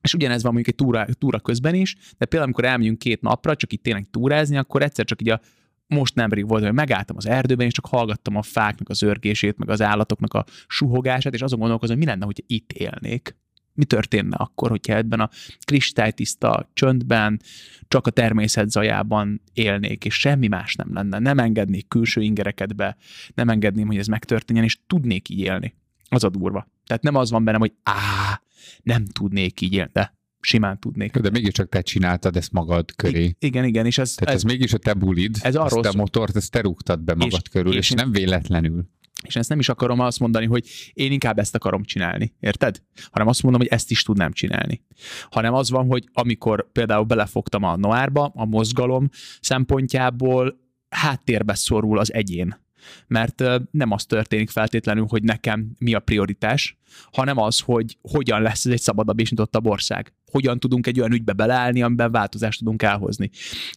És 0.02 0.14
ugyanez 0.14 0.44
van 0.44 0.54
mondjuk 0.54 0.76
egy 0.76 0.86
túra, 0.86 1.06
túra 1.20 1.40
közben 1.40 1.76
is, 1.76 1.96
de 1.96 2.26
például 2.26 2.44
amikor 2.44 2.66
elmegyünk 2.66 3.00
két 3.00 3.22
napra, 3.22 3.56
csak 3.56 3.74
itt 3.74 3.84
tényleg 3.84 4.08
túrázni, 4.12 4.58
akkor 4.58 4.82
egyszer 4.82 5.06
csak 5.06 5.22
így 5.22 5.30
a 5.30 5.42
most 5.88 6.16
nemrég 6.16 6.48
volt, 6.48 6.64
hogy 6.64 6.74
megálltam 6.74 7.18
az 7.18 7.26
erdőben, 7.26 7.66
és 7.66 7.74
csak 7.74 7.86
hallgattam 7.86 8.36
a 8.36 8.42
fáknak 8.42 8.90
az 8.90 9.02
örgését, 9.02 9.58
meg 9.58 9.70
az 9.70 9.82
állatoknak 9.82 10.34
a 10.34 10.46
suhogását, 10.68 11.34
és 11.34 11.42
azon 11.42 11.60
gondolkozom, 11.60 11.96
hogy 11.96 12.06
mi 12.06 12.12
lenne, 12.12 12.26
hogy 12.26 12.44
itt 12.48 12.72
élnék 12.72 13.36
mi 13.76 13.86
történne 13.86 14.36
akkor, 14.36 14.70
hogyha 14.70 14.96
ebben 14.96 15.20
a 15.20 15.30
kristálytiszta 15.66 16.70
csöndben, 16.74 17.42
csak 17.88 18.08
a 18.08 18.10
természet 18.10 18.70
zajában 18.70 19.42
élnék, 19.54 20.06
és 20.06 20.20
semmi 20.20 20.48
más 20.48 20.76
nem 20.76 20.94
lenne. 20.94 21.20
Nem 21.20 21.40
engednék 21.40 21.88
külső 21.88 22.22
ingereket 22.22 22.76
be, 22.76 22.98
nem 23.34 23.50
engedném, 23.50 23.88
hogy 23.88 23.98
ez 23.98 24.08
megtörténjen, 24.08 24.66
és 24.66 24.78
tudnék 24.88 25.30
így 25.30 25.40
élni. 25.40 25.76
Az 26.10 26.24
a 26.24 26.30
durva. 26.30 26.68
Tehát 26.86 27.04
nem 27.04 27.16
az 27.16 27.32
van 27.32 27.44
bennem, 27.44 27.60
hogy 27.60 27.74
á, 27.84 28.42
nem 28.84 29.06
tudnék 29.06 29.62
így 29.62 29.74
élni, 29.74 29.90
de 29.94 30.14
simán 30.40 30.80
tudnék. 30.80 31.18
De 31.18 31.30
mégiscsak 31.30 31.70
te 31.70 31.82
csináltad 31.82 32.36
ezt 32.36 32.52
magad 32.52 32.96
köré. 32.96 33.24
I- 33.24 33.36
igen, 33.40 33.64
igen. 33.66 33.86
És 33.86 33.98
ez, 33.98 34.14
Tehát 34.14 34.36
ez, 34.36 34.44
ez 34.44 34.52
mégis 34.52 34.74
a 34.74 34.78
te 34.78 34.94
bulid, 34.94 35.38
ez 35.42 35.56
arról 35.56 35.86
ezt 35.86 35.96
a 35.96 35.98
motort, 35.98 36.36
ezt 36.36 36.52
te 36.52 36.62
rúgtad 36.62 37.02
be 37.02 37.14
magad 37.14 37.42
és, 37.44 37.50
körül, 37.50 37.72
és, 37.72 37.78
és 37.78 37.90
nem 37.90 38.12
véletlenül. 38.12 38.86
És 39.26 39.36
ezt 39.36 39.50
nem 39.50 39.60
is 39.60 39.70
akarom 39.70 40.00
azt 40.00 40.20
mondani, 40.20 40.46
hogy 40.46 40.68
én 40.94 41.12
inkább 41.12 41.40
ezt 41.40 41.56
akarom 41.56 41.84
csinálni, 41.84 42.34
érted? 42.40 42.82
Hanem 43.12 43.28
azt 43.28 43.44
mondom, 43.44 43.62
hogy 43.62 43.70
ezt 43.70 43.92
is 43.92 44.04
tudnám 44.04 44.32
csinálni. 44.32 44.84
Hanem 45.30 45.54
az 45.54 45.70
van, 45.70 45.88
hogy 45.88 46.10
amikor 46.14 46.72
például 46.72 47.04
belefogtam 47.04 47.64
a 47.64 47.76
noárba, 47.76 48.32
a 48.36 48.46
mozgalom 48.46 49.10
szempontjából 49.42 50.60
háttérbe 50.90 51.54
szorul 51.54 52.00
az 52.00 52.14
egyén. 52.14 52.64
Mert 53.08 53.44
nem 53.72 53.92
az 53.92 54.06
történik 54.06 54.50
feltétlenül, 54.50 55.06
hogy 55.10 55.24
nekem 55.24 55.72
mi 55.78 55.94
a 55.94 56.00
prioritás, 56.00 56.78
hanem 57.12 57.38
az, 57.38 57.60
hogy 57.60 57.98
hogyan 58.02 58.42
lesz 58.42 58.66
ez 58.66 58.72
egy 58.72 58.82
szabadabb 58.82 59.20
és 59.20 59.30
nyitottabb 59.30 59.68
ország 59.68 60.14
hogyan 60.36 60.60
tudunk 60.60 60.88
egy 60.88 61.00
olyan 61.00 61.12
ügybe 61.12 61.34
beleállni, 61.34 61.82
amiben 61.82 62.12
változást 62.12 62.60
tudunk 62.60 62.84
elhozni. 62.84 63.30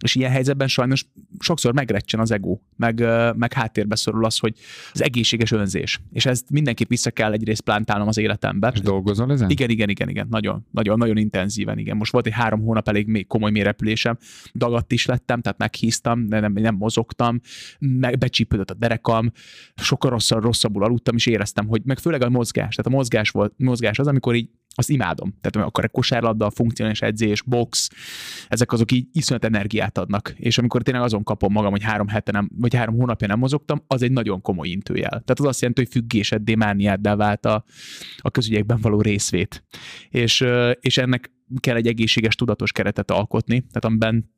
És 0.03 0.15
ilyen 0.15 0.31
helyzetben 0.31 0.69
sajnos 0.69 1.07
sokszor 1.39 1.73
megrecsen 1.73 2.21
az 2.21 2.31
ego, 2.31 2.59
meg, 2.77 3.05
meg 3.37 3.53
háttérbe 3.53 3.97
szorul 3.97 4.25
az, 4.25 4.39
hogy 4.39 4.55
az 4.93 5.03
egészséges 5.03 5.51
önzés. 5.51 6.01
És 6.13 6.27
ezt 6.27 6.51
mindenképp 6.51 6.89
vissza 6.89 7.11
kell 7.11 7.33
egyrészt 7.33 7.61
plántálnom 7.61 8.09
az 8.09 8.19
életembe. 8.19 8.71
És 8.75 8.81
dolgozol 8.81 9.33
ezen? 9.33 9.51
Igen, 9.51 9.71
igen, 9.71 9.89
igen, 9.89 10.09
igen. 10.09 10.27
Nagyon, 10.31 10.67
nagyon, 10.71 10.99
nagyon 10.99 11.17
intenzíven, 11.17 11.79
igen. 11.79 11.97
Most 11.97 12.13
volt 12.13 12.27
egy 12.27 12.33
három 12.33 12.61
hónap 12.61 12.89
elég 12.89 13.07
még 13.07 13.27
komoly 13.27 13.51
mérepülésem, 13.51 14.19
dagadt 14.55 14.93
is 14.93 15.07
lettem, 15.07 15.41
tehát 15.41 15.59
meghíztam, 15.59 16.21
nem, 16.21 16.53
nem 16.53 16.75
mozogtam, 16.75 17.41
meg 17.79 18.19
becsípődött 18.19 18.71
a 18.71 18.75
derekam, 18.75 19.33
sokkal 19.75 20.11
rosszabb, 20.11 20.43
rosszabbul 20.43 20.85
aludtam, 20.85 21.15
és 21.15 21.27
éreztem, 21.27 21.67
hogy 21.67 21.83
meg 21.85 21.99
főleg 21.99 22.23
a 22.23 22.29
mozgás, 22.29 22.75
tehát 22.75 22.93
a 22.93 22.97
mozgás 22.97 23.08
volt, 23.31 23.53
mozgás 23.57 23.99
az, 23.99 24.07
amikor 24.07 24.35
így 24.35 24.49
azt 24.79 24.91
imádom. 24.91 25.35
Tehát 25.41 25.69
akkor 25.69 25.85
a 25.85 25.89
kosárlabda, 25.89 26.51
funkcionális 26.51 27.03
edzés, 27.03 27.43
box, 27.43 27.91
ezek 28.49 28.73
azok 28.73 28.93
így 28.93 29.07
iszonyat 29.13 29.45
energiát 29.45 29.99
adnak. 29.99 30.35
És 30.37 30.59
amikor 30.59 30.83
tényleg 30.83 31.03
azon 31.03 31.23
kapom 31.23 31.53
magam, 31.53 31.71
hogy 31.71 31.83
három 31.83 32.09
hete 32.09 32.33
nem, 32.33 32.51
vagy 32.55 32.75
három 32.75 32.95
hónapja 32.95 33.27
nem 33.27 33.39
mozogtam, 33.39 33.83
az 33.87 34.03
egy 34.03 34.13
nagyon 34.13 34.41
komoly 34.41 34.69
intőjel. 34.69 35.09
Tehát 35.09 35.39
az 35.39 35.45
azt 35.45 35.61
jelenti, 35.61 35.83
hogy 35.83 35.91
függéseddé, 35.91 36.55
mániáddá 36.55 37.17
vált 37.17 37.47
a, 37.47 37.65
a 38.19 38.31
közügyekben 38.31 38.79
való 38.81 39.01
részvét. 39.01 39.65
És, 40.11 40.45
és 40.81 40.99
ennek 40.99 41.33
kell 41.61 41.77
egy 41.77 41.87
egészséges, 41.87 42.35
tudatos 42.35 42.73
keretet 42.73 43.11
alkotni, 43.11 43.59
tehát 43.59 43.85
amiben, 43.85 44.31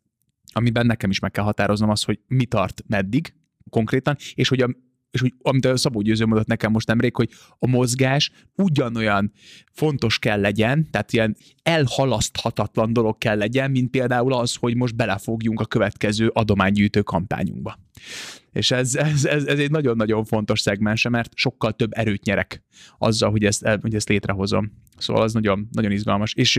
amiben 0.53 0.87
nekem 0.87 1.11
is 1.11 1.19
meg 1.19 1.31
kell 1.31 1.45
határoznom 1.45 1.91
az, 1.91 2.03
hogy 2.03 2.19
mi 2.27 2.45
tart 2.45 2.83
meddig 2.87 3.35
konkrétan, 3.71 4.17
és 4.35 4.49
hogy 4.49 4.61
a, 4.61 4.69
és 5.11 5.21
hogy 5.21 5.35
amit 5.43 5.65
a 5.65 5.77
Szabó 5.77 6.01
Győző 6.01 6.25
mondott 6.27 6.47
nekem 6.47 6.73
most 6.73 6.87
nemrég, 6.87 7.17
hogy 7.17 7.31
a 7.59 7.67
mozgás 7.67 8.31
ugyanolyan 8.55 9.33
fontos 9.73 10.19
kell 10.19 10.41
legyen, 10.41 10.91
tehát 10.91 11.13
ilyen 11.13 11.37
elhalaszthatatlan 11.63 12.93
dolog 12.93 13.19
kell 13.19 13.37
legyen, 13.37 13.71
mint 13.71 13.91
például 13.91 14.33
az, 14.33 14.55
hogy 14.55 14.77
most 14.77 14.97
belefogjunk 14.97 15.61
a 15.61 15.67
következő 15.67 16.29
adománygyűjtő 16.29 17.03
kampányunkba. 17.03 17.79
És 18.53 18.71
ez, 18.71 18.95
ez, 18.95 19.25
ez, 19.25 19.45
ez 19.45 19.59
egy 19.59 19.71
nagyon-nagyon 19.71 20.25
fontos 20.25 20.61
szegmense, 20.61 21.09
mert 21.09 21.33
sokkal 21.35 21.73
több 21.73 21.91
erőt 21.93 22.25
nyerek 22.25 22.63
azzal, 22.99 23.31
hogy 23.31 23.45
ezt, 23.45 23.69
hogy 23.81 23.95
ezt 23.95 24.09
létrehozom. 24.09 24.73
Szóval 24.99 25.23
az 25.23 25.33
nagyon, 25.33 25.69
nagyon 25.73 25.91
izgalmas. 25.91 26.35
És 26.35 26.57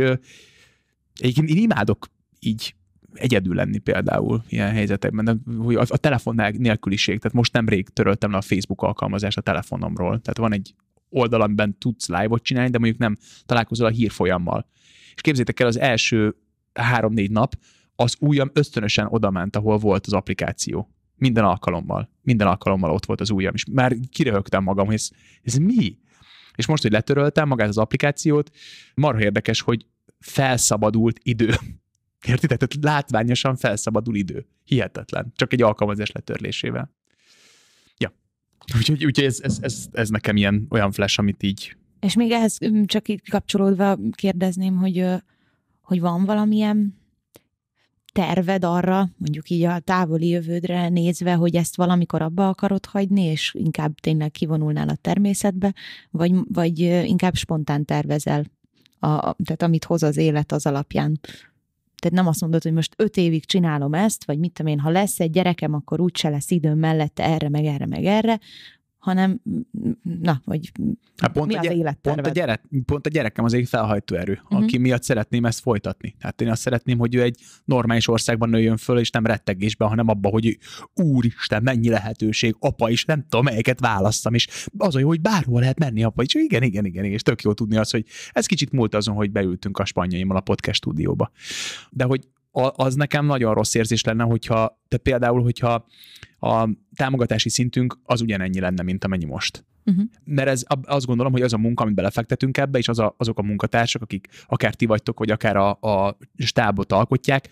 egyébként 1.15 1.49
én 1.49 1.57
imádok 1.57 2.07
így 2.39 2.75
egyedül 3.13 3.55
lenni 3.55 3.77
például 3.77 4.43
ilyen 4.49 4.71
helyzetekben, 4.71 5.41
hogy 5.57 5.75
a, 5.75 5.83
a 5.87 5.97
telefon 5.97 6.35
nélküliség, 6.51 7.19
tehát 7.19 7.37
most 7.37 7.53
nemrég 7.53 7.89
töröltem 7.89 8.31
le 8.31 8.37
a 8.37 8.41
Facebook 8.41 8.81
alkalmazást 8.81 9.37
a 9.37 9.41
telefonomról, 9.41 10.21
tehát 10.21 10.37
van 10.37 10.53
egy 10.53 10.73
oldal, 11.09 11.41
amiben 11.41 11.77
tudsz 11.77 12.07
live-ot 12.07 12.43
csinálni, 12.43 12.69
de 12.69 12.77
mondjuk 12.77 12.99
nem 12.99 13.17
találkozol 13.45 13.85
a 13.85 13.89
hírfolyammal. 13.89 14.67
És 15.15 15.21
képzétek 15.21 15.59
el, 15.59 15.67
az 15.67 15.79
első 15.79 16.35
három-négy 16.73 17.31
nap 17.31 17.55
az 17.95 18.15
ujjam 18.19 18.49
ösztönösen 18.53 19.07
odament, 19.09 19.55
ahol 19.55 19.77
volt 19.77 20.05
az 20.05 20.13
applikáció. 20.13 20.93
Minden 21.15 21.43
alkalommal. 21.43 22.09
Minden 22.21 22.47
alkalommal 22.47 22.91
ott 22.91 23.05
volt 23.05 23.21
az 23.21 23.29
ujjam, 23.29 23.53
és 23.53 23.65
már 23.71 23.95
kiröhögtem 24.11 24.63
magam, 24.63 24.85
hogy 24.85 24.95
ez, 24.95 25.09
ez 25.43 25.55
mi? 25.55 25.97
És 26.55 26.65
most, 26.65 26.81
hogy 26.81 26.91
letöröltem 26.91 27.47
magát 27.47 27.67
az 27.67 27.77
applikációt, 27.77 28.51
marha 28.93 29.21
érdekes, 29.21 29.61
hogy 29.61 29.85
felszabadult 30.19 31.19
idő. 31.23 31.53
Érti? 32.27 32.47
Tehát 32.47 32.77
látványosan 32.81 33.55
felszabadul 33.55 34.15
idő. 34.15 34.45
Hihetetlen. 34.63 35.31
Csak 35.35 35.53
egy 35.53 35.61
alkalmazás 35.61 36.11
letörlésével. 36.11 36.91
Ja. 37.97 38.13
Úgyhogy, 38.77 39.05
úgyhogy 39.05 39.25
ez, 39.25 39.39
ez, 39.41 39.57
ez, 39.61 39.85
ez, 39.91 40.09
nekem 40.09 40.35
ilyen 40.35 40.67
olyan 40.69 40.91
flash, 40.91 41.19
amit 41.19 41.43
így... 41.43 41.75
És 41.99 42.15
még 42.15 42.31
ehhez 42.31 42.57
csak 42.85 43.07
így 43.07 43.29
kapcsolódva 43.29 43.99
kérdezném, 44.11 44.77
hogy, 44.77 45.05
hogy 45.81 45.99
van 45.99 46.25
valamilyen 46.25 46.99
terved 48.13 48.63
arra, 48.63 49.09
mondjuk 49.17 49.49
így 49.49 49.63
a 49.63 49.79
távoli 49.79 50.27
jövődre 50.27 50.89
nézve, 50.89 51.33
hogy 51.33 51.55
ezt 51.55 51.75
valamikor 51.75 52.21
abba 52.21 52.47
akarod 52.47 52.85
hagyni, 52.85 53.21
és 53.21 53.53
inkább 53.57 53.95
tényleg 53.95 54.31
kivonulnál 54.31 54.89
a 54.89 54.95
természetbe, 54.95 55.73
vagy, 56.11 56.33
vagy 56.47 56.79
inkább 56.79 57.35
spontán 57.35 57.85
tervezel, 57.85 58.45
a, 58.99 59.35
tehát 59.43 59.61
amit 59.61 59.85
hoz 59.85 60.03
az 60.03 60.17
élet 60.17 60.51
az 60.51 60.65
alapján 60.65 61.19
tehát 62.01 62.17
nem 62.17 62.27
azt 62.27 62.41
mondod, 62.41 62.63
hogy 62.63 62.73
most 62.73 62.93
öt 62.97 63.17
évig 63.17 63.45
csinálom 63.45 63.93
ezt, 63.93 64.25
vagy 64.25 64.39
mit 64.39 64.53
tudom 64.53 64.71
én, 64.71 64.79
ha 64.79 64.89
lesz 64.89 65.19
egy 65.19 65.31
gyerekem, 65.31 65.73
akkor 65.73 65.99
úgyse 65.99 66.29
lesz 66.29 66.51
időm 66.51 66.79
mellette 66.79 67.23
erre, 67.23 67.49
meg 67.49 67.65
erre, 67.65 67.85
meg 67.85 68.05
erre, 68.05 68.39
hanem, 69.01 69.41
na, 70.21 70.41
hogy 70.45 70.71
hát 71.17 71.31
pont 71.31 71.47
mi 71.47 71.55
a 71.55 71.59
az 71.59 71.67
gyere, 71.67 71.97
pont 72.01 72.27
a, 72.27 72.29
gyere, 72.29 72.61
pont 72.85 73.05
a 73.05 73.09
gyerekem 73.09 73.45
az 73.45 73.53
egy 73.53 73.67
felhajtó 73.67 74.15
erő, 74.15 74.39
uh-huh. 74.43 74.63
aki 74.63 74.77
miatt 74.77 75.03
szeretném 75.03 75.45
ezt 75.45 75.59
folytatni. 75.59 76.15
Hát 76.19 76.41
én 76.41 76.49
azt 76.49 76.61
szeretném, 76.61 76.97
hogy 76.97 77.15
ő 77.15 77.21
egy 77.21 77.39
normális 77.65 78.07
országban 78.07 78.49
nőjön 78.49 78.77
föl, 78.77 78.99
és 78.99 79.09
nem 79.09 79.25
rettegésben, 79.25 79.87
hanem 79.87 80.07
abba, 80.07 80.29
hogy 80.29 80.57
úristen, 80.93 81.63
mennyi 81.63 81.89
lehetőség, 81.89 82.55
apa 82.59 82.89
is, 82.89 83.05
nem 83.05 83.21
tudom, 83.29 83.45
melyeket 83.45 83.79
választam, 83.79 84.33
és 84.33 84.47
az, 84.77 84.95
hogy 84.95 85.21
bárhol 85.21 85.59
lehet 85.59 85.79
menni, 85.79 86.03
apa 86.03 86.23
is, 86.23 86.33
igen, 86.33 86.63
igen, 86.63 86.85
igen, 86.85 87.05
és 87.05 87.21
tök 87.21 87.41
jó 87.41 87.53
tudni 87.53 87.77
az, 87.77 87.91
hogy 87.91 88.05
ez 88.31 88.45
kicsit 88.45 88.71
múlt 88.71 88.95
azon, 88.95 89.15
hogy 89.15 89.31
beültünk 89.31 89.77
a 89.77 89.85
spanyaimmal 89.85 90.37
a 90.37 90.41
podcast 90.41 90.77
stúdióba. 90.77 91.31
De 91.89 92.03
hogy 92.03 92.27
az 92.51 92.95
nekem 92.95 93.25
nagyon 93.25 93.53
rossz 93.53 93.73
érzés 93.73 94.03
lenne, 94.03 94.23
hogyha, 94.23 94.79
te 94.87 94.97
például, 94.97 95.41
hogyha 95.41 95.85
a 96.39 96.69
támogatási 96.95 97.49
szintünk 97.49 97.99
az 98.03 98.21
ugyanennyi 98.21 98.59
lenne, 98.59 98.83
mint 98.83 99.03
amennyi 99.03 99.25
most. 99.25 99.65
Uh-huh. 99.85 100.05
Mert 100.23 100.49
ez 100.49 100.63
azt 100.83 101.05
gondolom, 101.05 101.31
hogy 101.31 101.41
az 101.41 101.53
a 101.53 101.57
munka, 101.57 101.83
amit 101.83 101.95
belefektetünk 101.95 102.57
ebbe, 102.57 102.77
és 102.77 102.87
az 102.87 102.99
a, 102.99 103.13
azok 103.17 103.39
a 103.39 103.41
munkatársak, 103.41 104.01
akik 104.01 104.27
akár 104.45 104.75
ti 104.75 104.85
vagytok, 104.85 105.19
vagy 105.19 105.31
akár 105.31 105.55
a, 105.55 105.69
a 105.69 106.17
stábot 106.37 106.91
alkotják, 106.91 107.49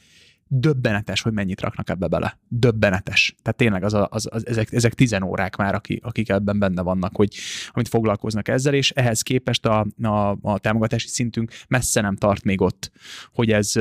döbbenetes, 0.52 1.22
hogy 1.22 1.34
mennyit 1.34 1.62
raknak 1.62 1.90
ebbe 1.90 2.08
bele. 2.08 2.40
Döbbenetes. 2.48 3.36
Tehát 3.42 3.58
tényleg 3.58 3.84
az 3.84 3.94
a, 3.94 4.08
az, 4.12 4.28
az, 4.32 4.48
ezek, 4.48 4.72
ezek 4.72 4.94
tizen 4.94 5.24
órák 5.24 5.56
már, 5.56 5.76
akik, 5.76 6.06
akik 6.06 6.30
ebben 6.30 6.60
benne 6.60 6.82
vannak, 6.82 7.16
hogy 7.16 7.36
amit 7.70 7.88
foglalkoznak 7.88 8.48
ezzel, 8.48 8.74
és 8.74 8.92
ehhez 8.92 9.22
képest 9.22 9.66
a, 9.66 9.88
a, 10.02 10.38
a 10.42 10.58
támogatási 10.58 11.08
szintünk 11.08 11.52
messze 11.68 12.02
nem 12.02 12.16
tart 12.16 12.44
még 12.44 12.62
ott, 12.62 12.92
hogy 13.34 13.52
ez 13.52 13.74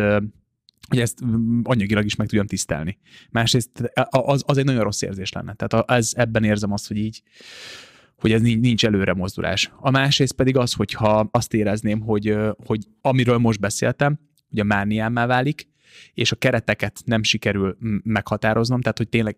hogy 0.89 1.01
ezt 1.01 1.18
anyagilag 1.62 2.05
is 2.05 2.16
meg 2.16 2.26
tudjam 2.26 2.47
tisztelni. 2.47 2.99
Másrészt 3.31 3.93
az, 4.11 4.43
az 4.47 4.59
egy 4.59 4.64
nagyon 4.64 4.83
rossz 4.83 5.03
érzés 5.03 5.33
lenne. 5.33 5.55
Tehát 5.55 5.91
ez, 5.91 6.12
ebben 6.14 6.45
érzem 6.45 6.72
azt, 6.72 6.89
hogy 6.89 6.97
így, 6.97 7.22
hogy 8.16 8.33
ez 8.33 8.41
nincs 8.41 8.85
előre 8.85 9.14
mozdulás. 9.14 9.72
A 9.76 9.91
másrészt 9.91 10.33
pedig 10.33 10.57
az, 10.57 10.72
hogyha 10.72 11.29
azt 11.31 11.55
érezném, 11.55 12.01
hogy, 12.01 12.37
hogy 12.64 12.85
amiről 13.01 13.39
most 13.39 13.61
beszéltem, 13.61 14.18
hogy 14.51 14.61
a 14.61 14.64
mániámmá 14.64 15.26
válik, 15.26 15.68
és 16.14 16.33
a 16.33 16.37
kereteket 16.37 17.01
nem 17.05 17.22
sikerül 17.22 17.76
meghatároznom, 18.03 18.81
tehát 18.81 18.99
hogy 18.99 19.09
tényleg 19.09 19.37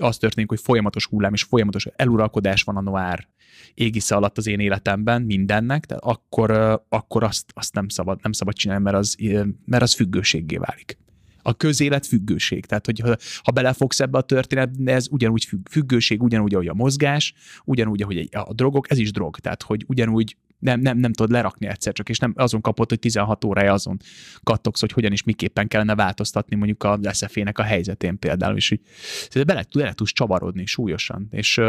az 0.00 0.16
történik, 0.16 0.48
hogy 0.48 0.60
folyamatos 0.60 1.06
hullám 1.06 1.32
és 1.32 1.42
folyamatos 1.42 1.86
eluralkodás 1.96 2.62
van 2.62 2.76
a 2.76 2.80
noár 2.80 3.28
égisze 3.74 4.14
alatt 4.14 4.38
az 4.38 4.46
én 4.46 4.60
életemben 4.60 5.22
mindennek, 5.22 5.86
tehát 5.86 6.02
akkor, 6.02 6.50
akkor 6.88 7.22
azt, 7.22 7.50
azt 7.54 7.74
nem, 7.74 7.88
szabad, 7.88 8.18
nem 8.22 8.32
szabad 8.32 8.54
csinálni, 8.54 8.82
mert 8.82 8.96
az, 8.96 9.16
mert 9.64 9.82
az 9.82 9.94
függőséggé 9.94 10.56
válik. 10.56 10.98
A 11.42 11.56
közélet 11.56 12.06
függőség. 12.06 12.66
Tehát, 12.66 12.86
hogy 12.86 13.00
ha, 13.00 13.16
ha 13.42 13.52
belefogsz 13.52 14.00
ebbe 14.00 14.18
a 14.18 14.22
történetbe, 14.22 14.92
ez 14.92 15.06
ugyanúgy 15.10 15.44
függ, 15.44 15.68
függőség, 15.70 16.22
ugyanúgy, 16.22 16.54
ahogy 16.54 16.68
a 16.68 16.74
mozgás, 16.74 17.34
ugyanúgy, 17.64 18.02
ahogy 18.02 18.28
a 18.30 18.52
drogok, 18.52 18.90
ez 18.90 18.98
is 18.98 19.10
drog. 19.10 19.38
Tehát, 19.38 19.62
hogy 19.62 19.84
ugyanúgy 19.86 20.36
nem, 20.62 20.80
nem, 20.80 20.98
nem 20.98 21.12
tudod 21.12 21.32
lerakni 21.32 21.66
egyszer 21.66 21.92
csak, 21.92 22.08
és 22.08 22.18
nem 22.18 22.32
azon 22.36 22.60
kapott, 22.60 22.88
hogy 22.88 22.98
16 22.98 23.44
órája 23.44 23.72
azon 23.72 23.96
kattogsz, 24.42 24.80
hogy 24.80 24.92
hogyan 24.92 25.12
is 25.12 25.22
miképpen 25.22 25.68
kellene 25.68 25.94
változtatni 25.94 26.56
mondjuk 26.56 26.82
a 26.82 26.98
leszefének 27.02 27.58
a 27.58 27.62
helyzetén 27.62 28.18
például, 28.18 28.56
és 28.56 28.68
hogy 28.68 29.44
bele, 29.44 29.64
bele 29.74 29.92
tudsz 29.92 30.12
csavarodni 30.12 30.66
súlyosan, 30.66 31.26
és 31.30 31.60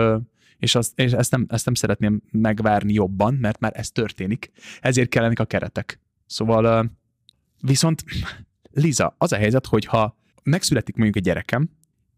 és, 0.58 0.76
azt, 0.76 1.00
és 1.00 1.12
ezt, 1.12 1.32
nem, 1.32 1.46
ezt 1.50 1.66
nem 1.66 1.74
szeretném 1.74 2.22
megvárni 2.32 2.94
jobban, 2.94 3.34
mert 3.34 3.60
már 3.60 3.72
ez 3.76 3.91
történik, 3.91 4.52
ezért 4.82 5.10
kellenek 5.10 5.39
a 5.39 5.46
keretek. 5.46 6.00
Szóval 6.26 6.91
viszont 7.62 8.04
Liza, 8.72 9.16
az 9.18 9.32
a 9.32 9.36
helyzet, 9.36 9.66
hogy 9.66 9.86
ha 9.86 10.18
megszületik 10.44 10.96
mondjuk 10.96 11.18
egy 11.18 11.24
gyerekem, 11.24 11.70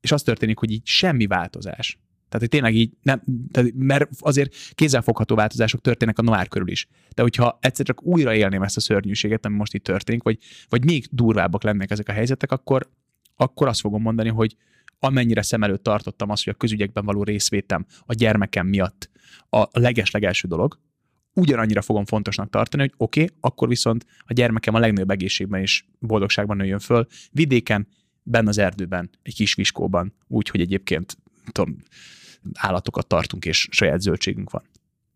és 0.02 0.12
az 0.12 0.24
történik, 0.24 0.58
hogy 0.58 0.72
így 0.72 0.86
semmi 0.86 1.28
változás, 1.28 2.00
tehát, 2.30 2.40
hogy 2.40 2.50
tényleg 2.50 2.76
így, 2.76 2.92
nem, 3.02 3.22
tehát, 3.52 3.72
mert 3.76 4.10
azért 4.20 4.56
kézzelfogható 4.74 5.36
változások 5.36 5.82
történnek 5.82 6.20
a 6.20 6.22
noár 6.22 6.48
körül 6.48 6.68
is. 6.68 6.88
De 7.14 7.22
hogyha 7.22 7.58
egyszer 7.62 7.86
csak 7.86 8.04
újra 8.04 8.34
élném 8.34 8.62
ezt 8.62 8.78
a 8.78 8.80
szörnyűséget, 8.80 9.46
ami 9.46 9.56
most 9.56 9.74
itt 9.74 9.84
történik, 9.84 10.24
vagy, 10.24 10.38
vagy 10.70 10.86
még 10.86 11.08
durvábbak 11.12 11.64
lennek 11.64 11.92
ezek 11.92 12.10
a 12.10 12.12
helyzetek, 12.12 12.52
akkor, 12.52 12.90
akkor 13.36 13.68
azt 13.68 13.80
fogom 13.80 14.02
mondani, 14.02 14.30
hogy 14.30 14.56
amennyire 15.00 15.42
szem 15.42 15.64
előtt 15.64 15.84
tartottam 15.84 16.30
azt, 16.30 16.44
hogy 16.44 16.54
a 16.54 16.58
közügyekben 16.58 17.06
való 17.06 17.24
részvétem 17.24 17.86
a 18.00 18.14
gyermekem 18.14 18.68
miatt 18.68 19.10
a 19.50 19.68
leges-legelső 19.72 20.48
dolog, 20.48 20.80
ugyanannyira 21.34 21.82
fogom 21.82 22.06
fontosnak 22.06 22.50
tartani, 22.50 22.82
hogy 22.82 22.94
oké, 22.98 23.24
okay, 23.24 23.36
akkor 23.40 23.68
viszont 23.68 24.06
a 24.20 24.34
gyermekem 24.34 24.74
a 24.76 24.80
legnagyobb 24.80 25.10
egészségben 25.10 25.62
és 25.62 25.86
boldogságban 26.00 26.58
nőjön 26.58 26.80
föl, 26.80 27.08
vidéken, 27.32 27.88
benne 28.24 28.50
az 28.50 28.58
erdőben, 28.58 29.10
egy 29.22 29.36
kis 29.36 29.54
viskóban, 29.54 30.14
úgy, 30.28 30.50
hogy 30.50 30.62
egyébként 30.62 31.18
tudom, 31.52 31.76
állatokat 32.54 33.08
tartunk, 33.08 33.46
és 33.46 33.68
saját 33.72 34.02
zöldségünk 34.02 34.50
van. 34.50 34.64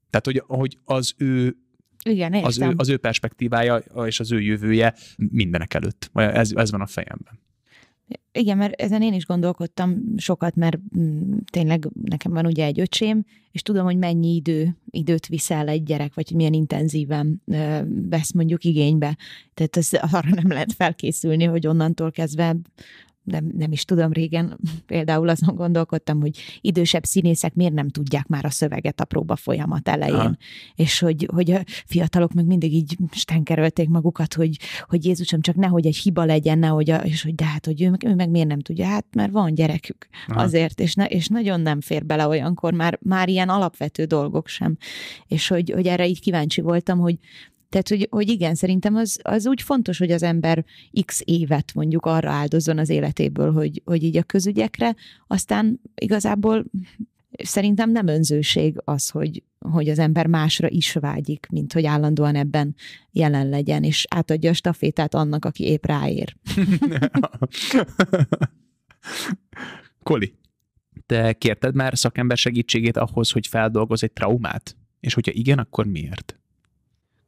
Tehát, 0.10 0.26
hogy, 0.26 0.44
hogy 0.48 0.78
az 0.84 1.14
ő 1.18 1.56
igen, 2.04 2.34
az, 2.34 2.60
ő, 2.60 2.74
az 2.76 2.90
ő 2.90 2.98
perspektívája 2.98 3.78
és 4.06 4.20
az 4.20 4.32
ő 4.32 4.42
jövője 4.42 4.94
mindenek 5.18 5.74
előtt. 5.74 6.10
Ez, 6.14 6.52
ez 6.56 6.72
van 6.72 6.82
a 6.82 6.86
fejemben. 6.86 7.40
Igen, 8.32 8.58
mert 8.58 8.82
ezen 8.82 9.02
én 9.02 9.14
is 9.14 9.26
gondolkodtam 9.26 10.04
sokat, 10.18 10.56
mert 10.56 10.80
mm, 10.98 11.38
tényleg 11.52 11.88
nekem 12.04 12.32
van 12.32 12.46
ugye 12.46 12.66
egy 12.66 12.80
öcsém, 12.80 13.26
és 13.52 13.62
tudom, 13.62 13.86
hogy 13.86 13.98
mennyi 13.98 14.36
idő, 14.36 14.78
időt 14.90 15.28
viszel 15.28 15.68
egy 15.68 15.84
gyerek, 15.84 16.14
vagy 16.14 16.28
hogy 16.28 16.38
milyen 16.38 16.54
intenzíven 16.54 17.42
vesz 18.10 18.32
mondjuk 18.32 18.64
igénybe. 18.64 19.18
Tehát 19.54 19.78
ez, 19.78 19.90
arra 20.12 20.30
nem 20.30 20.48
lehet 20.48 20.74
felkészülni, 20.74 21.44
hogy 21.44 21.68
onnantól 21.68 22.12
kezdve 22.12 22.56
nem, 23.30 23.52
nem 23.58 23.72
is 23.72 23.86
tudom, 23.86 24.12
régen 24.12 24.60
például 24.86 25.30
azon 25.30 25.56
gondolkodtam, 25.56 26.22
hogy 26.22 26.60
idősebb 26.62 27.04
színészek 27.04 27.54
miért 27.54 27.74
nem 27.74 27.90
tudják 27.90 28.28
már 28.28 28.46
a 28.46 28.50
szöveget 28.50 29.02
a 29.02 29.06
próba 29.06 29.36
folyamat 29.36 29.88
elején, 29.88 30.16
Aha. 30.16 30.38
és 30.76 31.00
hogy, 31.00 31.28
hogy 31.34 31.52
a 31.52 31.64
fiatalok 31.66 32.34
meg 32.34 32.46
mindig 32.46 32.74
így 32.74 32.98
stenkerölték 33.12 33.90
magukat, 33.90 34.34
hogy, 34.34 34.58
hogy 34.88 35.06
Jézusom 35.06 35.42
csak 35.42 35.56
nehogy 35.56 35.86
egy 35.86 35.98
hiba 35.98 36.26
legyen, 36.26 36.60
nehogy 36.60 36.90
a, 36.90 36.98
és 36.98 37.24
hogy 37.24 37.36
de 37.36 37.46
hát, 37.46 37.66
hogy 37.66 37.82
ő, 37.82 37.92
ő 38.06 38.16
meg 38.16 38.30
miért 38.30 38.48
nem 38.48 38.60
tudja, 38.60 38.86
hát 38.86 39.06
mert 39.16 39.32
van 39.32 39.54
gyerekük 39.54 40.08
Aha. 40.28 40.42
azért, 40.42 40.80
és, 40.80 40.96
ne, 40.96 41.06
és 41.06 41.28
nagyon 41.28 41.62
nem 41.62 41.82
fér 41.82 42.06
bele 42.06 42.28
olyankor 42.28 42.74
már, 42.74 43.00
már 43.02 43.30
ilyen 43.30 43.50
alapvető 43.50 44.04
dolgok 44.06 44.48
sem, 44.48 44.78
és 45.28 45.48
hogy, 45.48 45.72
hogy 45.72 45.88
erre 45.88 46.08
így 46.08 46.22
kíváncsi 46.22 46.62
voltam, 46.62 47.00
hogy 47.00 47.18
tehát, 47.70 47.90
hogy, 47.90 48.08
hogy 48.10 48.30
igen, 48.30 48.56
szerintem 48.56 48.96
az, 48.96 49.20
az 49.24 49.48
úgy 49.48 49.62
fontos, 49.62 49.98
hogy 49.98 50.12
az 50.12 50.24
ember 50.24 50.66
x 51.06 51.22
évet 51.26 51.74
mondjuk 51.74 52.06
arra 52.06 52.32
áldozzon 52.32 52.78
az 52.78 52.90
életéből, 52.90 53.52
hogy, 53.52 53.82
hogy 53.86 54.04
így 54.04 54.18
a 54.18 54.24
közügyekre, 54.24 54.96
aztán 55.28 55.82
igazából 55.96 56.66
szerintem 57.44 57.92
nem 57.92 58.08
önzőség 58.08 58.82
az, 58.84 59.10
hogy, 59.10 59.44
hogy 59.60 59.90
az 59.90 60.00
ember 60.00 60.28
másra 60.28 60.70
is 60.70 60.94
vágyik, 60.94 61.48
mint 61.52 61.74
hogy 61.74 61.86
állandóan 61.86 62.36
ebben 62.36 62.76
jelen 63.12 63.50
legyen, 63.50 63.84
és 63.84 64.06
átadja 64.10 64.50
a 64.50 64.54
stafétát 64.54 65.14
annak, 65.14 65.46
aki 65.46 65.64
épp 65.64 65.86
ráér. 65.86 66.36
Koli, 70.04 70.34
te 71.06 71.34
kérted 71.34 71.76
már 71.76 71.98
szakember 71.98 72.38
segítségét 72.38 72.98
ahhoz, 72.98 73.32
hogy 73.32 73.48
feldolgoz 73.48 74.04
egy 74.04 74.12
traumát? 74.12 74.76
És 75.00 75.14
hogyha 75.14 75.32
igen, 75.32 75.58
akkor 75.58 75.86
miért? 75.86 76.40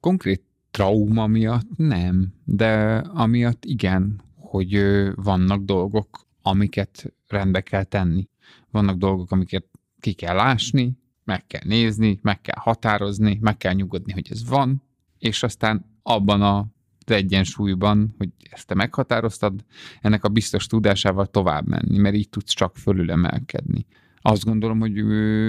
Konkrét 0.02 0.44
trauma 0.72 1.28
miatt 1.28 1.68
nem, 1.78 2.34
de 2.46 2.98
amiatt 2.98 3.66
igen, 3.66 4.22
hogy 4.36 4.82
vannak 5.16 5.64
dolgok, 5.64 6.28
amiket 6.42 7.14
rendbe 7.28 7.62
kell 7.62 7.84
tenni. 7.84 8.30
Vannak 8.72 8.98
dolgok, 8.98 9.32
amiket 9.32 9.66
ki 10.00 10.14
kell 10.14 10.40
ásni, 10.40 10.98
meg 11.24 11.48
kell 11.48 11.62
nézni, 11.64 12.20
meg 12.22 12.42
kell 12.42 12.60
határozni, 12.60 13.38
meg 13.42 13.58
kell 13.58 13.74
nyugodni, 13.74 14.12
hogy 14.12 14.28
ez 14.30 14.48
van, 14.48 14.84
és 15.18 15.44
aztán 15.44 15.86
abban 16.04 16.42
a 16.42 16.68
az 17.06 17.12
egyensúlyban, 17.12 18.16
hogy 18.18 18.30
ezt 18.50 18.68
te 18.68 18.74
meghatároztad, 18.74 19.66
ennek 20.02 20.24
a 20.24 20.30
biztos 20.30 20.68
tudásával 20.68 21.26
tovább 21.26 21.68
menni, 21.68 21.98
mert 21.98 22.16
így 22.16 22.30
tudsz 22.30 22.54
csak 22.54 22.76
fölülemelkedni. 22.78 23.86
Azt 24.22 24.44
gondolom, 24.46 24.80
hogy 24.80 25.04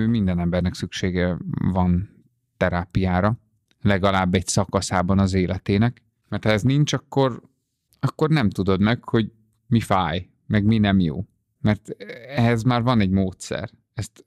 minden 0.08 0.38
embernek 0.38 0.74
szüksége 0.74 1.36
van 1.72 2.08
terápiára, 2.56 3.38
legalább 3.82 4.34
egy 4.34 4.46
szakaszában 4.46 5.18
az 5.18 5.34
életének, 5.34 6.02
mert 6.28 6.44
ha 6.44 6.50
ez 6.50 6.62
nincs, 6.62 6.92
akkor, 6.92 7.42
akkor 8.00 8.28
nem 8.28 8.50
tudod 8.50 8.80
meg, 8.80 9.08
hogy 9.08 9.32
mi 9.66 9.80
fáj, 9.80 10.28
meg 10.46 10.64
mi 10.64 10.78
nem 10.78 11.00
jó. 11.00 11.26
Mert 11.60 11.88
ehhez 12.28 12.62
már 12.62 12.82
van 12.82 13.00
egy 13.00 13.10
módszer. 13.10 13.70
Ezt 13.94 14.24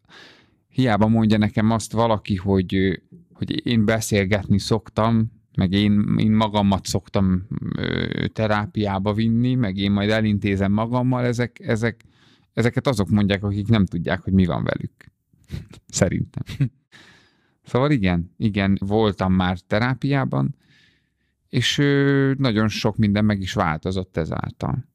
hiába 0.68 1.08
mondja 1.08 1.38
nekem 1.38 1.72
azt 1.72 1.92
valaki, 1.92 2.36
hogy, 2.36 3.02
hogy 3.34 3.68
én 3.68 3.86
beszélgetni 3.86 4.60
szoktam, 4.60 5.32
meg 5.56 5.72
én, 5.72 6.16
én 6.18 6.32
magamat 6.32 6.86
szoktam 6.86 7.48
ö, 7.76 8.26
terápiába 8.34 9.14
vinni, 9.14 9.56
meg 9.56 9.78
én 9.78 9.92
majd 9.92 10.10
elintézem 10.10 10.72
magammal, 10.72 11.26
ezek, 11.26 11.60
ezek, 11.60 12.06
ezeket 12.54 12.88
azok 12.88 13.10
mondják, 13.10 13.44
akik 13.44 13.68
nem 13.68 13.86
tudják, 13.86 14.22
hogy 14.22 14.34
mi 14.34 14.46
van 14.46 14.64
velük. 14.64 15.12
Szerintem. 15.88 16.44
Szóval 17.66 17.92
igen, 17.92 18.34
igen, 18.38 18.78
voltam 18.80 19.34
már 19.34 19.58
terápiában, 19.68 20.56
és 21.50 21.78
nagyon 22.38 22.68
sok 22.68 22.98
minden 22.98 23.26
meg 23.26 23.42
is 23.42 23.54
változott 23.54 24.18
ezáltal. 24.18 24.86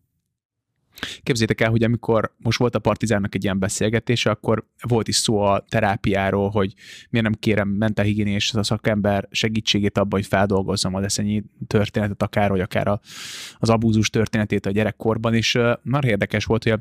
Képzétek 1.23 1.61
el, 1.61 1.71
hogy 1.71 1.83
amikor 1.83 2.35
most 2.37 2.59
volt 2.59 2.75
a 2.75 2.79
Partizánnak 2.79 3.35
egy 3.35 3.45
ilyen 3.45 3.59
beszélgetése, 3.59 4.31
akkor 4.31 4.67
volt 4.89 5.09
is 5.09 5.17
szó 5.17 5.41
a 5.41 5.65
terápiáról, 5.69 6.51
hogy 6.51 6.75
miért 7.11 7.27
nem 7.27 7.39
kérem 7.39 7.69
mentálhigiénés 7.69 8.55
a 8.55 8.63
szakember 8.63 9.29
segítségét 9.31 9.99
abban, 9.99 10.21
hogy 10.21 10.29
feldolgozzam 10.29 10.95
a 10.95 11.03
eszenyi 11.03 11.43
történetet, 11.67 12.23
akár, 12.23 12.51
vagy 12.51 12.61
akár 12.61 12.89
a, 12.89 13.01
az 13.59 13.69
abúzus 13.69 14.11
történetét 14.11 14.67
a 14.67 14.71
gyerekkorban, 14.71 15.35
és 15.35 15.55
uh, 15.55 15.73
már 15.83 16.05
érdekes 16.05 16.45
volt, 16.45 16.63
hogy 16.63 16.79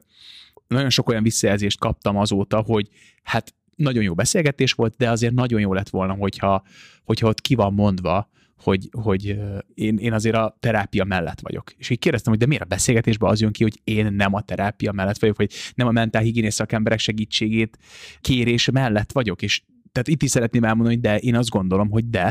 nagyon 0.67 0.89
sok 0.89 1.09
olyan 1.09 1.23
visszajelzést 1.23 1.79
kaptam 1.79 2.17
azóta, 2.17 2.61
hogy 2.61 2.89
hát 3.23 3.53
nagyon 3.79 4.03
jó 4.03 4.13
beszélgetés 4.13 4.73
volt, 4.73 4.95
de 4.97 5.09
azért 5.09 5.33
nagyon 5.33 5.59
jó 5.59 5.73
lett 5.73 5.89
volna, 5.89 6.13
hogyha, 6.13 6.63
hogyha 7.03 7.27
ott 7.27 7.41
ki 7.41 7.55
van 7.55 7.73
mondva, 7.73 8.29
hogy, 8.61 8.89
hogy 8.91 9.39
én, 9.73 9.97
én 9.97 10.13
azért 10.13 10.35
a 10.35 10.57
terápia 10.59 11.03
mellett 11.03 11.39
vagyok. 11.39 11.71
És 11.77 11.89
így 11.89 11.99
kérdeztem, 11.99 12.31
hogy 12.31 12.41
de 12.41 12.47
miért 12.47 12.63
a 12.63 12.65
beszélgetésben 12.65 13.29
az 13.29 13.41
jön 13.41 13.51
ki, 13.51 13.63
hogy 13.63 13.81
én 13.83 14.13
nem 14.13 14.33
a 14.33 14.41
terápia 14.41 14.91
mellett 14.91 15.19
vagyok, 15.19 15.37
vagy 15.37 15.51
nem 15.75 15.87
a 15.87 15.91
mentálhigiénész 15.91 16.55
szakemberek 16.55 16.99
segítségét 16.99 17.77
kérés 18.21 18.69
mellett 18.69 19.11
vagyok. 19.11 19.41
És 19.41 19.61
tehát 19.91 20.07
itt 20.07 20.23
is 20.23 20.29
szeretném 20.29 20.63
elmondani, 20.63 20.95
hogy 20.95 21.03
de 21.03 21.17
én 21.17 21.35
azt 21.35 21.49
gondolom, 21.49 21.89
hogy 21.89 22.09
de, 22.09 22.21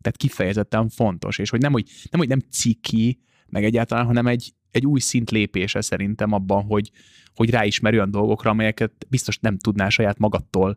tehát 0.00 0.16
kifejezetten 0.16 0.88
fontos, 0.88 1.38
és 1.38 1.50
hogy 1.50 1.60
nem, 1.60 1.72
hogy 1.72 1.84
nem, 2.10 2.20
hogy 2.20 2.28
nem 2.28 2.40
ciki, 2.50 3.20
meg 3.46 3.64
egyáltalán, 3.64 4.06
hanem 4.06 4.26
egy, 4.26 4.52
egy 4.70 4.86
új 4.86 5.00
szint 5.00 5.30
lépése 5.30 5.80
szerintem 5.80 6.32
abban, 6.32 6.64
hogy, 6.64 6.90
hogy 7.34 7.50
ráismerj 7.50 7.96
olyan 7.96 8.10
dolgokra, 8.10 8.50
amelyeket 8.50 8.92
biztos 9.08 9.38
nem 9.38 9.58
tudnál 9.58 9.88
saját 9.88 10.18
magadtól 10.18 10.76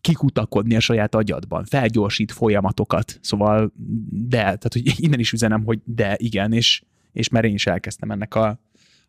kikutakodni 0.00 0.76
a 0.76 0.80
saját 0.80 1.14
agyadban. 1.14 1.64
Felgyorsít 1.64 2.32
folyamatokat. 2.32 3.18
Szóval 3.20 3.72
de, 4.10 4.38
tehát 4.38 4.72
hogy 4.72 4.92
innen 5.04 5.18
is 5.18 5.32
üzenem, 5.32 5.64
hogy 5.64 5.80
de, 5.84 6.14
igen, 6.18 6.52
és, 6.52 6.82
és 7.12 7.28
mert 7.28 7.44
én 7.44 7.54
is 7.54 7.66
elkezdtem 7.66 8.10
ennek 8.10 8.34
a, 8.34 8.60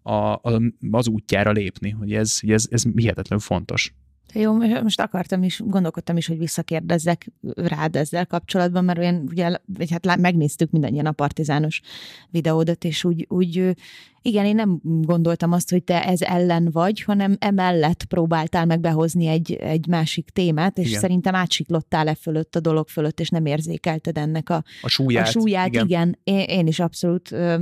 a, 0.02 0.34
a, 0.34 0.62
az 0.92 1.08
útjára 1.08 1.52
lépni, 1.52 1.90
hogy 1.90 2.14
ez, 2.14 2.38
ez, 2.42 2.68
ez 2.70 2.84
hihetetlenül 2.96 3.46
fontos. 3.46 3.94
Jó, 4.34 4.54
most 4.82 5.02
akartam 5.02 5.44
is, 5.44 5.62
gondolkodtam 5.66 6.18
is, 6.18 6.28
hogy 6.28 6.38
visszakérdezzek 6.38 7.32
rád 7.56 7.96
ezzel 7.96 8.26
kapcsolatban, 8.26 8.86
mert 8.86 9.00
olyan, 9.00 9.24
ugye, 9.30 9.58
vagy 9.66 9.92
hát 9.92 10.18
megnéztük 10.18 10.72
mindannyian 10.72 11.06
a 11.06 11.12
partizános 11.12 11.82
videódat, 12.30 12.84
és 12.84 13.04
úgy, 13.04 13.26
úgy, 13.30 13.76
igen, 14.22 14.46
én 14.46 14.56
nem 14.56 14.80
gondoltam 14.84 15.52
azt, 15.52 15.70
hogy 15.70 15.84
te 15.84 16.06
ez 16.06 16.22
ellen 16.22 16.70
vagy, 16.72 17.02
hanem 17.02 17.36
emellett 17.40 18.04
próbáltál 18.04 18.66
meg 18.66 18.80
behozni 18.80 19.28
egy, 19.28 19.54
egy 19.54 19.88
másik 19.88 20.30
témát, 20.30 20.78
és 20.78 20.88
igen. 20.88 21.00
szerintem 21.00 21.36
átsiklottál 21.36 22.08
e 22.08 22.16
fölött 22.16 22.56
a 22.56 22.60
dolog 22.60 22.88
fölött, 22.88 23.20
és 23.20 23.30
nem 23.30 23.46
érzékelted 23.46 24.18
ennek 24.18 24.50
a, 24.50 24.64
a 24.82 24.88
súlyát. 24.88 25.28
A 25.28 25.32
súlyát 25.32 25.68
igen. 25.68 25.86
igen. 25.86 26.20
Én, 26.24 26.40
én 26.40 26.68
is 26.68 26.80
abszolút 26.80 27.30
terápia 27.30 27.62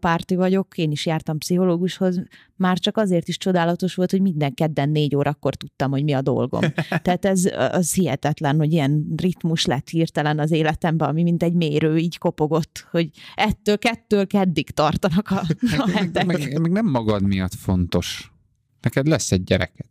párti 0.00 0.34
vagyok, 0.34 0.78
én 0.78 0.90
is 0.90 1.06
jártam 1.06 1.38
pszichológushoz, 1.38 2.22
már 2.56 2.78
csak 2.78 2.96
azért 2.96 3.28
is 3.28 3.36
csodálatos 3.36 3.94
volt, 3.94 4.10
hogy 4.10 4.20
minden 4.20 4.54
kedden 4.54 4.88
négy 4.88 5.16
órakor 5.16 5.54
tudtam, 5.54 5.90
hogy 5.90 6.04
mi 6.04 6.12
a 6.12 6.22
dolgom. 6.22 6.60
Tehát 7.02 7.24
ez 7.24 7.44
az 7.70 7.94
hihetetlen, 7.94 8.56
hogy 8.56 8.72
ilyen 8.72 9.06
ritmus 9.16 9.64
lett 9.64 9.88
hirtelen 9.88 10.38
az 10.38 10.50
életemben, 10.50 11.08
ami 11.08 11.22
mint 11.22 11.42
egy 11.42 11.54
mérő 11.54 11.96
így 11.96 12.18
kopogott, 12.18 12.86
hogy 12.90 13.10
ettől 13.34 13.78
kettől 13.78 14.26
keddig 14.26 14.70
tartanak 14.70 15.30
a, 15.30 15.42
a 15.78 15.90
hetek. 15.90 16.26
Meg, 16.26 16.38
meg, 16.38 16.60
meg 16.60 16.70
nem 16.70 16.86
magad 16.86 17.22
miatt 17.22 17.54
fontos. 17.54 18.32
Neked 18.80 19.06
lesz 19.06 19.32
egy 19.32 19.44
gyereked 19.44 19.86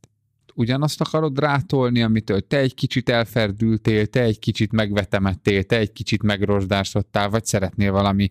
ugyanazt 0.56 1.02
akarod 1.02 1.40
rátolni, 1.40 2.02
amitől 2.02 2.48
te 2.48 2.58
egy 2.58 2.74
kicsit 2.74 3.10
elferdültél, 3.10 4.06
te 4.06 4.22
egy 4.22 4.40
kicsit 4.40 4.72
megvetemettél, 4.72 5.64
te 5.64 5.78
egy 5.78 5.92
kicsit 5.92 6.24
megrosdásodtál, 6.24 7.30
vagy 7.30 7.46
szeretnél 7.46 7.92
valami 7.92 8.30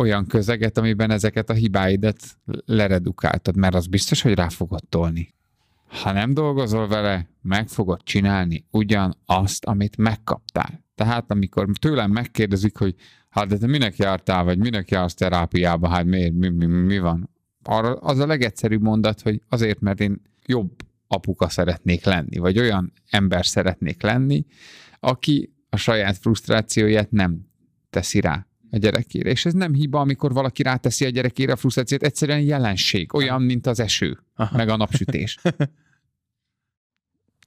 olyan 0.00 0.26
közeget, 0.26 0.78
amiben 0.78 1.10
ezeket 1.10 1.50
a 1.50 1.52
hibáidet 1.52 2.38
leredukáltad, 2.64 3.56
mert 3.56 3.74
az 3.74 3.86
biztos, 3.86 4.22
hogy 4.22 4.34
rá 4.34 4.48
fogod 4.48 4.82
tolni. 4.88 5.34
Ha 5.88 6.12
nem 6.12 6.34
dolgozol 6.34 6.88
vele, 6.88 7.28
meg 7.42 7.68
fogod 7.68 8.02
csinálni 8.02 8.66
ugyanazt, 8.70 9.64
amit 9.64 9.96
megkaptál. 9.96 10.84
Tehát 10.94 11.30
amikor 11.30 11.68
tőlem 11.80 12.10
megkérdezik, 12.10 12.76
hogy 12.76 12.94
hát 13.28 13.46
de 13.46 13.58
te 13.58 13.66
minek 13.66 13.96
jártál, 13.96 14.44
vagy 14.44 14.58
minek 14.58 14.90
jársz 14.90 15.14
terápiába, 15.14 15.88
hát 15.88 16.04
miért, 16.04 16.32
mi, 16.32 16.48
mi, 16.48 16.66
mi 16.66 16.98
van? 16.98 17.30
Arra 17.62 17.94
az 17.94 18.18
a 18.18 18.26
legegyszerűbb 18.26 18.82
mondat, 18.82 19.20
hogy 19.20 19.42
azért, 19.48 19.80
mert 19.80 20.00
én 20.00 20.20
jobb 20.46 20.70
apuka 21.06 21.48
szeretnék 21.48 22.04
lenni, 22.04 22.38
vagy 22.38 22.58
olyan 22.58 22.92
ember 23.10 23.46
szeretnék 23.46 24.02
lenni, 24.02 24.44
aki 25.00 25.52
a 25.68 25.76
saját 25.76 26.18
frusztrációját 26.18 27.10
nem 27.10 27.46
teszi 27.90 28.20
rá 28.20 28.47
a 28.70 28.76
gyerekére. 28.76 29.30
És 29.30 29.46
ez 29.46 29.52
nem 29.52 29.74
hiba, 29.74 30.00
amikor 30.00 30.32
valaki 30.32 30.62
ráteszi 30.62 31.04
a 31.04 31.08
gyerekére 31.08 31.52
a 31.52 31.56
frusztrációt, 31.56 32.02
egyszerűen 32.02 32.40
jelenség, 32.40 33.14
olyan, 33.14 33.42
mint 33.42 33.66
az 33.66 33.80
eső, 33.80 34.18
Aha. 34.36 34.56
meg 34.56 34.68
a 34.68 34.76
napsütés. 34.76 35.38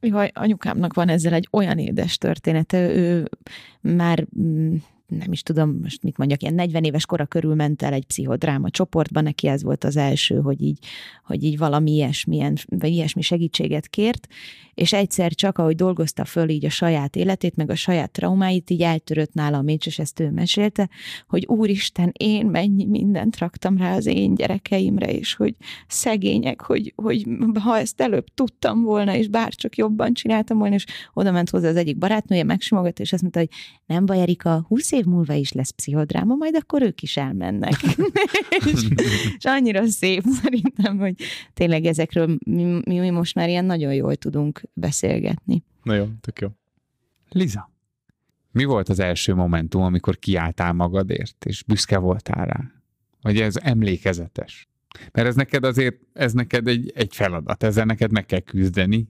Jaj, 0.01 0.31
anyukámnak 0.33 0.93
van 0.93 1.09
ezzel 1.09 1.33
egy 1.33 1.47
olyan 1.51 1.77
édes 1.77 2.17
története, 2.17 2.89
ő 2.89 3.29
már 3.81 4.27
mm, 4.39 4.75
nem 5.17 5.31
is 5.31 5.43
tudom, 5.43 5.79
most 5.81 6.03
mit 6.03 6.17
mondjak, 6.17 6.41
ilyen 6.41 6.53
40 6.53 6.83
éves 6.83 7.05
kora 7.05 7.25
körül 7.25 7.55
ment 7.55 7.81
el 7.81 7.93
egy 7.93 8.05
pszichodráma 8.05 8.69
csoportba, 8.69 9.21
neki 9.21 9.47
ez 9.47 9.63
volt 9.63 9.83
az 9.83 9.97
első, 9.97 10.39
hogy 10.39 10.61
így, 10.61 10.85
hogy 11.25 11.43
így 11.43 11.57
valami 11.57 11.91
ilyesmilyen, 11.91 12.57
vagy 12.67 12.91
ilyesmi 12.91 13.21
segítséget 13.21 13.87
kért, 13.87 14.27
és 14.73 14.93
egyszer 14.93 15.33
csak, 15.33 15.57
ahogy 15.57 15.75
dolgozta 15.75 16.25
föl 16.25 16.49
így 16.49 16.65
a 16.65 16.69
saját 16.69 17.15
életét, 17.15 17.55
meg 17.55 17.69
a 17.69 17.75
saját 17.75 18.11
traumáit, 18.11 18.69
így 18.69 18.81
eltörött 18.81 19.33
nála 19.33 19.57
a 19.57 19.63
és 19.85 19.99
ezt 19.99 20.19
ő 20.19 20.29
mesélte, 20.29 20.89
hogy 21.27 21.45
úristen, 21.45 22.11
én 22.17 22.45
mennyi 22.45 22.85
mindent 22.85 23.37
raktam 23.37 23.77
rá 23.77 23.95
az 23.95 24.05
én 24.05 24.35
gyerekeimre, 24.35 25.11
és 25.11 25.35
hogy 25.35 25.55
szegények, 25.87 26.61
hogy, 26.61 26.93
hogy 26.95 27.27
ha 27.59 27.77
ezt 27.77 28.01
előbb 28.01 28.25
tudtam 28.33 28.83
volna, 28.83 29.15
és 29.15 29.27
bár 29.27 29.53
csak 29.53 29.75
jobban 29.75 30.13
csináltam 30.13 30.57
volna, 30.57 30.75
és 30.75 30.85
oda 31.13 31.31
ment 31.31 31.49
hozzá 31.49 31.69
az 31.69 31.75
egyik 31.75 31.97
barátnője, 31.97 32.43
megsimogat, 32.43 32.99
és 32.99 33.13
azt 33.13 33.21
mondta, 33.21 33.39
hogy 33.39 33.49
nem 33.85 34.05
baj, 34.05 34.21
Erika, 34.21 34.65
20 34.67 34.91
év 34.91 35.00
múlva 35.05 35.33
is 35.33 35.51
lesz 35.51 35.69
pszichodráma, 35.69 36.35
majd 36.35 36.55
akkor 36.55 36.81
ők 36.81 37.01
is 37.01 37.17
elmennek. 37.17 37.73
és, 38.65 38.87
és 39.37 39.43
annyira 39.43 39.85
szép 39.85 40.23
szerintem, 40.41 40.97
hogy 40.97 41.15
tényleg 41.53 41.85
ezekről 41.85 42.37
mi, 42.45 42.81
mi 42.85 43.09
most 43.09 43.35
már 43.35 43.49
ilyen 43.49 43.65
nagyon 43.65 43.93
jól 43.93 44.15
tudunk 44.15 44.61
beszélgetni. 44.73 45.63
Na 45.83 45.93
jó, 45.93 46.07
tök 46.21 46.39
jó. 46.39 46.47
Liza, 47.29 47.71
mi 48.51 48.63
volt 48.63 48.89
az 48.89 48.99
első 48.99 49.33
momentum, 49.33 49.81
amikor 49.81 50.19
kiálltál 50.19 50.73
magadért, 50.73 51.45
és 51.45 51.63
büszke 51.63 51.97
voltál 51.97 52.45
rá? 52.45 52.71
Vagy 53.21 53.39
ez 53.39 53.55
emlékezetes? 53.57 54.69
Mert 55.11 55.27
ez 55.27 55.35
neked 55.35 55.63
azért, 55.63 55.95
ez 56.13 56.33
neked 56.33 56.67
egy, 56.67 56.91
egy 56.95 57.15
feladat, 57.15 57.63
ezzel 57.63 57.85
neked 57.85 58.11
meg 58.11 58.25
kell 58.25 58.39
küzdeni, 58.39 59.07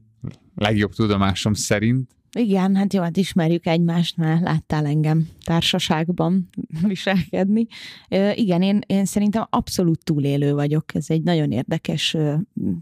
legjobb 0.56 0.94
tudomásom 0.94 1.54
szerint. 1.54 2.16
Igen, 2.38 2.76
hát 2.76 2.94
jó, 2.94 3.02
hát 3.02 3.18
ismerjük 3.18 3.66
egymást, 3.66 4.18
mert 4.18 4.42
láttál 4.42 4.86
engem 4.86 5.28
társaságban 5.44 6.50
viselkedni. 6.88 7.68
Igen, 8.34 8.62
én, 8.62 8.82
én 8.86 9.06
szerintem 9.06 9.48
abszolút 9.50 10.04
túlélő 10.04 10.54
vagyok, 10.54 10.96
ez 10.96 11.10
egy 11.10 11.24
nagyon 11.24 11.52
érdekes 11.52 12.18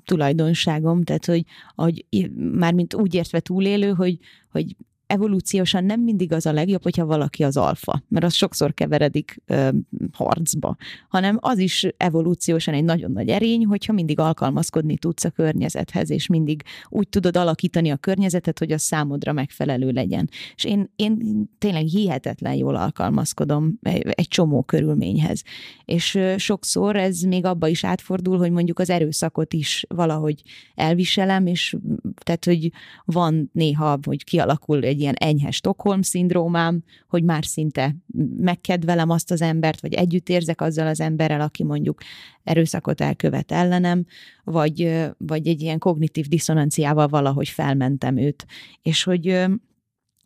tulajdonságom, 0.06 1.04
tehát 1.04 1.26
hogy, 1.26 1.44
hogy 1.76 2.06
mármint 2.36 2.94
úgy 2.94 3.14
értve 3.14 3.40
túlélő, 3.40 3.92
hogy, 3.92 4.18
hogy 4.52 4.76
evolúciósan 5.10 5.84
nem 5.84 6.02
mindig 6.02 6.32
az 6.34 6.46
a 6.46 6.52
legjobb, 6.52 6.84
hogyha 6.84 7.06
valaki 7.06 7.44
az 7.44 7.58
alfa, 7.58 8.04
mert 8.08 8.26
az 8.26 8.34
sokszor 8.34 8.74
keveredik 8.74 9.42
ö, 9.46 9.70
harcba, 10.14 10.76
hanem 11.08 11.38
az 11.40 11.58
is 11.58 11.88
evolúciósan 11.98 12.74
egy 12.74 12.84
nagyon 12.84 13.12
nagy 13.12 13.30
erény, 13.30 13.66
hogyha 13.66 13.94
mindig 13.94 14.20
alkalmazkodni 14.20 14.98
tudsz 14.98 15.24
a 15.24 15.30
környezethez, 15.30 16.10
és 16.10 16.28
mindig 16.28 16.64
úgy 16.90 17.10
tudod 17.10 17.38
alakítani 17.38 17.90
a 17.90 17.98
környezetet, 17.98 18.60
hogy 18.60 18.72
az 18.72 18.82
számodra 18.82 19.34
megfelelő 19.34 19.92
legyen. 19.92 20.30
És 20.56 20.64
én, 20.64 20.92
én 20.96 21.44
tényleg 21.58 21.86
hihetetlen 21.86 22.54
jól 22.54 22.76
alkalmazkodom 22.76 23.80
egy, 23.82 24.28
csomó 24.28 24.64
körülményhez. 24.64 25.44
És 25.86 26.20
sokszor 26.38 26.96
ez 26.96 27.22
még 27.22 27.46
abba 27.46 27.68
is 27.68 27.84
átfordul, 27.84 28.38
hogy 28.38 28.52
mondjuk 28.52 28.80
az 28.80 28.90
erőszakot 28.90 29.54
is 29.54 29.86
valahogy 29.88 30.42
elviselem, 30.76 31.46
és 31.46 31.76
tehát, 32.24 32.46
hogy 32.46 32.72
van 33.06 33.50
néha, 33.54 34.00
hogy 34.06 34.24
kialakul 34.24 34.84
egy 34.84 34.99
egy 35.00 35.06
ilyen 35.06 35.30
enyhe 35.30 35.52
Stockholm-szindrómám, 35.52 36.84
hogy 37.08 37.24
már 37.24 37.46
szinte 37.46 37.96
megkedvelem 38.38 39.10
azt 39.10 39.32
az 39.32 39.42
embert, 39.42 39.82
vagy 39.82 39.94
együtt 39.94 40.30
érzek 40.30 40.62
azzal 40.62 40.88
az 40.88 41.00
emberrel, 41.00 41.42
aki 41.42 41.64
mondjuk 41.64 42.02
erőszakot 42.44 43.02
elkövet 43.02 43.52
ellenem, 43.52 44.06
vagy, 44.44 45.00
vagy 45.18 45.48
egy 45.48 45.62
ilyen 45.62 45.80
kognitív 45.80 46.28
diszonanciával 46.28 47.08
valahogy 47.08 47.48
felmentem 47.48 48.18
őt. 48.18 48.46
És 48.82 49.04
hogy 49.04 49.48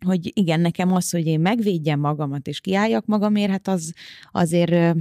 hogy 0.06 0.32
igen, 0.34 0.60
nekem 0.60 0.92
az, 0.94 1.10
hogy 1.10 1.26
én 1.26 1.40
megvédjem 1.40 2.00
magamat 2.00 2.48
és 2.48 2.60
kiálljak 2.60 3.06
magamért, 3.06 3.52
hát 3.52 3.68
az 3.68 3.94
azért 4.32 4.96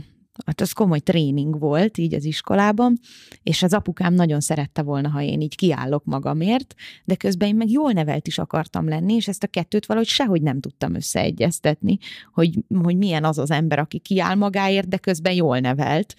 hát 0.47 0.61
az 0.61 0.72
komoly 0.72 0.99
tréning 0.99 1.59
volt 1.59 1.99
így 1.99 2.14
az 2.14 2.24
iskolában, 2.24 2.99
és 3.43 3.62
az 3.62 3.72
apukám 3.72 4.14
nagyon 4.14 4.41
szerette 4.41 4.83
volna, 4.83 5.09
ha 5.09 5.22
én 5.22 5.41
így 5.41 5.57
kiállok 5.57 6.05
magamért, 6.05 6.74
de 7.05 7.14
közben 7.14 7.49
én 7.49 7.55
meg 7.55 7.70
jól 7.70 7.93
nevelt 7.93 8.26
is 8.26 8.39
akartam 8.39 8.89
lenni, 8.89 9.14
és 9.14 9.28
ezt 9.28 9.43
a 9.43 9.47
kettőt 9.47 9.87
valahogy 9.87 10.09
sehogy 10.09 10.43
nem 10.43 10.61
tudtam 10.61 10.95
összeegyeztetni, 10.95 11.99
hogy, 12.33 12.59
hogy 12.83 12.97
milyen 12.97 13.24
az 13.24 13.39
az 13.39 13.51
ember, 13.51 13.78
aki 13.78 13.99
kiáll 13.99 14.35
magáért, 14.35 14.89
de 14.89 14.97
közben 14.97 15.33
jól 15.33 15.59
nevelt. 15.59 16.14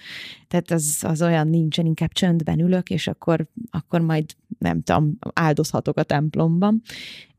Tehát 0.47 0.72
az, 0.72 0.97
az 1.01 1.22
olyan 1.22 1.47
nincsen, 1.47 1.86
inkább 1.86 2.11
csöndben 2.11 2.59
ülök, 2.59 2.89
és 2.89 3.07
akkor, 3.07 3.47
akkor 3.72 4.01
majd 4.01 4.26
nem 4.59 4.82
tudom, 4.82 5.18
áldozhatok 5.34 5.97
a 5.97 6.03
templomban, 6.03 6.82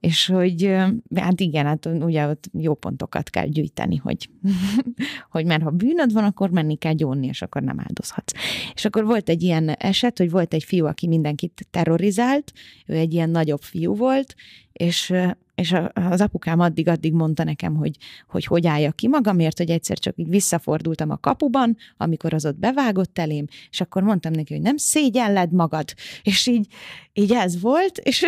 és 0.04 0.26
hogy 0.26 0.74
hát 1.14 1.40
igen, 1.40 1.66
hát 1.66 1.86
ugye 1.86 2.26
ott 2.26 2.50
jó 2.52 2.74
pontokat 2.74 3.30
kell 3.30 3.46
gyűjteni, 3.46 3.96
hogy, 3.96 4.28
hogy 5.30 5.46
mert 5.46 5.62
ha 5.62 5.70
bűnöd 5.70 6.12
van, 6.12 6.24
akkor 6.24 6.50
menni 6.50 6.76
kell 6.76 6.92
gyónni, 6.92 7.26
és 7.26 7.42
akkor 7.42 7.62
nem 7.62 7.80
áldozhatsz. 7.80 8.32
És 8.74 8.84
akkor 8.84 9.04
volt 9.04 9.28
egy 9.28 9.42
ilyen 9.42 9.68
eset, 9.68 10.18
hogy 10.18 10.30
volt 10.30 10.54
egy 10.54 10.64
fiú, 10.64 10.86
aki 10.86 11.06
mindenkit 11.06 11.66
terrorizált, 11.70 12.52
ő 12.86 12.94
egy 12.94 13.12
ilyen 13.12 13.30
nagyobb 13.30 13.62
fiú 13.62 13.96
volt, 13.96 14.34
és 14.72 15.12
és 15.54 15.74
az 15.94 16.20
apukám 16.20 16.60
addig-addig 16.60 17.12
mondta 17.12 17.44
nekem, 17.44 17.74
hogy, 17.74 17.96
hogy 18.28 18.44
hogy 18.44 18.66
álljak 18.66 18.96
ki 18.96 19.08
magamért, 19.08 19.58
hogy 19.58 19.70
egyszer 19.70 19.98
csak 19.98 20.14
így 20.16 20.28
visszafordultam 20.28 21.10
a 21.10 21.16
kapuban, 21.16 21.76
amikor 21.96 22.34
az 22.34 22.46
ott 22.46 22.58
bevágott 22.58 23.18
elém, 23.18 23.46
és 23.70 23.80
akkor 23.80 24.02
mondtam 24.02 24.32
neki, 24.32 24.52
hogy 24.52 24.62
nem 24.62 24.76
szégyelled 24.76 25.52
magad. 25.52 25.84
És 26.22 26.46
így, 26.46 26.66
így 27.12 27.32
ez 27.32 27.60
volt, 27.60 27.98
és, 27.98 28.22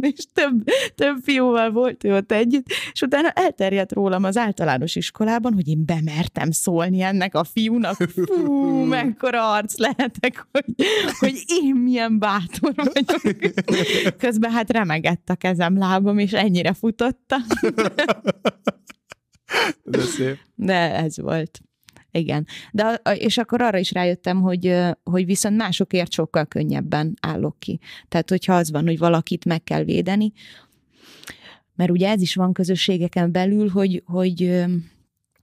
és 0.00 0.24
több, 0.32 0.64
több 0.94 1.16
fiúval 1.22 1.70
volt 1.70 2.04
ő 2.04 2.16
ott 2.16 2.32
együtt, 2.32 2.66
és 2.92 3.02
utána 3.02 3.30
elterjedt 3.30 3.92
rólam 3.92 4.24
az 4.24 4.36
általános 4.36 4.96
iskolában, 4.96 5.54
hogy 5.54 5.68
én 5.68 5.84
bemertem 5.84 6.50
szólni 6.50 7.00
ennek 7.00 7.34
a 7.34 7.44
fiúnak, 7.44 7.94
fú, 7.94 8.54
mekkora 8.96 9.52
arc 9.52 9.78
lehetek, 9.78 10.46
hogy, 10.52 10.64
hogy 11.18 11.44
én 11.62 11.74
milyen 11.74 12.18
bátor 12.18 12.74
vagyok. 12.74 14.16
Közben 14.18 14.54
hát 14.56 14.70
remegett 14.70 15.30
a 15.30 15.34
kezem, 15.34 15.78
lábam, 15.78 16.18
és 16.18 16.32
ennyire 16.32 16.72
futotta. 16.72 17.36
De 19.84 20.00
szép. 20.00 20.38
De 20.54 20.94
ez 20.94 21.20
volt. 21.20 21.60
Igen. 22.10 22.46
De, 22.72 23.00
és 23.14 23.38
akkor 23.38 23.62
arra 23.62 23.78
is 23.78 23.92
rájöttem, 23.92 24.40
hogy, 24.40 24.74
hogy 25.02 25.26
viszont 25.26 25.56
másokért 25.56 26.12
sokkal 26.12 26.46
könnyebben 26.46 27.14
állok 27.20 27.58
ki. 27.58 27.80
Tehát, 28.08 28.30
hogyha 28.30 28.54
az 28.54 28.70
van, 28.70 28.84
hogy 28.84 28.98
valakit 28.98 29.44
meg 29.44 29.62
kell 29.62 29.84
védeni, 29.84 30.32
mert 31.74 31.90
ugye 31.90 32.08
ez 32.08 32.20
is 32.20 32.34
van 32.34 32.52
közösségeken 32.52 33.32
belül, 33.32 33.68
hogy, 33.68 34.02
hogy, 34.06 34.64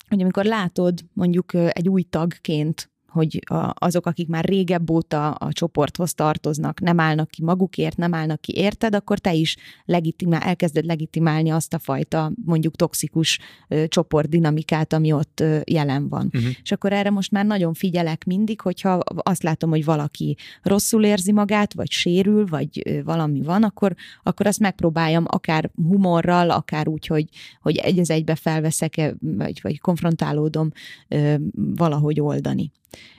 hogy 0.09 0.21
amikor 0.21 0.45
látod 0.45 0.99
mondjuk 1.13 1.53
egy 1.53 1.89
új 1.89 2.01
tagként 2.01 2.91
hogy 3.13 3.39
azok, 3.73 4.05
akik 4.05 4.27
már 4.27 4.45
régebb 4.45 4.89
óta 4.89 5.31
a 5.31 5.53
csoporthoz 5.53 6.13
tartoznak, 6.13 6.79
nem 6.79 6.99
állnak 6.99 7.29
ki 7.29 7.43
magukért, 7.43 7.97
nem 7.97 8.13
állnak 8.13 8.41
ki 8.41 8.53
érted, 8.55 8.95
akkor 8.95 9.19
te 9.19 9.33
is 9.33 9.57
legitimál, 9.85 10.41
elkezded 10.41 10.85
legitimálni 10.85 11.49
azt 11.49 11.73
a 11.73 11.79
fajta 11.79 12.31
mondjuk 12.45 12.75
toxikus 12.75 13.39
ö, 13.67 13.87
csoportdinamikát, 13.87 14.93
ami 14.93 15.11
ott 15.11 15.39
ö, 15.39 15.59
jelen 15.63 16.09
van. 16.09 16.29
Uh-huh. 16.33 16.51
És 16.63 16.71
akkor 16.71 16.93
erre 16.93 17.09
most 17.09 17.31
már 17.31 17.45
nagyon 17.45 17.73
figyelek 17.73 18.25
mindig, 18.25 18.61
hogyha 18.61 18.99
azt 19.15 19.43
látom, 19.43 19.69
hogy 19.69 19.85
valaki 19.85 20.37
rosszul 20.61 21.03
érzi 21.03 21.31
magát, 21.31 21.73
vagy 21.73 21.91
sérül, 21.91 22.45
vagy 22.45 22.81
ö, 22.85 23.03
valami 23.03 23.41
van, 23.41 23.63
akkor, 23.63 23.95
akkor 24.23 24.47
azt 24.47 24.59
megpróbáljam 24.59 25.25
akár 25.27 25.71
humorral, 25.75 26.49
akár 26.49 26.87
úgy, 26.87 27.07
hogy, 27.07 27.29
hogy 27.61 27.77
egy 27.77 27.99
az 27.99 28.09
egybe 28.09 28.35
felveszek, 28.35 29.15
vagy, 29.19 29.59
vagy 29.61 29.79
konfrontálódom 29.79 30.71
ö, 31.07 31.35
valahogy 31.53 32.19
oldani. 32.19 32.71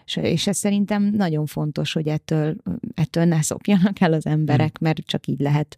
És, 0.04 0.16
és 0.16 0.46
ez 0.46 0.56
szerintem 0.56 1.02
nagyon 1.02 1.46
fontos, 1.46 1.92
hogy 1.92 2.08
ettől, 2.08 2.56
ettől 2.94 3.24
ne 3.24 3.42
szokjanak 3.42 4.00
el 4.00 4.12
az 4.12 4.26
emberek, 4.26 4.78
hmm. 4.78 4.86
mert 4.86 5.06
csak 5.06 5.26
így 5.26 5.40
lehet 5.40 5.76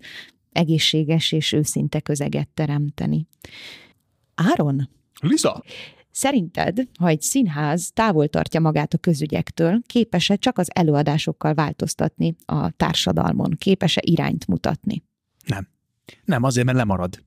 egészséges 0.52 1.32
és 1.32 1.52
őszinte 1.52 2.00
közeget 2.00 2.48
teremteni. 2.48 3.26
Áron? 4.34 4.88
Lisa? 5.20 5.62
Szerinted, 6.10 6.78
ha 6.98 7.08
egy 7.08 7.22
színház 7.22 7.90
távol 7.94 8.28
tartja 8.28 8.60
magát 8.60 8.94
a 8.94 8.98
közügyektől, 8.98 9.80
képes-e 9.86 10.36
csak 10.36 10.58
az 10.58 10.68
előadásokkal 10.74 11.54
változtatni 11.54 12.36
a 12.44 12.70
társadalmon? 12.70 13.50
Képes-e 13.58 14.00
irányt 14.04 14.46
mutatni? 14.46 15.02
Nem. 15.46 15.68
Nem, 16.24 16.42
azért, 16.42 16.66
mert 16.66 16.78
lemarad. 16.78 17.22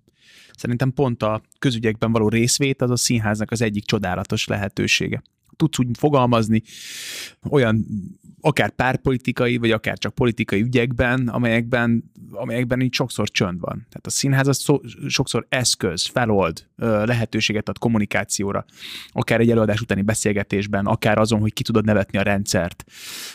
Szerintem 0.51 0.93
pont 0.93 1.23
a 1.23 1.41
közügyekben 1.59 2.11
való 2.11 2.29
részvét 2.29 2.81
az 2.81 2.89
a 2.89 2.95
színháznak 2.95 3.51
az 3.51 3.61
egyik 3.61 3.85
csodálatos 3.85 4.47
lehetősége 4.47 5.21
tudsz 5.59 5.79
úgy 5.79 5.87
fogalmazni 5.97 6.63
olyan 7.49 7.85
akár 8.41 8.69
párpolitikai, 8.69 9.57
vagy 9.57 9.71
akár 9.71 9.97
csak 9.97 10.15
politikai 10.15 10.61
ügyekben, 10.61 11.27
amelyekben, 11.27 12.11
amelyekben 12.31 12.81
így 12.81 12.93
sokszor 12.93 13.29
csönd 13.29 13.59
van. 13.59 13.73
Tehát 13.73 14.05
a 14.05 14.09
színház 14.09 14.47
az 14.47 14.65
sokszor 15.07 15.45
eszköz, 15.49 16.05
felold, 16.05 16.67
lehetőséget 17.05 17.69
ad 17.69 17.77
kommunikációra, 17.77 18.65
akár 19.11 19.39
egy 19.39 19.51
előadás 19.51 19.81
utáni 19.81 20.01
beszélgetésben, 20.01 20.85
akár 20.85 21.17
azon, 21.17 21.39
hogy 21.39 21.53
ki 21.53 21.63
tudod 21.63 21.85
nevetni 21.85 22.17
a 22.17 22.21
rendszert, 22.21 22.83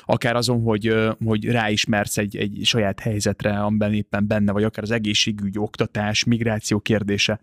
akár 0.05 0.37
azon, 0.37 0.63
hogy, 0.63 0.95
hogy 1.25 1.45
ráismersz 1.45 2.19
egy, 2.19 2.37
egy 2.37 2.61
saját 2.63 3.01
helyzetre, 3.01 3.59
amiben 3.59 3.93
éppen 3.93 4.27
benne 4.27 4.53
vagy, 4.53 4.65
akár 4.65 4.85
az 4.85 4.91
egészségügy, 4.91 5.59
oktatás, 5.59 6.25
migráció 6.25 6.79
kérdése. 6.81 7.41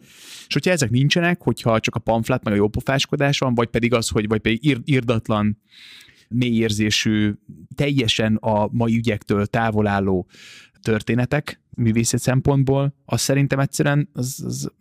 És 0.48 0.54
hogyha 0.54 0.72
ezek 0.72 0.90
nincsenek, 0.90 1.42
hogyha 1.42 1.80
csak 1.80 1.96
a 1.96 2.00
pamflát, 2.00 2.44
meg 2.44 2.54
a 2.54 2.58
jópofáskodás 2.58 3.40
van, 3.40 3.56
vagy 3.56 3.68
pedig 3.68 3.94
az, 3.94 4.10
hogy 4.10 4.28
vagy 4.28 4.42
pedig 4.42 4.66
írdatlan 4.86 5.58
mélyérzésű, 6.30 7.34
teljesen 7.76 8.36
a 8.36 8.68
mai 8.72 8.96
ügyektől 8.98 9.46
távol 9.46 9.88
álló 9.88 10.28
történetek 10.82 11.62
művészet 11.76 12.20
szempontból, 12.20 12.96
az 13.06 13.22
szerintem 13.22 13.60
egyszerűen 13.60 14.10
az, 14.14 14.44
az, 14.46 14.72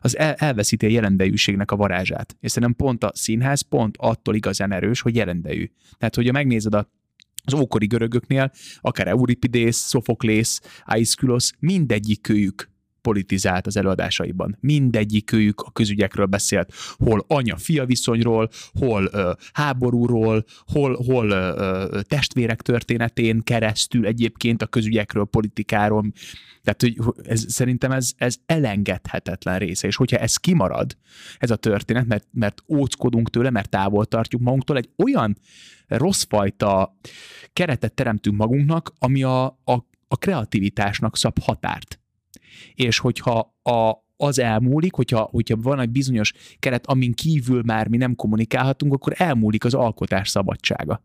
az 0.00 0.16
el, 0.16 0.34
elveszíti 0.34 0.86
a 0.86 0.88
jelendejűségnek 0.88 1.70
a 1.70 1.76
varázsát. 1.76 2.36
És 2.40 2.50
szerintem 2.50 2.86
pont 2.86 3.04
a 3.04 3.10
színház 3.14 3.60
pont 3.60 3.96
attól 3.98 4.34
igazán 4.34 4.72
erős, 4.72 5.00
hogy 5.00 5.16
jelendejű. 5.16 5.70
Tehát, 5.98 6.14
hogyha 6.14 6.32
megnézed 6.32 6.74
a 6.74 6.92
az 7.46 7.54
ókori 7.54 7.86
görögöknél, 7.86 8.52
akár 8.80 9.08
Euripides, 9.08 9.76
Sophoklész, 9.76 10.60
Aeschylus, 10.84 11.52
mindegyikőjük 11.58 12.70
politizált 13.04 13.66
az 13.66 13.76
előadásaiban. 13.76 14.56
Mindegyik 14.60 15.32
őjük 15.32 15.60
a 15.60 15.70
közügyekről 15.70 16.26
beszélt, 16.26 16.72
hol 16.96 17.24
anya-fia 17.28 17.84
viszonyról, 17.84 18.48
hol 18.72 19.08
ö, 19.12 19.32
háborúról, 19.52 20.44
hol, 20.66 20.96
hol 21.06 21.30
ö, 21.30 22.00
testvérek 22.02 22.62
történetén 22.62 23.42
keresztül 23.42 24.06
egyébként 24.06 24.62
a 24.62 24.66
közügyekről, 24.66 25.24
politikáról. 25.24 26.12
Tehát 26.62 26.80
hogy 26.80 27.14
ez, 27.26 27.44
szerintem 27.48 27.92
ez, 27.92 28.12
ez 28.16 28.36
elengedhetetlen 28.46 29.58
része, 29.58 29.86
és 29.86 29.96
hogyha 29.96 30.16
ez 30.16 30.36
kimarad, 30.36 30.96
ez 31.38 31.50
a 31.50 31.56
történet, 31.56 32.06
mert, 32.06 32.26
mert 32.32 32.62
óckodunk 32.68 33.30
tőle, 33.30 33.50
mert 33.50 33.68
távol 33.68 34.04
tartjuk 34.04 34.42
magunktól, 34.42 34.76
egy 34.76 34.90
olyan 34.96 35.36
rossz 35.86 36.24
fajta 36.28 36.98
keretet 37.52 37.94
teremtünk 37.94 38.36
magunknak, 38.36 38.92
ami 38.98 39.22
a, 39.22 39.44
a, 39.46 39.86
a 40.08 40.16
kreativitásnak 40.16 41.16
szab 41.16 41.38
határt 41.38 41.98
és 42.74 42.98
hogyha 42.98 43.56
a, 43.62 43.92
az 44.16 44.38
elmúlik, 44.38 44.92
hogyha, 44.92 45.20
hogyha 45.20 45.56
van 45.56 45.80
egy 45.80 45.90
bizonyos 45.90 46.32
keret, 46.58 46.86
amin 46.86 47.12
kívül 47.12 47.62
már 47.66 47.88
mi 47.88 47.96
nem 47.96 48.14
kommunikálhatunk, 48.14 48.92
akkor 48.92 49.12
elmúlik 49.16 49.64
az 49.64 49.74
alkotás 49.74 50.28
szabadsága. 50.28 51.02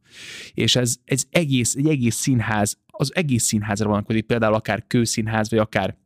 És 0.54 0.76
ez, 0.76 0.95
ez 1.06 1.24
egész, 1.30 1.76
egy 1.76 1.88
egész 1.88 2.16
színház, 2.16 2.78
az 2.88 3.16
egész 3.16 3.43
színházra 3.43 3.88
vonatkozik, 3.88 4.26
például 4.26 4.54
akár 4.54 4.84
kőszínház, 4.88 5.50
vagy 5.50 5.60
akár 5.60 5.97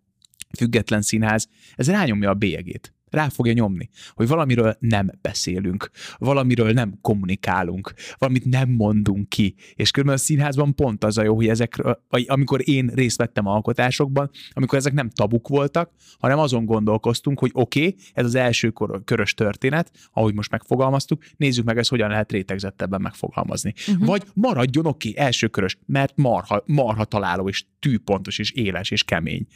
független 0.58 1.02
színház, 1.02 1.48
ez 1.76 1.90
rányomja 1.90 2.30
a 2.30 2.34
bélyegét 2.34 2.94
rá 3.14 3.30
fogja 3.30 3.54
nyomni, 3.54 3.90
hogy 4.14 4.28
valamiről 4.28 4.76
nem 4.80 5.10
beszélünk, 5.22 5.90
valamiről 6.18 6.72
nem 6.72 6.98
kommunikálunk, 7.02 7.94
valamit 8.18 8.46
nem 8.46 8.70
mondunk 8.70 9.30
ki. 9.30 9.56
És 9.76 9.92
körülbelül 9.92 10.22
a 10.22 10.24
színházban 10.24 10.76
pont 10.76 11.04
az 11.04 11.18
a 11.18 11.24
jó, 11.24 11.36
hogy 11.36 11.48
ezek, 11.48 11.84
amikor 12.26 12.70
én 12.70 12.92
részt 12.94 13.18
vettem 13.18 13.48
alkotásokban, 13.48 14.30
amikor 14.52 14.78
ezek 14.78 14.94
nem 14.94 15.10
tabuk 15.10 15.48
voltak, 15.48 15.92
hanem 16.20 16.40
azon 16.40 16.66
gondolkoztunk, 16.66 17.40
hogy 17.40 17.52
oké, 17.54 17.80
okay, 17.80 17.96
ez 18.14 18.26
az 18.26 18.36
első 18.36 18.70
kor- 18.70 19.04
körös 19.04 19.34
történet, 19.34 19.92
ahogy 20.14 20.34
most 20.34 20.52
megfogalmaztuk, 20.52 21.24
nézzük 21.38 21.66
meg 21.66 21.78
ezt, 21.78 21.90
hogyan 21.90 22.10
lehet 22.10 22.32
rétegzettebben 22.32 23.02
megfogalmazni. 23.02 23.74
Uh-huh. 23.88 24.06
Vagy 24.06 24.24
maradjon 24.34 24.86
oké, 24.86 25.10
okay, 25.10 25.24
első 25.26 25.48
körös, 25.48 25.78
mert 25.86 26.18
marha, 26.18 26.64
marha 26.66 27.06
találó, 27.06 27.50
és 27.50 27.66
tűpontos, 27.80 28.40
és 28.40 28.52
éles, 28.52 28.92
és 28.92 29.04
kemény. 29.04 29.48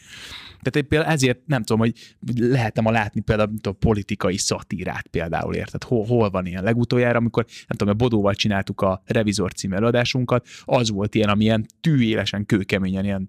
Tehát 0.70 0.88
például 0.88 1.12
ezért 1.12 1.40
nem 1.46 1.64
tudom, 1.64 1.80
hogy 1.80 2.16
lehetem 2.36 2.86
a 2.86 2.92
látni 2.92 3.22
például 3.22 3.54
a 3.62 3.72
politikai 3.72 4.38
szatírát 4.38 5.08
például, 5.08 5.56
érted? 5.56 5.84
Hol, 5.84 6.06
hol 6.06 6.30
van 6.30 6.46
ilyen? 6.46 6.64
Legutoljára, 6.64 7.18
amikor 7.18 7.46
nem 7.46 7.78
tudom, 7.78 7.94
a 7.94 7.98
Bodóval 7.98 8.34
csináltuk 8.34 8.82
a 8.82 9.02
Revizor 9.06 9.54
című 9.54 9.76
előadásunkat, 9.76 10.48
az 10.64 10.90
volt 10.90 11.16
ilyen, 11.16 11.30
ami 11.30 11.44
ilyen 11.44 11.66
tűélesen, 11.82 12.46
kőkeményen 12.46 13.04
ilyen 13.04 13.28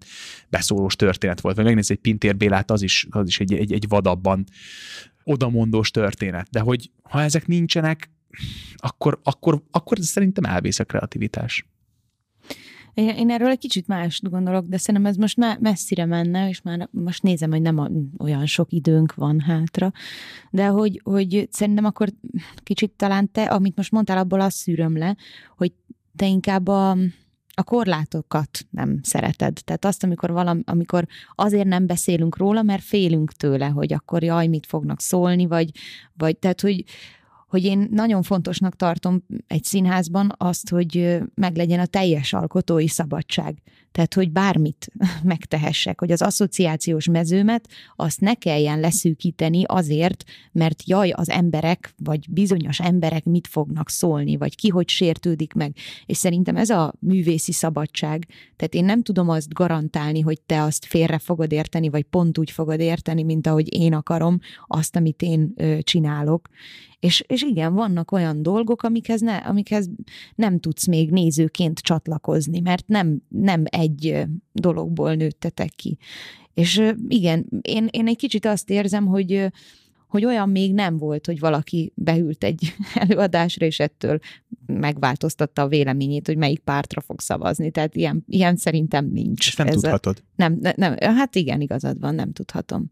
beszólós 0.49 0.97
történet 0.97 1.41
volt. 1.41 1.57
Vagy 1.57 1.65
megnézni 1.65 1.95
egy 1.95 2.01
Pintér 2.01 2.37
Bélát, 2.37 2.71
az 2.71 2.83
is, 2.83 3.07
az 3.11 3.29
is 3.29 3.41
egy, 3.41 3.55
egy, 3.55 3.73
egy 3.73 3.89
vadabban 3.89 4.45
odamondós 5.25 5.91
történet. 5.91 6.49
De 6.51 6.61
hogy 6.61 6.91
ha 7.03 7.23
ezek 7.23 7.47
nincsenek, 7.47 8.11
akkor, 8.77 9.21
akkor, 9.23 9.63
akkor 9.71 9.99
szerintem 10.01 10.45
elvész 10.45 10.79
a 10.79 10.85
kreativitás. 10.85 11.67
Én, 12.99 13.09
én 13.09 13.31
erről 13.31 13.49
egy 13.49 13.59
kicsit 13.59 13.87
más 13.87 14.21
gondolok, 14.23 14.67
de 14.67 14.77
szerintem 14.77 15.11
ez 15.11 15.17
most 15.17 15.37
már 15.37 15.59
messzire 15.59 16.05
menne, 16.05 16.49
és 16.49 16.63
már 16.63 16.89
most 16.91 17.23
nézem, 17.23 17.51
hogy 17.51 17.63
nem 17.63 18.11
olyan 18.19 18.47
sok 18.47 18.73
időnk 18.73 19.15
van 19.15 19.41
hátra, 19.41 19.93
de 20.51 20.67
hogy, 20.67 21.01
hogy 21.05 21.49
szerintem 21.51 21.85
akkor 21.85 22.09
kicsit 22.63 22.91
talán 22.91 23.31
te, 23.33 23.43
amit 23.43 23.77
most 23.77 23.91
mondtál, 23.91 24.19
abból 24.19 24.41
azt 24.41 24.57
szűröm 24.57 24.97
le, 24.97 25.17
hogy 25.57 25.73
te 26.17 26.27
inkább 26.27 26.69
a, 26.69 26.91
a 27.55 27.63
korlátokat 27.65 28.67
nem 28.71 28.99
szereted. 29.03 29.59
Tehát 29.65 29.85
azt, 29.85 30.05
amikor, 30.05 30.31
valam, 30.31 30.63
amikor 30.65 31.07
azért 31.35 31.67
nem 31.67 31.87
beszélünk 31.87 32.37
róla, 32.37 32.63
mert 32.63 32.83
félünk 32.83 33.33
tőle, 33.33 33.67
hogy 33.67 33.93
akkor 33.93 34.23
jaj, 34.23 34.47
mit 34.47 34.67
fognak 34.67 35.01
szólni, 35.01 35.47
vagy, 35.47 35.71
vagy 36.17 36.37
tehát, 36.37 36.61
hogy, 36.61 36.85
hogy 37.49 37.65
én 37.65 37.89
nagyon 37.91 38.23
fontosnak 38.23 38.77
tartom 38.77 39.25
egy 39.47 39.65
színházban 39.65 40.35
azt, 40.37 40.69
hogy 40.69 41.19
meglegyen 41.35 41.81
a 41.81 41.87
teljes 41.87 42.33
alkotói 42.33 42.89
szabadság. 42.89 43.63
Tehát, 43.93 44.15
hogy 44.15 44.31
bármit 44.31 44.89
megtehessek, 45.23 46.01
hogy 46.01 46.11
az 46.11 46.23
asszociációs 46.23 47.07
mezőmet 47.09 47.69
azt 47.97 48.21
ne 48.21 48.35
kelljen 48.35 48.81
leszűkíteni 48.81 49.65
azért, 49.67 50.25
mert 50.53 50.89
jaj, 50.89 51.11
az 51.11 51.31
emberek, 51.31 51.95
vagy 51.97 52.31
bizonyos 52.31 52.81
emberek 52.81 53.25
mit 53.25 53.47
fognak 53.47 53.91
szólni, 53.91 54.37
vagy 54.37 54.57
ki 54.57 54.69
hogy 54.69 54.89
sértődik 54.89 55.53
meg. 55.53 55.77
És 56.07 56.17
szerintem 56.17 56.57
ez 56.57 56.71
a 56.71 56.95
művészi 56.99 57.53
szabadság. 57.53 58.27
Tehát 58.57 58.75
én 58.75 58.85
nem 58.85 59.03
tudom 59.03 59.29
azt 59.29 59.53
garantálni, 59.53 60.21
hogy 60.21 60.41
te 60.41 60.63
azt 60.63 60.85
félre 60.85 61.19
fogod 61.19 61.53
érteni, 61.53 61.89
vagy 61.89 62.03
pont 62.03 62.39
úgy 62.39 62.51
fogod 62.51 62.81
érteni, 62.81 63.23
mint 63.23 63.47
ahogy 63.47 63.75
én 63.75 63.95
akarom 63.95 64.39
azt, 64.67 64.97
amit 64.97 65.23
én 65.23 65.55
csinálok. 65.83 66.49
És, 67.01 67.25
és 67.27 67.43
igen, 67.43 67.75
vannak 67.75 68.13
olyan 68.13 68.43
dolgok, 68.43 68.83
amikhez, 68.83 69.21
ne, 69.21 69.37
amikhez 69.37 69.91
nem 70.35 70.61
tudsz 70.61 70.87
még 70.87 71.11
nézőként 71.11 71.79
csatlakozni, 71.79 72.61
mert 72.61 72.87
nem, 72.87 73.23
nem 73.29 73.65
egy 73.79 74.25
dologból 74.53 75.15
nőttetek 75.15 75.71
ki. 75.77 75.99
És 76.55 76.93
igen, 77.09 77.47
én, 77.63 77.89
én 77.91 78.07
egy 78.07 78.17
kicsit 78.17 78.47
azt 78.47 78.71
érzem, 78.71 79.07
hogy 79.07 79.51
hogy 80.09 80.25
olyan 80.25 80.49
még 80.49 80.75
nem 80.75 80.97
volt, 80.97 81.27
hogy 81.27 81.39
valaki 81.39 81.93
beült 81.95 82.45
egy 82.45 82.75
előadásra, 82.95 83.67
és 83.67 83.81
ettől 83.81 84.19
megváltoztatta 84.67 85.63
a 85.63 85.69
véleményét, 85.69 86.27
hogy 86.27 86.37
melyik 86.37 86.59
pártra 86.59 87.01
fog 87.01 87.21
szavazni. 87.21 87.71
Tehát 87.71 87.97
ilyen, 87.97 88.25
ilyen 88.29 88.57
szerintem 88.57 89.07
nincs. 89.13 89.47
És 89.47 89.57
nem 89.57 89.67
Ez 89.67 89.75
tudhatod. 89.75 90.17
A, 90.19 90.23
nem, 90.37 90.59
nem, 90.77 90.97
hát 90.99 91.35
igen, 91.35 91.61
igazad 91.61 92.01
van, 92.01 92.15
nem 92.15 92.33
tudhatom. 92.33 92.91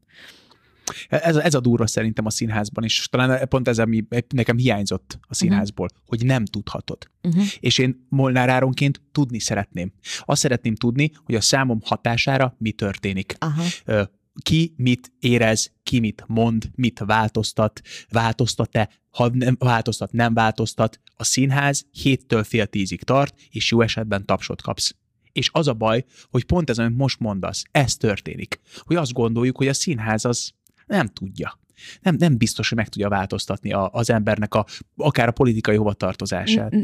Ez, 1.09 1.37
ez 1.37 1.55
a 1.55 1.61
durva 1.61 1.87
szerintem 1.87 2.27
a 2.27 2.31
színházban 2.31 2.85
is. 2.85 3.09
Talán 3.11 3.49
pont 3.49 3.69
ez, 3.69 3.79
ami 3.79 4.07
nekem 4.29 4.57
hiányzott 4.57 5.19
a 5.29 5.35
színházból, 5.35 5.89
uh-huh. 5.93 6.07
hogy 6.07 6.25
nem 6.25 6.45
tudhatod. 6.45 7.11
Uh-huh. 7.23 7.45
És 7.61 7.79
én 7.79 8.07
Molnár 8.09 8.49
Áronként 8.49 9.03
tudni 9.13 9.39
szeretném. 9.39 9.93
Azt 10.21 10.41
szeretném 10.41 10.75
tudni, 10.75 11.11
hogy 11.25 11.35
a 11.35 11.41
számom 11.41 11.81
hatására 11.85 12.55
mi 12.59 12.73
történik. 12.73 13.37
Uh-huh. 13.41 14.09
Ki 14.43 14.75
mit 14.77 15.13
érez, 15.19 15.73
ki 15.83 16.01
mit 16.01 16.25
mond, 16.27 16.71
mit 16.75 16.99
változtat, 16.99 17.81
változtat-e, 18.09 18.91
ha 19.11 19.29
nem 19.33 19.57
változtat, 19.59 20.13
nem 20.13 20.35
változtat. 20.35 21.01
A 21.17 21.25
színház 21.25 21.87
héttől 21.91 22.45
fél 22.45 22.67
tízig 22.67 23.03
tart, 23.03 23.35
és 23.51 23.71
jó 23.71 23.81
esetben 23.81 24.27
tapsot 24.27 24.63
kapsz. 24.63 24.95
És 25.33 25.49
az 25.53 25.69
a 25.69 25.73
baj, 25.73 26.05
hogy 26.31 26.45
pont 26.45 26.71
ez, 26.71 26.79
amit 26.79 26.97
most 26.97 27.19
mondasz, 27.19 27.63
ez 27.71 27.97
történik. 27.97 28.61
Hogy 28.79 28.97
azt 28.97 29.13
gondoljuk, 29.13 29.57
hogy 29.57 29.69
a 29.69 29.75
színház 29.75 30.25
az 30.25 30.53
nem 30.87 31.07
tudja. 31.07 31.59
Nem, 32.01 32.15
nem 32.19 32.37
biztos, 32.37 32.69
hogy 32.69 32.79
meg 32.79 32.89
tudja 32.89 33.09
változtatni 33.09 33.73
a, 33.73 33.91
az 33.93 34.11
embernek 34.11 34.55
a, 34.55 34.67
akár 34.97 35.29
a 35.29 35.33
politikai 35.33 35.77
hovatartozását. 35.77 36.75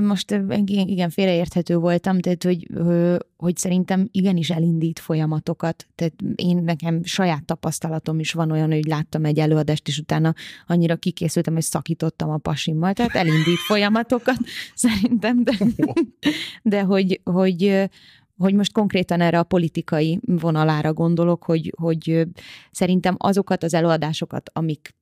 Most 0.00 0.40
igen, 0.64 1.10
félreérthető 1.10 1.76
voltam, 1.76 2.20
tehát 2.20 2.44
hogy, 2.44 2.68
hogy 3.36 3.56
szerintem 3.56 4.08
igenis 4.10 4.50
elindít 4.50 4.98
folyamatokat. 4.98 5.86
Tehát 5.94 6.14
én 6.34 6.56
nekem 6.56 7.04
saját 7.04 7.44
tapasztalatom 7.44 8.18
is 8.18 8.32
van 8.32 8.50
olyan, 8.50 8.70
hogy 8.70 8.84
láttam 8.84 9.24
egy 9.24 9.38
előadást, 9.38 9.88
és 9.88 9.98
utána 9.98 10.34
annyira 10.66 10.96
kikészültem, 10.96 11.54
hogy 11.54 11.62
szakítottam 11.62 12.30
a 12.30 12.38
pasimmal. 12.38 12.92
Tehát 12.92 13.14
elindít 13.14 13.58
folyamatokat 13.66 14.38
szerintem, 14.74 15.44
de, 15.44 15.52
de 16.62 16.82
hogy, 16.82 17.20
hogy 17.24 17.88
hogy 18.38 18.54
most 18.54 18.72
konkrétan 18.72 19.20
erre 19.20 19.38
a 19.38 19.42
politikai 19.42 20.20
vonalára 20.22 20.92
gondolok, 20.92 21.44
hogy, 21.44 21.72
hogy 21.80 22.26
szerintem 22.70 23.14
azokat 23.18 23.62
az 23.62 23.74
előadásokat, 23.74 24.50
amik 24.52 24.96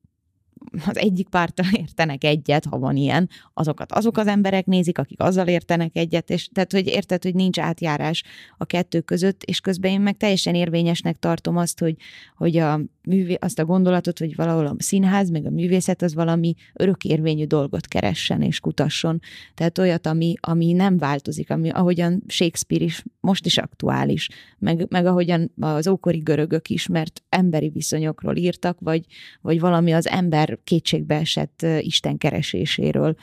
az 0.85 0.97
egyik 0.97 1.29
párttal 1.29 1.65
értenek 1.81 2.23
egyet, 2.23 2.65
ha 2.65 2.79
van 2.79 2.95
ilyen, 2.95 3.29
azokat 3.53 3.91
azok 3.91 4.17
az 4.17 4.27
emberek 4.27 4.65
nézik, 4.65 4.97
akik 4.97 5.21
azzal 5.21 5.47
értenek 5.47 5.95
egyet, 5.95 6.29
és 6.29 6.49
tehát, 6.53 6.71
hogy 6.71 6.87
érted, 6.87 7.23
hogy 7.23 7.35
nincs 7.35 7.59
átjárás 7.59 8.23
a 8.57 8.65
kettő 8.65 9.01
között, 9.01 9.43
és 9.43 9.59
közben 9.59 9.91
én 9.91 10.01
meg 10.01 10.17
teljesen 10.17 10.55
érvényesnek 10.55 11.19
tartom 11.19 11.57
azt, 11.57 11.79
hogy, 11.79 11.95
hogy 12.35 12.57
a 12.57 12.79
művé, 13.07 13.37
azt 13.39 13.59
a 13.59 13.65
gondolatot, 13.65 14.19
hogy 14.19 14.35
valahol 14.35 14.65
a 14.65 14.75
színház, 14.77 15.29
meg 15.29 15.45
a 15.45 15.49
művészet 15.49 16.01
az 16.01 16.13
valami 16.13 16.53
örökérvényű 16.73 17.45
dolgot 17.45 17.87
keressen 17.87 18.41
és 18.41 18.59
kutasson. 18.59 19.19
Tehát 19.53 19.77
olyat, 19.77 20.07
ami, 20.07 20.33
ami 20.39 20.71
nem 20.71 20.97
változik, 20.97 21.49
ami 21.49 21.69
ahogyan 21.69 22.23
Shakespeare 22.27 22.83
is 22.83 23.03
most 23.19 23.45
is 23.45 23.57
aktuális, 23.57 24.29
meg, 24.59 24.85
meg 24.89 25.05
ahogyan 25.05 25.51
az 25.59 25.87
ókori 25.87 26.17
görögök 26.17 26.69
is, 26.69 26.87
mert 26.87 27.23
emberi 27.29 27.69
viszonyokról 27.69 28.35
írtak, 28.35 28.77
vagy, 28.79 29.05
vagy 29.41 29.59
valami 29.59 29.91
az 29.91 30.07
ember 30.07 30.56
kétségbe 30.63 31.15
esett 31.15 31.65
Isten 31.79 32.17
kereséséről 32.17 33.15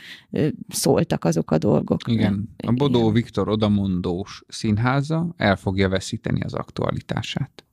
szóltak 0.69 1.25
azok 1.25 1.51
a 1.51 1.59
dolgok. 1.59 2.01
Igen. 2.07 2.55
A 2.57 2.73
Bodó 2.73 3.01
Igen. 3.01 3.13
Viktor 3.13 3.49
odamondós 3.49 4.43
színháza 4.49 5.35
el 5.37 5.57
fogja 5.57 5.89
veszíteni 5.89 6.41
az 6.41 6.55
aktualitását 6.55 7.65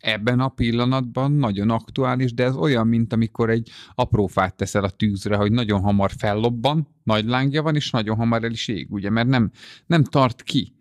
ebben 0.00 0.40
a 0.40 0.48
pillanatban 0.48 1.32
nagyon 1.32 1.70
aktuális, 1.70 2.34
de 2.34 2.44
ez 2.44 2.56
olyan, 2.56 2.86
mint 2.86 3.12
amikor 3.12 3.50
egy 3.50 3.70
apró 3.94 4.26
fát 4.26 4.56
teszel 4.56 4.84
a 4.84 4.90
tűzre, 4.90 5.36
hogy 5.36 5.52
nagyon 5.52 5.80
hamar 5.80 6.10
fellobban, 6.16 6.88
nagy 7.02 7.24
lángja 7.24 7.62
van, 7.62 7.74
és 7.74 7.90
nagyon 7.90 8.16
hamar 8.16 8.44
el 8.44 8.50
is 8.50 8.68
ég, 8.68 8.86
ugye, 8.90 9.10
mert 9.10 9.28
nem, 9.28 9.50
nem 9.86 10.04
tart 10.04 10.42
ki. 10.42 10.74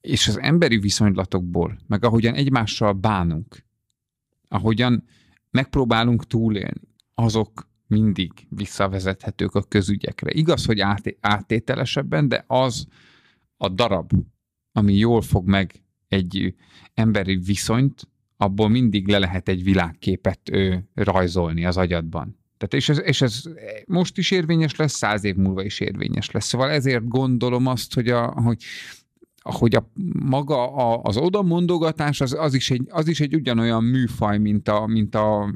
És 0.00 0.28
az 0.28 0.38
emberi 0.38 0.78
viszonylatokból, 0.78 1.78
meg 1.86 2.04
ahogyan 2.04 2.34
egymással 2.34 2.92
bánunk, 2.92 3.64
ahogyan 4.48 5.04
megpróbálunk 5.50 6.26
túlélni, 6.26 6.88
azok 7.14 7.67
mindig 7.88 8.32
visszavezethetők 8.48 9.54
a 9.54 9.62
közügyekre. 9.62 10.30
Igaz, 10.32 10.64
hogy 10.64 10.80
áttételesebben, 11.20 12.28
de 12.28 12.44
az 12.46 12.86
a 13.56 13.68
darab, 13.68 14.12
ami 14.72 14.94
jól 14.94 15.22
fog 15.22 15.48
meg 15.48 15.82
egy 16.08 16.54
emberi 16.94 17.36
viszonyt, 17.36 18.08
abból 18.36 18.68
mindig 18.68 19.08
le 19.08 19.18
lehet 19.18 19.48
egy 19.48 19.62
világképet 19.62 20.40
ő, 20.50 20.88
rajzolni 20.94 21.64
az 21.64 21.76
agyadban. 21.76 22.38
Tehát 22.56 22.74
és, 22.74 22.88
ez, 22.88 23.00
és 23.04 23.20
ez 23.20 23.42
most 23.86 24.18
is 24.18 24.30
érvényes 24.30 24.76
lesz, 24.76 24.92
száz 24.92 25.24
év 25.24 25.34
múlva 25.34 25.64
is 25.64 25.80
érvényes 25.80 26.30
lesz. 26.30 26.46
Szóval 26.46 26.70
ezért 26.70 27.08
gondolom 27.08 27.66
azt, 27.66 27.94
hogy, 27.94 28.08
a, 28.08 28.26
hogy 28.26 28.62
hogy 29.42 29.74
a 29.74 29.90
maga 30.24 30.72
a, 30.72 31.00
az 31.02 31.16
odamondogatás 31.16 32.20
az, 32.20 32.32
az, 32.38 32.54
is 32.54 32.70
egy, 32.70 32.86
az 32.88 33.08
is 33.08 33.20
egy 33.20 33.34
ugyanolyan 33.34 33.84
műfaj, 33.84 34.38
mint, 34.38 34.68
a, 34.68 34.86
mint, 34.86 35.14
a, 35.14 35.54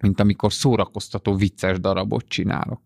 mint 0.00 0.20
amikor 0.20 0.52
szórakoztató 0.52 1.34
vicces 1.34 1.80
darabot 1.80 2.28
csinálok. 2.28 2.80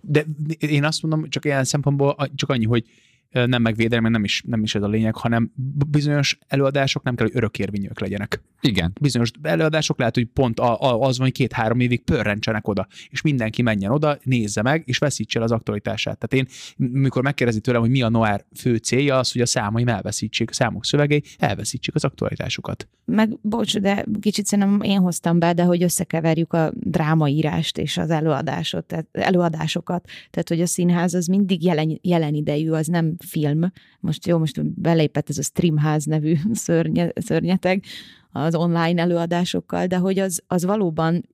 De 0.00 0.24
én 0.58 0.84
azt 0.84 1.02
mondom, 1.02 1.28
csak 1.28 1.44
ilyen 1.44 1.64
szempontból 1.64 2.16
csak 2.34 2.50
annyi, 2.50 2.64
hogy 2.64 2.84
nem 3.30 3.62
megvédelem, 3.62 4.02
mert 4.02 4.14
nem 4.14 4.24
is, 4.24 4.42
nem 4.46 4.62
is 4.62 4.74
ez 4.74 4.82
a 4.82 4.88
lényeg, 4.88 5.16
hanem 5.16 5.52
bizonyos 5.88 6.38
előadások 6.46 7.02
nem 7.02 7.14
kell, 7.14 7.26
hogy 7.26 7.36
örökérvényűek 7.36 8.00
legyenek. 8.00 8.42
Igen. 8.60 8.92
Bizonyos 9.00 9.30
előadások 9.42 9.98
lehet, 9.98 10.14
hogy 10.14 10.24
pont 10.24 10.60
az 10.60 11.16
van, 11.16 11.26
hogy 11.26 11.32
két-három 11.32 11.80
évig 11.80 12.04
pörrentsenek 12.04 12.68
oda, 12.68 12.86
és 13.10 13.20
mindenki 13.20 13.62
menjen 13.62 13.90
oda, 13.90 14.18
nézze 14.22 14.62
meg, 14.62 14.82
és 14.86 14.98
veszítse 14.98 15.38
el 15.38 15.44
az 15.44 15.52
aktualitását. 15.52 16.18
Tehát 16.18 16.46
én, 16.46 16.54
mikor 17.00 17.22
megkérdezi 17.22 17.60
tőlem, 17.60 17.80
hogy 17.80 17.90
mi 17.90 18.02
a 18.02 18.08
Noir 18.08 18.44
fő 18.56 18.76
célja, 18.76 19.18
az, 19.18 19.32
hogy 19.32 19.40
a 19.40 19.46
számaim 19.46 19.88
elveszítsék, 19.88 20.50
a 20.50 20.52
számok 20.52 20.84
szövegei 20.84 21.22
elveszítsék 21.38 21.94
az 21.94 22.04
aktualitásukat. 22.04 22.88
Meg, 23.04 23.38
bocs, 23.40 23.78
de 23.78 24.04
kicsit 24.20 24.46
szerintem 24.46 24.80
én 24.82 24.98
hoztam 24.98 25.38
be, 25.38 25.52
de 25.52 25.62
hogy 25.62 25.82
összekeverjük 25.82 26.52
a 26.52 26.72
drámaírást 26.74 27.78
és 27.78 27.96
az 27.96 28.10
előadásot, 28.10 28.84
tehát 28.84 29.06
előadásokat. 29.12 30.08
Tehát, 30.30 30.48
hogy 30.48 30.60
a 30.60 30.66
színház 30.66 31.14
az 31.14 31.26
mindig 31.26 31.64
jelen, 31.64 31.98
jelen 32.02 32.34
idejű, 32.34 32.70
az 32.70 32.86
nem 32.86 33.16
film. 33.22 33.72
Most 34.00 34.26
jó, 34.26 34.38
most 34.38 34.64
belépett 34.80 35.28
ez 35.28 35.38
a 35.38 35.42
Streamház 35.42 36.04
nevű 36.04 36.36
szörnye, 36.52 37.10
szörnyeteg 37.14 37.84
az 38.32 38.54
online 38.54 39.02
előadásokkal, 39.02 39.86
de 39.86 39.96
hogy 39.96 40.18
az, 40.18 40.42
az 40.46 40.64
valóban 40.64 41.28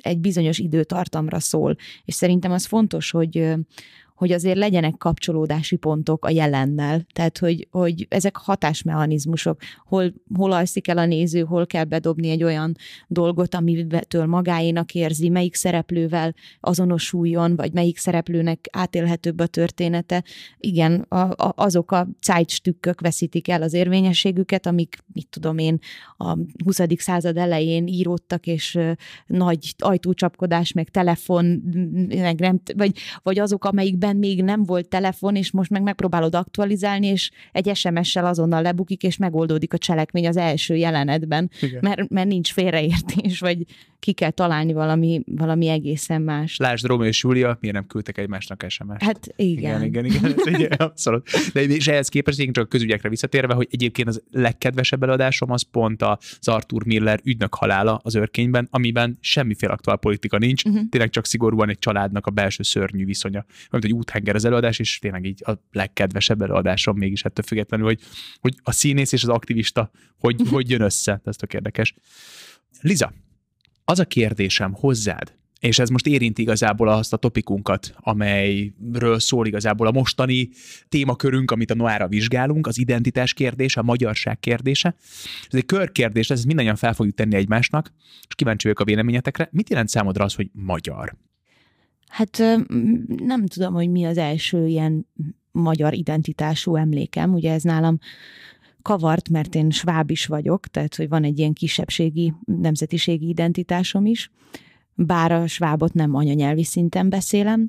egy 0.00 0.18
bizonyos 0.18 0.58
időtartamra 0.58 1.40
szól. 1.40 1.76
És 2.04 2.14
szerintem 2.14 2.52
az 2.52 2.64
fontos, 2.64 3.10
hogy, 3.10 3.54
hogy 4.18 4.32
azért 4.32 4.56
legyenek 4.56 4.96
kapcsolódási 4.96 5.76
pontok 5.76 6.24
a 6.24 6.30
jelennel. 6.30 7.06
Tehát, 7.12 7.38
hogy, 7.38 7.68
hogy 7.70 8.06
ezek 8.08 8.36
hatásmechanizmusok. 8.36 9.60
Hol, 9.84 10.12
hol 10.34 10.52
alszik 10.52 10.88
el 10.88 10.98
a 10.98 11.06
néző, 11.06 11.40
hol 11.40 11.66
kell 11.66 11.84
bedobni 11.84 12.30
egy 12.30 12.42
olyan 12.42 12.76
dolgot, 13.08 13.54
amitől 13.54 14.26
magáénak 14.26 14.94
érzi, 14.94 15.28
melyik 15.28 15.54
szereplővel 15.54 16.34
azonosuljon, 16.60 17.56
vagy 17.56 17.72
melyik 17.72 17.98
szereplőnek 17.98 18.68
átélhetőbb 18.72 19.40
a 19.40 19.46
története. 19.46 20.24
Igen, 20.58 21.00
a, 21.08 21.16
a, 21.16 21.52
azok 21.56 21.92
a 21.92 22.08
zeitstükkök 22.22 23.00
veszítik 23.00 23.48
el 23.48 23.62
az 23.62 23.72
érvényességüket, 23.72 24.66
amik, 24.66 25.04
mit 25.12 25.28
tudom 25.30 25.58
én, 25.58 25.78
a 26.16 26.36
20. 26.64 26.80
század 26.96 27.36
elején 27.36 27.86
íródtak, 27.86 28.46
és 28.46 28.78
nagy 29.26 29.74
ajtócsapkodás, 29.78 30.72
meg 30.72 30.88
telefon, 30.88 31.44
meg 32.08 32.40
nem, 32.40 32.60
vagy, 32.76 32.98
vagy 33.22 33.38
azok, 33.38 33.64
amelyikben 33.64 34.07
amiben 34.08 34.16
még 34.16 34.44
nem 34.44 34.64
volt 34.64 34.88
telefon, 34.88 35.36
és 35.36 35.50
most 35.50 35.70
meg 35.70 35.82
megpróbálod 35.82 36.34
aktualizálni, 36.34 37.06
és 37.06 37.30
egy 37.52 37.76
SMS-sel 37.76 38.26
azonnal 38.26 38.62
lebukik, 38.62 39.02
és 39.02 39.16
megoldódik 39.16 39.72
a 39.72 39.78
cselekmény 39.78 40.28
az 40.28 40.36
első 40.36 40.76
jelenetben, 40.76 41.50
mert, 41.80 42.08
mert 42.08 42.28
nincs 42.28 42.52
félreértés, 42.52 43.38
vagy 43.40 43.64
ki 44.00 44.12
kell 44.12 44.30
találni 44.30 44.72
valami, 44.72 45.22
valami 45.26 45.68
egészen 45.68 46.22
más. 46.22 46.56
Lásd, 46.56 46.86
Romeo 46.86 47.06
és 47.06 47.22
Júlia, 47.22 47.56
miért 47.60 47.76
nem 47.76 47.86
küldtek 47.86 48.18
egymásnak 48.18 48.64
SMS-t? 48.68 49.02
Hát 49.02 49.28
igen. 49.36 49.82
Igen, 49.82 50.04
igen, 50.04 50.30
igen. 50.44 50.70
Ez 50.70 50.78
abszolút. 50.78 51.30
De 51.52 51.62
és 51.62 51.88
ehhez 51.88 52.08
képest 52.08 52.38
én 52.40 52.52
csak 52.52 52.64
a 52.64 52.68
közügyekre 52.68 53.08
visszatérve, 53.08 53.54
hogy 53.54 53.68
egyébként 53.70 54.08
az 54.08 54.22
legkedvesebb 54.30 55.02
eladásom 55.02 55.50
az 55.50 55.62
pont 55.62 56.02
az 56.02 56.48
Arthur 56.48 56.84
Miller 56.86 57.20
ügynök 57.24 57.54
halála 57.54 58.00
az 58.02 58.14
őrkényben, 58.14 58.68
amiben 58.70 59.18
semmiféle 59.20 59.72
aktuál 59.72 59.96
politika 59.96 60.38
nincs, 60.38 60.64
uh-huh. 60.64 60.88
tényleg 60.90 61.10
csak 61.10 61.26
szigorúan 61.26 61.68
egy 61.68 61.78
családnak 61.78 62.26
a 62.26 62.30
belső 62.30 62.62
szörnyű 62.62 63.04
viszonya. 63.04 63.44
Mint 63.70 63.84
egy 63.84 63.92
úthenger 63.92 64.34
az 64.34 64.44
előadás, 64.44 64.78
és 64.78 64.98
tényleg 64.98 65.24
így 65.24 65.42
a 65.44 65.52
legkedvesebb 65.72 66.42
előadásom 66.42 66.96
mégis 66.96 67.24
ettől 67.24 67.44
függetlenül, 67.44 67.86
hogy, 67.86 68.00
hogy 68.40 68.54
a 68.62 68.72
színész 68.72 69.12
és 69.12 69.22
az 69.22 69.28
aktivista 69.28 69.90
hogy, 70.18 70.42
hogy 70.50 70.70
jön 70.70 70.80
össze, 70.80 71.20
ez 71.24 71.36
tök 71.36 71.54
érdekes. 71.54 71.94
Liza, 72.80 73.12
az 73.88 73.98
a 73.98 74.04
kérdésem 74.04 74.72
hozzád, 74.72 75.34
és 75.60 75.78
ez 75.78 75.88
most 75.88 76.06
érinti 76.06 76.42
igazából 76.42 76.88
azt 76.88 77.12
a 77.12 77.16
topikunkat, 77.16 77.94
amelyről 77.96 79.18
szól 79.18 79.46
igazából 79.46 79.86
a 79.86 79.90
mostani 79.90 80.48
témakörünk, 80.88 81.50
amit 81.50 81.70
a 81.70 81.74
Noára 81.74 82.08
vizsgálunk, 82.08 82.66
az 82.66 82.78
identitás 82.78 83.32
kérdése, 83.32 83.80
a 83.80 83.82
magyarság 83.82 84.40
kérdése. 84.40 84.94
Ez 85.50 85.58
egy 85.58 85.66
körkérdés, 85.66 86.30
ezt 86.30 86.46
mindannyian 86.46 86.76
fel 86.76 86.94
fogjuk 86.94 87.14
tenni 87.14 87.34
egymásnak, 87.36 87.92
és 88.28 88.34
kíváncsi 88.34 88.62
vagyok 88.62 88.80
a 88.80 88.84
véleményetekre. 88.84 89.48
Mit 89.52 89.70
jelent 89.70 89.88
számodra 89.88 90.24
az, 90.24 90.34
hogy 90.34 90.50
magyar? 90.52 91.16
Hát 92.08 92.38
nem 93.06 93.46
tudom, 93.46 93.74
hogy 93.74 93.90
mi 93.90 94.04
az 94.04 94.18
első 94.18 94.66
ilyen 94.66 95.06
magyar 95.50 95.94
identitású 95.94 96.76
emlékem. 96.76 97.32
Ugye 97.34 97.52
ez 97.52 97.62
nálam 97.62 97.98
kavart, 98.82 99.28
mert 99.28 99.54
én 99.54 99.70
sváb 99.70 100.10
is 100.10 100.26
vagyok, 100.26 100.66
tehát 100.66 100.94
hogy 100.94 101.08
van 101.08 101.24
egy 101.24 101.38
ilyen 101.38 101.52
kisebbségi, 101.52 102.32
nemzetiségi 102.44 103.28
identitásom 103.28 104.06
is, 104.06 104.30
bár 104.94 105.32
a 105.32 105.46
svábot 105.46 105.92
nem 105.92 106.14
anyanyelvi 106.14 106.64
szinten 106.64 107.08
beszélem. 107.08 107.64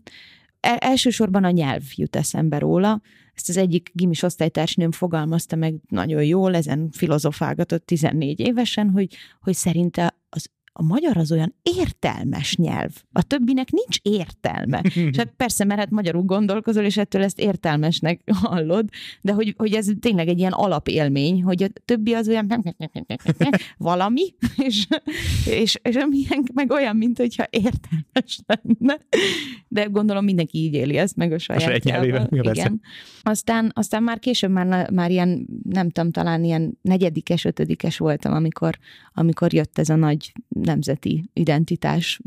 El- 0.59 0.77
elsősorban 0.77 1.43
a 1.43 1.49
nyelv 1.49 1.83
jut 1.95 2.15
eszembe 2.15 2.57
róla. 2.57 3.01
Ezt 3.33 3.49
az 3.49 3.57
egyik 3.57 3.91
gimis 3.93 4.23
osztálytársnőm 4.23 4.91
fogalmazta 4.91 5.55
meg 5.55 5.75
nagyon 5.89 6.23
jól, 6.23 6.55
ezen 6.55 6.89
filozofálgatott 6.91 7.85
14 7.85 8.39
évesen, 8.39 8.89
hogy, 8.89 9.15
hogy 9.41 9.53
szerinte 9.53 10.18
a 10.79 10.83
magyar 10.83 11.17
az 11.17 11.31
olyan 11.31 11.55
értelmes 11.77 12.55
nyelv. 12.55 12.91
A 13.11 13.23
többinek 13.23 13.71
nincs 13.71 13.97
értelme. 14.01 14.81
Csak 15.17 15.29
persze, 15.37 15.63
mert 15.63 15.79
hát 15.79 15.89
magyarul 15.89 16.21
gondolkozol, 16.21 16.83
és 16.83 16.97
ettől 16.97 17.23
ezt 17.23 17.39
értelmesnek 17.39 18.21
hallod, 18.33 18.89
de 19.21 19.31
hogy, 19.33 19.53
hogy 19.57 19.73
ez 19.73 19.87
tényleg 19.99 20.27
egy 20.27 20.39
ilyen 20.39 20.51
alapélmény, 20.51 21.43
hogy 21.43 21.63
a 21.63 21.67
többi 21.85 22.13
az 22.13 22.27
olyan 22.27 22.47
valami, 23.77 24.21
és, 24.67 24.87
és, 25.45 25.79
és 25.83 25.95
amilyen 25.95 26.43
meg 26.53 26.71
olyan, 26.71 26.95
mint 26.95 27.17
hogyha 27.17 27.47
értelmes 27.49 28.39
lenne. 28.45 28.99
De 29.67 29.83
gondolom 29.83 30.23
mindenki 30.23 30.57
így 30.57 30.73
éli 30.73 30.97
ezt, 30.97 31.15
meg 31.15 31.31
a 31.31 31.37
saját, 31.37 31.61
a 31.61 31.65
saját 31.65 31.83
nyelvével. 31.83 32.27
Igen. 32.31 32.81
Aztán, 33.23 33.71
aztán 33.75 34.03
már 34.03 34.19
később 34.19 34.51
már, 34.51 34.89
már 34.91 35.11
ilyen, 35.11 35.47
nem 35.69 35.89
tudom, 35.89 36.11
talán 36.11 36.43
ilyen 36.43 36.77
negyedikes, 36.81 37.45
ötödikes 37.45 37.97
voltam, 37.97 38.33
amikor, 38.33 38.77
amikor 39.13 39.53
jött 39.53 39.77
ez 39.77 39.89
a 39.89 39.95
nagy 39.95 40.33
nemzeti 40.69 41.29
identitás 41.33 42.19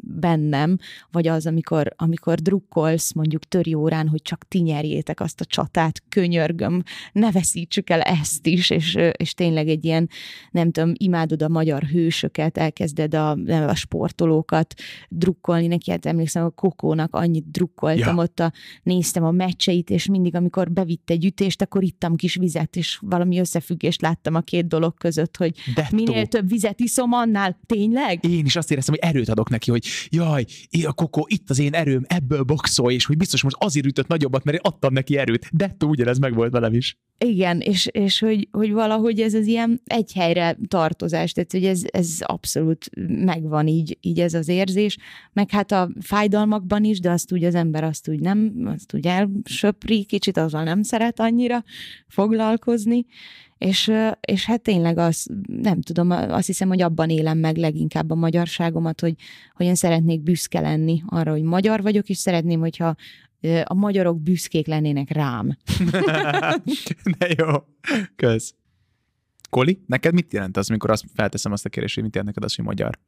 bennem, 0.00 0.76
vagy 1.10 1.28
az, 1.28 1.46
amikor, 1.46 1.92
amikor 1.96 2.34
drukkolsz 2.34 3.12
mondjuk 3.12 3.44
töri 3.44 3.74
órán, 3.74 4.08
hogy 4.08 4.22
csak 4.22 4.48
ti 4.48 4.58
nyerjétek 4.58 5.20
azt 5.20 5.40
a 5.40 5.44
csatát, 5.44 6.02
könyörgöm, 6.08 6.82
ne 7.12 7.30
veszítsük 7.30 7.90
el 7.90 8.00
ezt 8.00 8.46
is, 8.46 8.70
és, 8.70 8.98
és 9.16 9.34
tényleg 9.34 9.68
egy 9.68 9.84
ilyen, 9.84 10.08
nem 10.50 10.70
tudom, 10.70 10.92
imádod 10.96 11.42
a 11.42 11.48
magyar 11.48 11.82
hősöket, 11.82 12.58
elkezded 12.58 13.14
a, 13.14 13.30
a 13.46 13.74
sportolókat 13.74 14.74
drukkolni 15.08 15.66
neki, 15.66 15.90
hát 15.90 16.06
emlékszem 16.06 16.44
a 16.44 16.50
Kokónak 16.50 17.14
annyit 17.14 17.50
drukkoltam 17.50 18.16
ja. 18.16 18.22
ott, 18.22 18.40
a, 18.40 18.52
néztem 18.82 19.24
a 19.24 19.30
meccseit, 19.30 19.90
és 19.90 20.06
mindig, 20.06 20.34
amikor 20.34 20.70
bevitt 20.70 21.10
egy 21.10 21.24
ütést, 21.24 21.62
akkor 21.62 21.82
ittam 21.82 22.16
kis 22.16 22.34
vizet, 22.34 22.76
és 22.76 22.98
valami 23.00 23.38
összefüggést 23.38 24.00
láttam 24.00 24.34
a 24.34 24.40
két 24.40 24.66
dolog 24.66 24.94
között, 24.94 25.36
hogy 25.36 25.54
Detto. 25.74 25.96
minél 25.96 26.26
több 26.26 26.48
vizet 26.48 26.80
iszom, 26.80 27.12
annál 27.12 27.58
tényleg? 27.68 28.24
Én 28.24 28.44
is 28.44 28.56
azt 28.56 28.70
éreztem, 28.70 28.94
hogy 29.00 29.10
erőt 29.10 29.28
adok 29.28 29.48
neki, 29.48 29.70
hogy 29.70 29.86
jaj, 30.08 30.44
a 30.84 30.92
kokó, 30.92 31.26
itt 31.28 31.50
az 31.50 31.58
én 31.58 31.74
erőm, 31.74 32.04
ebből 32.06 32.42
boxol, 32.42 32.92
és 32.92 33.04
hogy 33.04 33.16
biztos 33.16 33.42
most 33.42 33.56
azért 33.58 33.86
ütött 33.86 34.06
nagyobbat, 34.06 34.44
mert 34.44 34.56
én 34.56 34.70
adtam 34.72 34.92
neki 34.92 35.16
erőt. 35.16 35.48
Detto 35.52 35.86
ugyanez 35.86 36.18
meg 36.18 36.34
volt 36.34 36.52
velem 36.52 36.74
is. 36.74 36.98
Igen, 37.24 37.60
és, 37.60 37.86
és 37.86 38.18
hogy, 38.18 38.48
hogy 38.50 38.72
valahogy 38.72 39.20
ez 39.20 39.34
az 39.34 39.46
ilyen 39.46 39.80
egy 39.84 40.12
helyre 40.12 40.56
tartozás, 40.68 41.32
tehát 41.32 41.52
hogy 41.52 41.64
ez, 41.64 41.82
ez 41.84 42.16
abszolút 42.20 42.90
megvan 43.08 43.66
így, 43.66 43.98
így 44.00 44.20
ez 44.20 44.34
az 44.34 44.48
érzés, 44.48 44.96
meg 45.32 45.50
hát 45.50 45.72
a 45.72 45.90
fájdalmakban 46.00 46.84
is, 46.84 47.00
de 47.00 47.10
azt 47.10 47.32
úgy 47.32 47.44
az 47.44 47.54
ember 47.54 47.84
azt 47.84 48.08
úgy 48.08 48.20
nem, 48.20 48.52
azt 48.64 48.94
úgy 48.94 49.06
elsöpri, 49.06 50.04
kicsit 50.04 50.36
azzal 50.36 50.62
nem 50.62 50.82
szeret 50.82 51.20
annyira 51.20 51.64
foglalkozni, 52.06 53.06
és, 53.58 53.92
és 54.20 54.44
hát 54.44 54.60
tényleg 54.60 54.98
az, 54.98 55.26
nem 55.46 55.80
tudom, 55.80 56.10
azt 56.10 56.46
hiszem, 56.46 56.68
hogy 56.68 56.82
abban 56.82 57.10
élem 57.10 57.38
meg 57.38 57.56
leginkább 57.56 58.10
a 58.10 58.14
magyarságomat, 58.14 59.00
hogy, 59.00 59.14
hogy 59.54 59.66
én 59.66 59.74
szeretnék 59.74 60.22
büszke 60.22 60.60
lenni 60.60 61.02
arra, 61.06 61.30
hogy 61.30 61.42
magyar 61.42 61.82
vagyok, 61.82 62.08
és 62.08 62.16
szeretném, 62.16 62.60
hogyha 62.60 62.94
a 63.64 63.74
magyarok 63.74 64.22
büszkék 64.22 64.66
lennének 64.66 65.10
rám. 65.10 65.56
De 67.18 67.34
jó, 67.36 67.54
kösz. 68.16 68.54
Koli, 69.50 69.82
neked 69.86 70.14
mit 70.14 70.32
jelent 70.32 70.56
az, 70.56 70.68
amikor 70.68 70.90
azt 70.90 71.04
felteszem 71.14 71.52
azt 71.52 71.64
a 71.64 71.68
kérdést, 71.68 71.94
hogy 71.94 72.04
mit 72.04 72.14
jelent 72.14 72.34
neked 72.34 72.50
az, 72.50 72.56
hogy 72.56 72.64
magyar? 72.64 72.98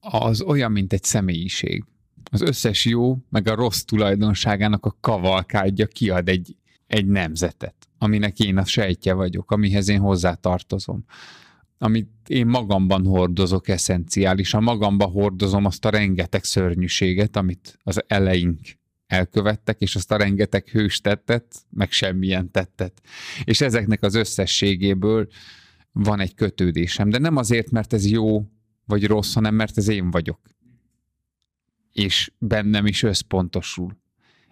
Az 0.00 0.42
olyan, 0.42 0.72
mint 0.72 0.92
egy 0.92 1.02
személyiség. 1.02 1.84
Az 2.30 2.40
összes 2.40 2.84
jó, 2.84 3.18
meg 3.30 3.48
a 3.48 3.54
rossz 3.54 3.80
tulajdonságának 3.80 4.86
a 4.86 4.96
kavalkádja 5.00 5.86
kiad 5.86 6.28
egy, 6.28 6.56
egy 6.86 7.06
nemzetet, 7.06 7.88
aminek 7.98 8.38
én 8.38 8.56
a 8.56 8.64
sejtje 8.64 9.12
vagyok, 9.12 9.50
amihez 9.50 9.88
én 9.88 10.00
hozzátartozom 10.00 11.04
amit 11.78 12.08
én 12.26 12.46
magamban 12.46 13.06
hordozok 13.06 13.68
eszenciálisan, 13.68 14.62
magamban 14.62 15.10
hordozom 15.10 15.64
azt 15.64 15.84
a 15.84 15.90
rengeteg 15.90 16.44
szörnyűséget, 16.44 17.36
amit 17.36 17.78
az 17.82 18.04
eleink 18.06 18.58
elkövettek, 19.06 19.80
és 19.80 19.96
azt 19.96 20.12
a 20.12 20.16
rengeteg 20.16 20.68
hős 20.68 21.00
tettet, 21.00 21.56
meg 21.70 21.90
semmilyen 21.90 22.50
tettet. 22.50 23.02
És 23.44 23.60
ezeknek 23.60 24.02
az 24.02 24.14
összességéből 24.14 25.28
van 25.92 26.20
egy 26.20 26.34
kötődésem, 26.34 27.08
de 27.08 27.18
nem 27.18 27.36
azért, 27.36 27.70
mert 27.70 27.92
ez 27.92 28.06
jó 28.06 28.48
vagy 28.84 29.06
rossz, 29.06 29.34
hanem 29.34 29.54
mert 29.54 29.78
ez 29.78 29.88
én 29.88 30.10
vagyok. 30.10 30.40
És 31.92 32.32
bennem 32.38 32.86
is 32.86 33.02
összpontosul. 33.02 34.02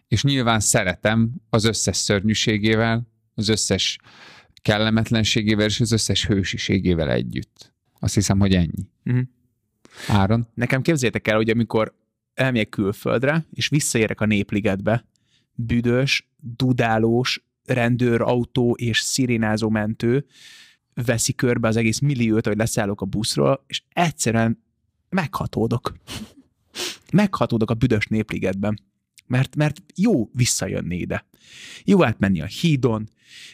És 0.09 0.23
nyilván 0.23 0.61
szeretem 0.61 1.33
az 1.51 1.65
összes 1.65 1.97
szörnyűségével, 1.97 3.09
az 3.35 3.49
összes 3.49 3.99
kellemetlenségével 4.63 5.67
és 5.67 5.81
az 5.81 5.93
összes 5.93 6.27
hősiségével 6.27 7.11
együtt. 7.11 7.75
Azt 7.99 8.15
hiszem, 8.15 8.39
hogy 8.39 8.55
ennyi. 8.55 8.89
Uh-huh. 9.05 9.23
Áron? 10.09 10.49
Nekem 10.55 10.83
képzétek 10.83 11.29
el, 11.29 11.37
hogy 11.37 11.51
amikor 11.51 11.95
elmegyek 12.35 12.69
külföldre, 12.69 13.47
és 13.51 13.69
visszaérek 13.69 14.21
a 14.21 14.27
népligetbe, 14.27 15.05
büdös, 15.55 16.31
dudálós, 16.37 17.45
rendőrautó 17.65 18.75
és 18.79 19.01
szirénázó 19.01 19.69
mentő 19.69 20.27
veszi 20.95 21.35
körbe 21.35 21.69
az 21.69 21.77
egész 21.77 21.99
milliót, 21.99 22.47
hogy 22.47 22.57
leszállok 22.57 23.01
a 23.01 23.05
buszról, 23.05 23.65
és 23.67 23.83
egyszerűen 23.89 24.65
meghatódok. 25.09 25.95
Meghatódok 27.13 27.71
a 27.71 27.75
büdös 27.75 28.07
népligetben. 28.07 28.81
Mert, 29.27 29.57
mert 29.57 29.83
jó 29.95 30.29
visszajönni 30.33 30.97
ide. 30.97 31.27
Jó 31.85 32.05
átmenni 32.05 32.41
a 32.41 32.45
hídon, 32.45 33.09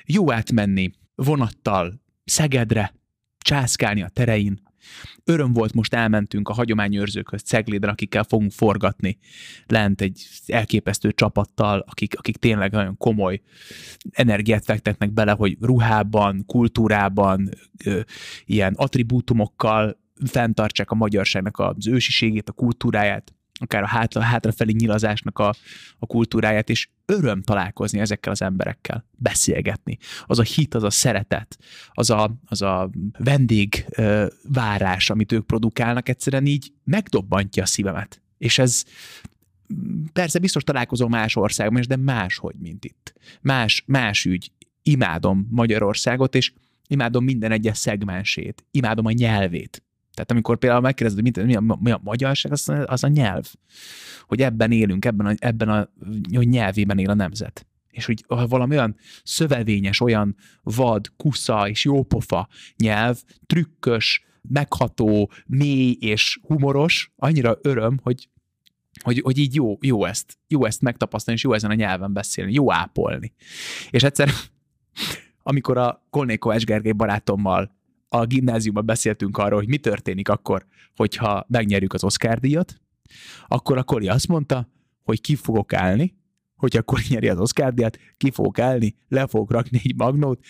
jó 0.05 0.33
átmenni 0.33 0.91
vonattal 1.15 2.01
Szegedre, 2.25 2.95
császkálni 3.39 4.03
a 4.03 4.09
terein, 4.09 4.68
Öröm 5.25 5.53
volt, 5.53 5.73
most 5.73 5.95
elmentünk 5.95 6.49
a 6.49 6.53
hagyományőrzőkhöz 6.53 7.43
Cegléden, 7.43 7.91
akikkel 7.91 8.25
fogunk 8.25 8.53
forgatni. 8.53 9.19
Lent 9.67 10.01
egy 10.01 10.27
elképesztő 10.47 11.13
csapattal, 11.13 11.85
akik, 11.87 12.19
akik 12.19 12.37
tényleg 12.37 12.73
nagyon 12.73 12.97
komoly 12.97 13.41
energiát 14.11 14.65
fektetnek 14.65 15.13
bele, 15.13 15.33
hogy 15.33 15.57
ruhában, 15.61 16.45
kultúrában, 16.47 17.49
ö, 17.85 18.01
ilyen 18.45 18.75
attribútumokkal 18.77 20.01
fenntartsák 20.25 20.91
a 20.91 20.95
magyarságnak 20.95 21.59
az 21.59 21.87
ősiségét, 21.87 22.49
a 22.49 22.53
kultúráját 22.53 23.33
akár 23.59 23.83
a 23.83 23.87
hátra, 23.87 24.21
hátrafelé 24.21 24.73
nyilazásnak 24.73 25.39
a, 25.39 25.55
a 25.99 26.07
kultúráját, 26.07 26.71
és 26.71 26.89
öröm 27.07 27.43
találkozni 27.43 28.01
ezekkel 28.01 28.33
az 28.33 28.43
emberekkel, 28.43 29.05
beszélgetni. 29.17 29.99
Az 30.25 30.39
a 30.39 30.43
hit, 30.43 30.75
az 30.75 30.83
a 30.83 30.91
szeretet, 30.91 31.59
az 31.89 32.11
a, 32.11 32.39
az 32.45 32.63
a 32.63 32.91
vendég 33.19 33.85
ö, 33.89 34.27
várás, 34.53 35.11
amit 35.11 35.33
ők 35.33 35.47
produkálnak, 35.47 36.09
egyszerűen 36.09 36.47
így 36.47 36.73
megdobbantja 36.85 37.63
a 37.63 37.67
szívemet. 37.67 38.23
És 38.39 38.59
ez 38.59 38.85
persze 40.13 40.39
biztos 40.39 40.63
találkozom 40.63 41.11
más 41.11 41.37
országban 41.37 41.81
is, 41.81 41.87
de 41.87 41.97
máshogy, 41.97 42.55
mint 42.59 42.85
itt. 42.85 43.13
Más, 43.41 43.83
más 43.87 44.25
ügy. 44.25 44.53
Imádom 44.83 45.49
Magyarországot, 45.51 46.35
és 46.35 46.53
imádom 46.87 47.25
minden 47.25 47.53
egyes 47.53 47.79
szegmensét. 47.79 48.65
Imádom 48.71 49.07
a 49.07 49.11
nyelvét. 49.11 49.83
Tehát 50.19 50.33
amikor 50.33 50.59
például 50.59 50.81
megkérdezed, 50.81 51.37
hogy 51.37 51.47
mi 51.47 51.55
a, 51.55 51.79
mi 51.81 51.91
a 51.91 52.01
magyarság, 52.03 52.53
az, 52.53 52.73
az 52.87 53.05
a 53.05 53.09
nyelv. 53.09 53.53
Hogy 54.23 54.43
ebben 54.43 54.73
élünk, 54.73 55.05
ebben 55.05 55.27
a, 55.27 55.33
ebben 55.37 55.69
a 55.69 55.89
nyelvében 56.31 56.99
él 56.99 57.11
a 57.11 57.15
nemzet. 57.15 57.67
És 57.91 58.07
hogy 58.07 58.25
ha 58.29 58.47
valami 58.47 58.77
olyan 58.77 58.97
szövevényes, 59.23 60.01
olyan 60.01 60.37
vad, 60.63 61.13
kusza 61.17 61.69
és 61.69 61.85
jópofa 61.85 62.49
nyelv, 62.77 63.19
trükkös, 63.47 64.25
megható, 64.49 65.31
mély 65.47 65.97
és 66.01 66.39
humoros, 66.43 67.13
annyira 67.17 67.59
öröm, 67.63 67.99
hogy 68.03 68.29
hogy, 69.03 69.21
hogy 69.21 69.39
így 69.39 69.55
jó, 69.55 69.79
jó 69.81 70.05
ezt, 70.05 70.39
jó 70.49 70.65
ezt 70.65 70.81
megtapasztalni, 70.81 71.39
és 71.39 71.47
jó 71.47 71.53
ezen 71.53 71.71
a 71.71 71.75
nyelven 71.75 72.13
beszélni, 72.13 72.53
jó 72.53 72.73
ápolni. 72.73 73.33
És 73.91 74.03
egyszer, 74.03 74.31
amikor 75.43 75.77
a 75.77 76.07
Kolné 76.11 76.37
Kovács 76.37 76.65
Gergely 76.65 76.93
barátommal 76.93 77.78
a 78.09 78.25
gimnáziumban 78.25 78.87
beszéltünk 78.87 79.39
arról, 79.39 79.59
hogy 79.59 79.69
mi 79.69 79.79
történik 79.79 80.29
akkor, 80.29 80.67
hogyha 80.97 81.45
megnyerjük 81.49 81.93
az 81.93 82.05
Oscar 82.05 82.39
díjat, 82.39 82.81
akkor 83.47 83.79
a 83.79 83.83
Kori 83.83 84.09
azt 84.09 84.29
mondta, 84.29 84.69
hogy 85.03 85.21
ki 85.21 85.35
fogok 85.35 85.73
állni, 85.73 86.17
hogy 86.59 86.77
akkor 86.77 87.01
nyeri 87.09 87.29
az 87.29 87.39
Oscar 87.39 87.75
ki 88.17 88.31
fogok 88.31 88.59
állni, 88.59 88.95
le 89.09 89.27
fogok 89.27 89.51
rakni 89.51 89.81
egy 89.85 89.95
magnót, 89.97 90.41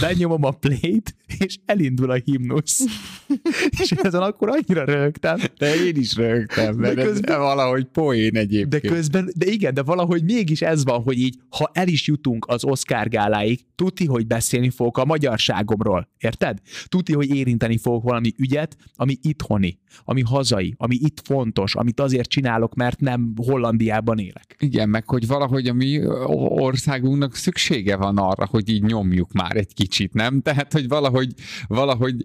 benyomom 0.00 0.44
a 0.44 0.50
play-t, 0.50 1.16
és 1.38 1.56
elindul 1.64 2.10
a 2.10 2.18
himnusz. 2.24 2.84
és 3.82 3.90
ezen 3.90 4.22
akkor 4.22 4.48
annyira 4.48 4.84
rögtem. 4.84 5.38
De 5.58 5.84
én 5.84 5.96
is 5.96 6.16
rögtem, 6.16 6.76
mert 6.76 6.94
de 6.94 7.02
közben, 7.02 7.32
ez 7.32 7.38
valahogy 7.38 7.84
poén 7.84 8.36
egyébként. 8.36 8.82
De 8.82 8.88
közben, 8.88 9.30
de 9.36 9.46
igen, 9.46 9.74
de 9.74 9.82
valahogy 9.82 10.24
mégis 10.24 10.62
ez 10.62 10.84
van, 10.84 11.02
hogy 11.02 11.18
így, 11.18 11.38
ha 11.48 11.70
el 11.72 11.88
is 11.88 12.06
jutunk 12.06 12.46
az 12.48 12.64
Oscar 12.64 13.08
gáláig, 13.08 13.66
tuti, 13.74 14.06
hogy 14.06 14.26
beszélni 14.26 14.70
fogok 14.70 14.98
a 14.98 15.04
magyarságomról, 15.04 16.08
érted? 16.18 16.58
Tuti, 16.86 17.12
hogy 17.12 17.34
érinteni 17.34 17.78
fogok 17.78 18.02
valami 18.02 18.34
ügyet, 18.36 18.76
ami 18.94 19.16
itthoni, 19.22 19.78
ami 20.04 20.22
hazai, 20.22 20.74
ami 20.76 20.96
itt 21.00 21.20
fontos, 21.24 21.74
amit 21.74 22.00
azért 22.00 22.28
csinálok, 22.28 22.74
mert 22.74 23.00
nem 23.00 23.32
Hollandiában 23.46 24.18
élek. 24.18 24.56
Igen, 24.58 24.88
meg 24.88 25.08
hogy 25.08 25.26
valahogy 25.26 25.57
a 25.66 25.72
mi 25.72 26.00
országunknak 26.36 27.34
szüksége 27.34 27.96
van 27.96 28.18
arra, 28.18 28.46
hogy 28.46 28.68
így 28.68 28.82
nyomjuk 28.82 29.32
már 29.32 29.56
egy 29.56 29.74
kicsit, 29.74 30.12
nem? 30.12 30.40
Tehát, 30.40 30.72
hogy 30.72 30.88
valahogy, 30.88 31.32
valahogy 31.66 32.24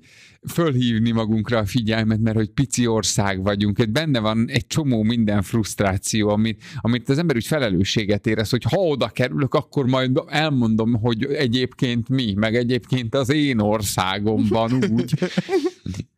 fölhívni 0.49 1.11
magunkra 1.11 1.57
a 1.57 1.65
figyelmet, 1.65 2.19
mert 2.19 2.35
hogy 2.35 2.49
pici 2.49 2.87
ország 2.87 3.43
vagyunk, 3.43 3.77
hogy 3.77 3.89
benne 3.89 4.19
van 4.19 4.45
egy 4.49 4.67
csomó 4.67 5.03
minden 5.03 5.41
frusztráció, 5.41 6.29
amit, 6.29 6.63
amit 6.81 7.09
az 7.09 7.17
ember 7.17 7.35
úgy 7.35 7.45
felelősséget 7.45 8.27
érez, 8.27 8.49
hogy 8.49 8.63
ha 8.63 8.77
oda 8.77 9.07
kerülök, 9.07 9.53
akkor 9.53 9.85
majd 9.85 10.21
elmondom, 10.27 10.93
hogy 10.93 11.25
egyébként 11.25 12.09
mi, 12.09 12.33
meg 12.33 12.55
egyébként 12.55 13.15
az 13.15 13.29
én 13.29 13.59
országomban 13.59 14.73
úgy. 14.91 15.13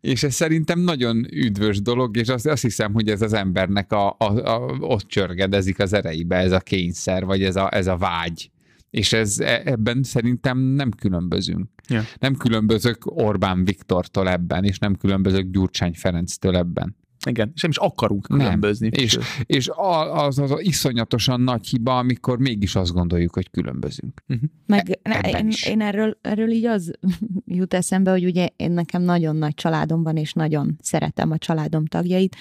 És 0.01 0.23
ez 0.23 0.33
szerintem 0.33 0.79
nagyon 0.79 1.27
üdvös 1.33 1.81
dolog, 1.81 2.17
és 2.17 2.27
azt, 2.27 2.47
azt 2.47 2.61
hiszem, 2.61 2.93
hogy 2.93 3.09
ez 3.09 3.21
az 3.21 3.33
embernek 3.33 3.91
a, 3.91 4.15
a, 4.19 4.25
a, 4.25 4.77
ott 4.79 5.07
csörgedezik 5.07 5.79
az 5.79 5.93
ereibe, 5.93 6.35
ez 6.35 6.51
a 6.51 6.59
kényszer, 6.59 7.25
vagy 7.25 7.43
ez 7.43 7.55
a, 7.55 7.75
ez 7.75 7.87
a 7.87 7.97
vágy 7.97 8.51
És 8.89 9.13
ez 9.13 9.39
e- 9.39 9.61
ebben 9.65 10.03
szerintem 10.03 10.57
nem 10.57 10.91
különbözünk. 10.91 11.69
Ja. 11.87 12.03
Nem 12.19 12.35
különbözök 12.35 13.05
Orbán 13.05 13.65
Viktortól 13.65 14.29
ebben, 14.29 14.63
és 14.63 14.79
nem 14.79 14.95
különbözök 14.95 15.51
Gyurcsány 15.51 15.93
Ferenctől 15.93 16.55
ebben. 16.55 16.95
Igen, 17.27 17.51
és 17.55 17.61
nem 17.61 17.71
is 17.71 17.77
akarunk 17.77 18.27
Nem. 18.27 18.37
különbözni. 18.39 18.87
És, 18.91 19.17
és 19.43 19.67
a- 19.67 20.25
az, 20.25 20.39
az, 20.39 20.51
az 20.51 20.63
iszonyatosan 20.63 21.41
nagy 21.41 21.67
hiba, 21.67 21.97
amikor 21.97 22.39
mégis 22.39 22.75
azt 22.75 22.93
gondoljuk, 22.93 23.33
hogy 23.33 23.49
különbözünk. 23.49 24.23
Meg 24.65 24.99
ne, 25.03 25.19
ebben 25.19 25.41
én, 25.41 25.47
is. 25.47 25.65
én 25.65 25.81
erről, 25.81 26.17
erről 26.21 26.49
így 26.51 26.65
az 26.65 26.91
jut 27.45 27.73
eszembe, 27.73 28.11
hogy 28.11 28.25
ugye 28.25 28.47
én 28.55 28.71
nekem 28.71 29.01
nagyon 29.01 29.35
nagy 29.35 29.53
családom 29.53 30.03
van, 30.03 30.17
és 30.17 30.33
nagyon 30.33 30.75
szeretem 30.81 31.31
a 31.31 31.37
családom 31.37 31.85
tagjait. 31.85 32.35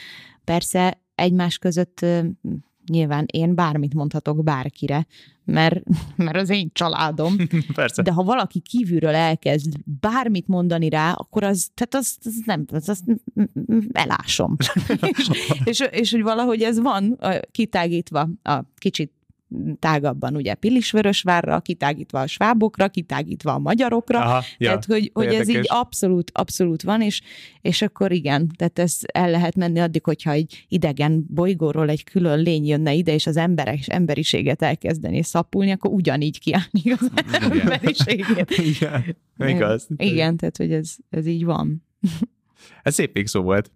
Persze 0.45 1.03
egymás 1.15 1.59
között 1.59 2.07
nyilván 2.87 3.27
én 3.33 3.55
bármit 3.55 3.95
mondhatok 3.95 4.45
bárkire, 4.45 5.07
mert, 5.45 5.83
mert 6.17 6.37
az 6.37 6.51
én 6.51 6.71
családom, 6.73 7.37
Persze. 7.75 8.03
de 8.03 8.13
ha 8.13 8.23
valaki 8.23 8.61
kívülről 8.61 9.15
elkezd 9.15 9.75
bármit 10.01 10.47
mondani 10.47 10.89
rá, 10.89 11.13
akkor 11.13 11.45
az, 11.45 11.71
tehát 11.75 11.95
az, 11.95 12.17
az 12.25 12.43
nem, 12.45 12.65
az, 12.73 12.89
az 12.89 13.03
elásom. 13.93 14.57
és, 15.17 15.31
és, 15.65 15.89
és, 15.91 16.11
hogy 16.11 16.23
valahogy 16.23 16.63
ez 16.63 16.81
van 16.81 17.19
kitágítva 17.51 18.29
a 18.43 18.61
kicsit 18.77 19.13
tágabban, 19.79 20.37
ugye 20.37 20.55
Pilisvörösvárra, 20.55 21.61
kitágítva 21.61 22.21
a 22.21 22.27
svábokra, 22.27 22.89
kitágítva 22.89 23.53
a 23.53 23.59
magyarokra, 23.59 24.21
Aha, 24.21 24.43
ja. 24.59 24.69
tehát, 24.69 24.85
hogy, 24.85 25.11
hogy 25.15 25.27
ez 25.27 25.49
így 25.49 25.65
abszolút, 25.67 26.31
abszolút 26.35 26.83
van, 26.83 27.03
és, 27.03 27.21
és 27.61 27.83
akkor 27.83 28.13
igen, 28.13 28.51
tehát 28.57 28.79
ez 28.79 28.99
el 29.13 29.31
lehet 29.31 29.57
menni 29.57 29.81
addig, 29.81 30.05
hogyha 30.05 30.31
egy 30.31 30.65
idegen 30.69 31.25
bolygóról 31.29 31.89
egy 31.89 32.05
külön 32.05 32.39
lény 32.39 32.67
jönne 32.67 32.93
ide, 32.93 33.15
és 33.15 33.27
az 33.27 33.37
emberek 33.37 33.79
és 33.79 33.87
emberiséget 33.87 34.63
elkezdeni 34.63 35.23
szapulni, 35.23 35.71
akkor 35.71 35.91
ugyanígy 35.91 36.39
kiállni 36.41 36.93
az 36.99 37.11
Igen. 37.29 37.61
emberiségét. 37.61 38.51
Igen. 38.75 39.17
Igaz. 39.39 39.89
Igen, 39.97 40.37
tehát, 40.37 40.57
hogy 40.57 40.73
ez, 40.73 40.97
ez 41.11 41.27
így 41.27 41.45
van. 41.45 41.85
Ez 42.83 42.95
szép 42.95 43.13
végszó 43.13 43.43
volt. 43.43 43.73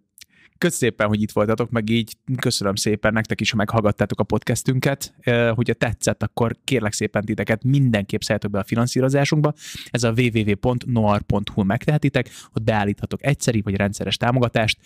Köszönöm 0.59 0.91
szépen, 0.91 1.09
hogy 1.09 1.23
itt 1.23 1.31
voltatok, 1.31 1.71
meg 1.71 1.91
így 1.91 2.17
köszönöm 2.37 2.75
szépen 2.75 3.13
nektek 3.13 3.41
is, 3.41 3.51
ha 3.51 3.57
meghallgattátok 3.57 4.21
a 4.21 4.25
podcastünket. 4.25 5.15
Hogyha 5.55 5.75
tetszett, 5.75 6.23
akkor 6.23 6.57
kérlek 6.65 6.93
szépen 6.93 7.25
titeket 7.25 7.65
mindenképp 7.65 8.21
szálljatok 8.21 8.51
be 8.51 8.59
a 8.59 8.65
finanszírozásunkba. 8.65 9.53
Ez 9.91 10.03
a 10.03 10.13
www.noar.hu 10.17 11.63
megtehetitek, 11.63 12.31
ott 12.53 12.63
beállíthatok 12.63 13.25
egyszeri 13.25 13.61
vagy 13.61 13.75
rendszeres 13.75 14.17
támogatást. 14.17 14.79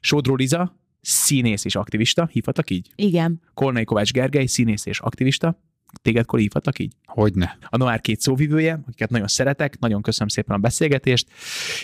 Sodró 0.00 0.34
Liza, 0.34 0.76
színész 1.00 1.64
és 1.64 1.76
aktivista, 1.76 2.28
hívhatok 2.32 2.70
így? 2.70 2.90
Igen. 2.94 3.40
Kolnai 3.54 3.84
Kovács 3.84 4.12
Gergely, 4.12 4.46
színész 4.46 4.86
és 4.86 5.00
aktivista. 5.00 5.62
Téged 6.02 6.24
Koli 6.24 6.42
hívhatok 6.42 6.78
így? 6.78 6.92
Hogyne. 7.04 7.58
a 7.68 7.76
Noár 7.76 8.00
két 8.00 8.20
szóvivője, 8.20 8.80
akiket 8.86 9.10
nagyon 9.10 9.26
szeretek, 9.26 9.78
nagyon 9.78 10.02
köszönöm 10.02 10.28
szépen 10.28 10.56
a 10.56 10.58
beszélgetést, 10.58 11.26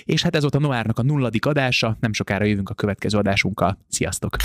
és 0.04 0.22
hát 0.22 0.34
ez 0.34 0.40
volt 0.40 0.54
a 0.54 0.58
Noárnak 0.58 0.98
a 0.98 1.02
nulladik 1.02 1.46
adása, 1.46 1.96
nem 2.00 2.12
sokára 2.12 2.44
jövünk 2.44 2.68
a 2.68 2.74
következő 2.74 3.18
adásunkkal. 3.18 3.78
Sziasztok! 3.88 4.36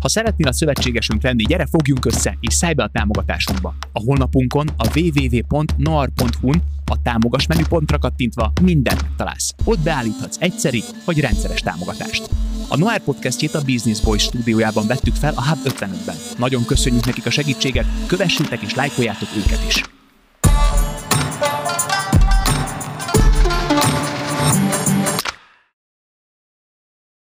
Ha 0.00 0.10
szeretnél 0.10 0.48
a 0.48 0.52
szövetségesünk 0.52 1.22
lenni, 1.22 1.42
gyere 1.42 1.66
fogjunk 1.66 2.04
össze 2.04 2.36
és 2.40 2.54
szállj 2.54 2.74
be 2.74 2.82
a 2.82 2.88
támogatásunkba. 2.88 3.74
A 3.92 4.00
honlapunkon 4.00 4.68
a 4.76 4.98
www.noar.hu-n 4.98 6.62
a 6.84 7.02
támogas 7.02 7.46
menüpontra 7.46 7.98
kattintva 7.98 8.52
mindent 8.62 9.02
megtalálsz. 9.02 9.54
Ott 9.64 9.80
beállíthatsz 9.80 10.40
egyszeri 10.40 10.82
vagy 11.04 11.20
rendszeres 11.20 11.60
támogatást. 11.60 12.30
A 12.68 12.76
Noir 12.76 13.00
podcastjét 13.00 13.54
a 13.54 13.62
Business 13.64 14.00
Boys 14.00 14.22
stúdiójában 14.22 14.86
vettük 14.86 15.14
fel 15.14 15.32
a 15.36 15.48
Hub 15.48 15.58
55-ben. 15.64 16.16
Nagyon 16.38 16.64
köszönjük 16.64 17.04
nekik 17.04 17.26
a 17.26 17.30
segítséget, 17.30 17.86
kövessétek 18.06 18.62
és 18.62 18.74
lájkoljátok 18.74 19.28
őket 19.36 19.64
is. 19.68 19.82